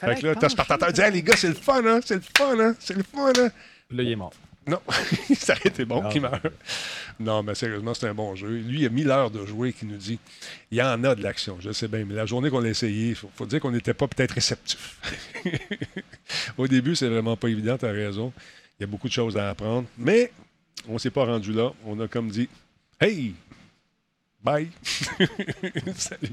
[0.00, 2.00] Fait que là, dit, Hey, les gars, c'est le fun, hein?
[2.04, 2.74] C'est le fun, hein?
[2.78, 3.50] C'est le fun, hein?
[3.90, 4.32] Là, il est mort.
[4.66, 4.80] Non,
[5.38, 6.40] ça aurait été bon qu'il meure.
[7.20, 8.48] Non, mais sérieusement, c'est un bon jeu.
[8.48, 10.18] Lui, il a 1000 heures de jouer qui nous dit
[10.72, 13.10] il y en a de l'action, je sais bien, mais la journée qu'on l'a essayé,
[13.10, 14.98] il faut, faut dire qu'on n'était pas peut-être réceptif.
[16.58, 18.32] Au début, c'est vraiment pas évident, tu as raison.
[18.78, 20.32] Il y a beaucoup de choses à apprendre, mais
[20.88, 21.70] on s'est pas rendu là.
[21.84, 22.48] On a comme dit
[23.00, 23.34] Hey!
[24.46, 24.68] Bye!
[25.96, 26.30] Salut!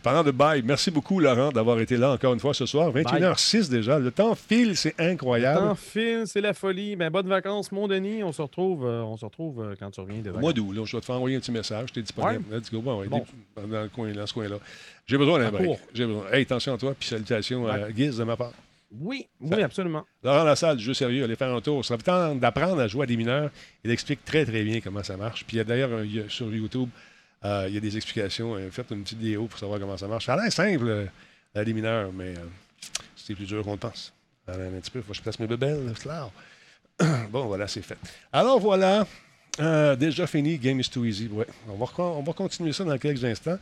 [0.00, 2.92] Parlant de bye, merci beaucoup, Laurent, d'avoir été là encore une fois ce soir.
[2.94, 3.98] 21h06 déjà.
[3.98, 5.66] Le temps file, c'est incroyable.
[5.66, 6.94] Tant film, c'est la folie.
[6.94, 8.22] Ben, bonnes vacances, mon Denis.
[8.22, 10.54] On se retrouve, euh, on se retrouve euh, quand tu reviens de vacances.
[10.54, 11.90] d'août, là, je vais te faire envoyer un petit message.
[11.92, 12.44] Tu es disponible.
[12.52, 12.80] Let's go.
[12.80, 13.24] Bon, ouais, Bon.
[13.56, 14.58] dans, le coin, dans ce coin-là.
[15.04, 15.80] J'ai besoin d'un break.
[15.92, 16.22] J'ai besoin.
[16.30, 17.92] Hey, attention à toi, puis salutations à Ouais.
[17.92, 18.52] Guise de ma part.
[19.00, 20.04] Oui, oui, absolument.
[20.22, 21.84] Laurent Lassalle, jeu sérieux, allez faire un tour.
[21.84, 23.50] Ça va temps d'apprendre à jouer à des mineurs.
[23.82, 25.44] Il explique très, très bien comment ça marche.
[25.44, 25.90] Puis il y a d'ailleurs,
[26.28, 26.88] sur YouTube,
[27.44, 28.54] euh, il y a des explications.
[28.54, 30.26] Euh, Faites une petite vidéo pour savoir comment ça marche.
[30.26, 31.06] Ça a l'air simple, euh,
[31.54, 32.34] à des mineurs, mais
[33.16, 34.12] c'est plus dur qu'on le pense.
[34.46, 35.00] Ça un petit peu.
[35.02, 35.92] Faut que je place mes bebelles,
[37.30, 37.98] bon, voilà, c'est fait.
[38.32, 39.06] Alors voilà.
[39.96, 41.28] Déjà fini, Game is too easy.
[41.28, 41.46] Ouais.
[41.68, 43.58] On, va, on va continuer ça dans quelques instants.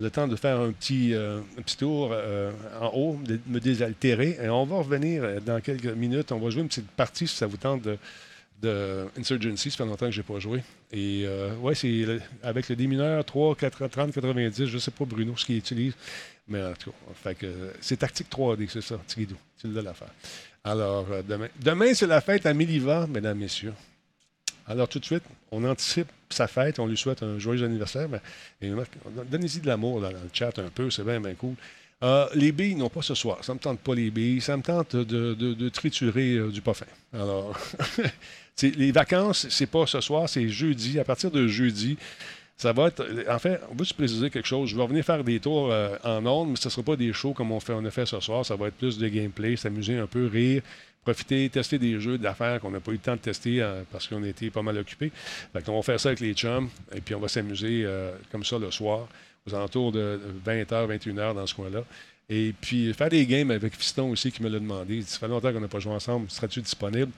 [0.00, 1.14] Le temps de faire un petit,
[1.56, 2.14] petit tour
[2.80, 4.38] en haut, de me désaltérer.
[4.42, 6.30] Et on va revenir dans quelques minutes.
[6.32, 7.96] On va jouer une petite partie si ça vous tente de,
[8.64, 9.70] de Insurgency.
[9.70, 10.62] Ça fait longtemps que je n'ai pas joué.
[10.92, 12.04] Et euh, ouais, c'est
[12.42, 14.66] avec le démineur 3, 4, 30, 90.
[14.66, 15.94] Je ne sais pas, Bruno, ce qu'il utilise.
[16.48, 16.92] Mais en tout
[17.24, 17.30] cas,
[17.80, 19.36] c'est tactique 3D, c'est ça, Tigidou.
[19.58, 20.12] Tu l'as l'affaire.
[20.62, 23.74] Alors, euh, demain, demain c'est la fête à Miliva, mesdames, messieurs.
[24.66, 28.08] Alors, tout de suite, on anticipe sa fête, on lui souhaite un joyeux anniversaire.
[28.60, 31.54] Donnez-y de l'amour dans, le chat un peu, c'est bien, bien cool.
[32.02, 33.38] Euh, les billes, non pas ce soir.
[33.42, 34.40] Ça me tente pas les billes.
[34.40, 36.86] Ça me tente de, de- triturer euh, du parfum.
[37.12, 37.58] Alors,
[38.62, 40.98] les vacances, c'est pas ce soir, c'est jeudi.
[40.98, 41.96] À partir de jeudi,
[42.56, 43.04] ça va être.
[43.28, 44.68] En fait, on veut se préciser quelque chose.
[44.68, 47.12] Je vais venir faire des tours euh, en ondes, mais ce ne sera pas des
[47.12, 48.46] shows comme on, fait, on a fait ce soir.
[48.46, 50.62] Ça va être plus de gameplay, s'amuser un peu, rire,
[51.02, 54.06] profiter, tester des jeux d'affaires qu'on n'a pas eu le temps de tester euh, parce
[54.06, 55.10] qu'on était pas mal occupés.
[55.52, 58.44] Fait qu'on va faire ça avec les chums et puis on va s'amuser euh, comme
[58.44, 59.08] ça le soir,
[59.46, 61.84] aux alentours de 20h, 21h dans ce coin-là.
[62.30, 64.94] Et puis faire des games avec Fiston aussi qui me l'a demandé.
[64.94, 66.30] Il dit, Ça fait longtemps qu'on n'a pas joué ensemble.
[66.30, 67.10] Seras-tu disponible?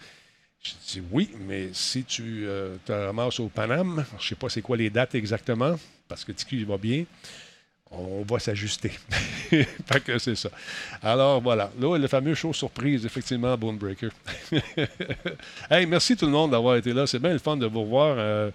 [0.66, 4.48] Je dis oui, mais si tu euh, te ramasses au Paname, je ne sais pas
[4.48, 5.78] c'est quoi les dates exactement,
[6.08, 7.04] parce que Tiki va bien,
[7.90, 8.90] on va s'ajuster.
[9.50, 10.50] fait que c'est ça.
[11.02, 14.10] Alors voilà, là, le fameux show surprise, effectivement, Bonebreaker.
[15.70, 17.06] hey, merci tout le monde d'avoir été là.
[17.06, 18.16] C'est bien le fun de vous revoir.
[18.18, 18.50] Euh,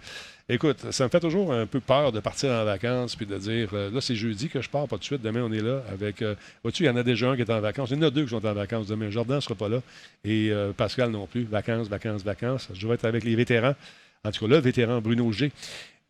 [0.53, 3.69] Écoute, ça me fait toujours un peu peur de partir en vacances puis de dire
[3.71, 5.21] euh, là, c'est jeudi que je pars, pas de suite.
[5.21, 6.21] Demain, on est là avec.
[6.21, 7.91] euh, Vois-tu, il y en a déjà un qui est en vacances.
[7.91, 9.09] Il y en a deux qui sont en vacances demain.
[9.09, 9.81] Jordan ne sera pas là
[10.25, 11.43] et euh, Pascal non plus.
[11.43, 12.67] Vacances, vacances, vacances.
[12.73, 13.75] Je vais être avec les vétérans.
[14.25, 15.53] En tout cas, le vétéran Bruno G.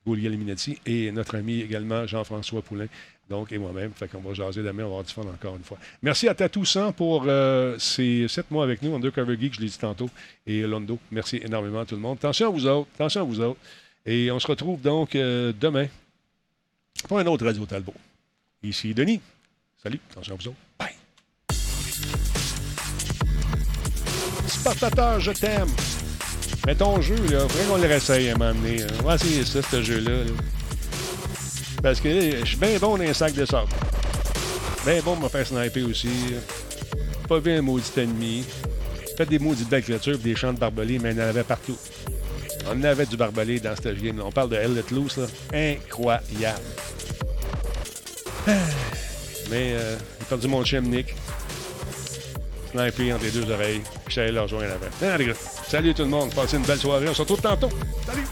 [0.07, 2.87] Gaulier Liminetti et notre ami également Jean-François Poulain.
[3.29, 3.91] Donc, et moi-même.
[3.95, 5.77] Fait qu'on va jaser demain, on va avoir du fun encore une fois.
[6.01, 7.27] Merci à Tatousan pour
[7.77, 10.09] ces sept mois avec nous, Undercover Geek, je l'ai dit tantôt,
[10.47, 10.97] et Londo.
[11.11, 12.17] Merci énormément à tout le monde.
[12.17, 13.59] Attention à vous autres, attention à vous autres.
[14.05, 15.87] Et on se retrouve donc euh, demain
[17.07, 17.93] pour un autre Radio Talbot.
[18.63, 19.21] Ici Denis.
[19.81, 20.57] Salut, attention à vous autres.
[20.79, 20.89] Bye.
[24.47, 25.69] Spartateur, je t'aime.
[26.67, 28.83] Mais ton jeu, là, faudrait qu'on le réessaye à un moment donné.
[28.99, 30.23] On va essayer ça, ce jeu-là.
[30.25, 30.31] là.
[31.81, 33.69] Parce que je suis bien bon dans les sacs de sable.
[34.85, 36.09] Bien bon pour me faire sniper aussi.
[37.27, 38.43] Pas vu un maudit ennemi.
[39.17, 41.77] Fait des maudites belles clôtures des champs de barbelés, mais il y en avait partout.
[42.69, 44.21] On avait du barbelé dans cette game.
[44.23, 45.27] On parle de Hell Loose.
[45.53, 46.61] Incroyable.
[49.49, 51.15] Mais euh, j'ai perdu mon chien Nick.
[52.71, 53.81] Sniper entre les deux oreilles.
[54.07, 54.87] Je suis allé le rejoindre avant.
[55.03, 55.17] Ah.
[55.67, 56.33] Salut tout le monde.
[56.33, 57.07] Passez une belle soirée.
[57.09, 57.69] On se retrouve tantôt.
[58.05, 58.25] Salut!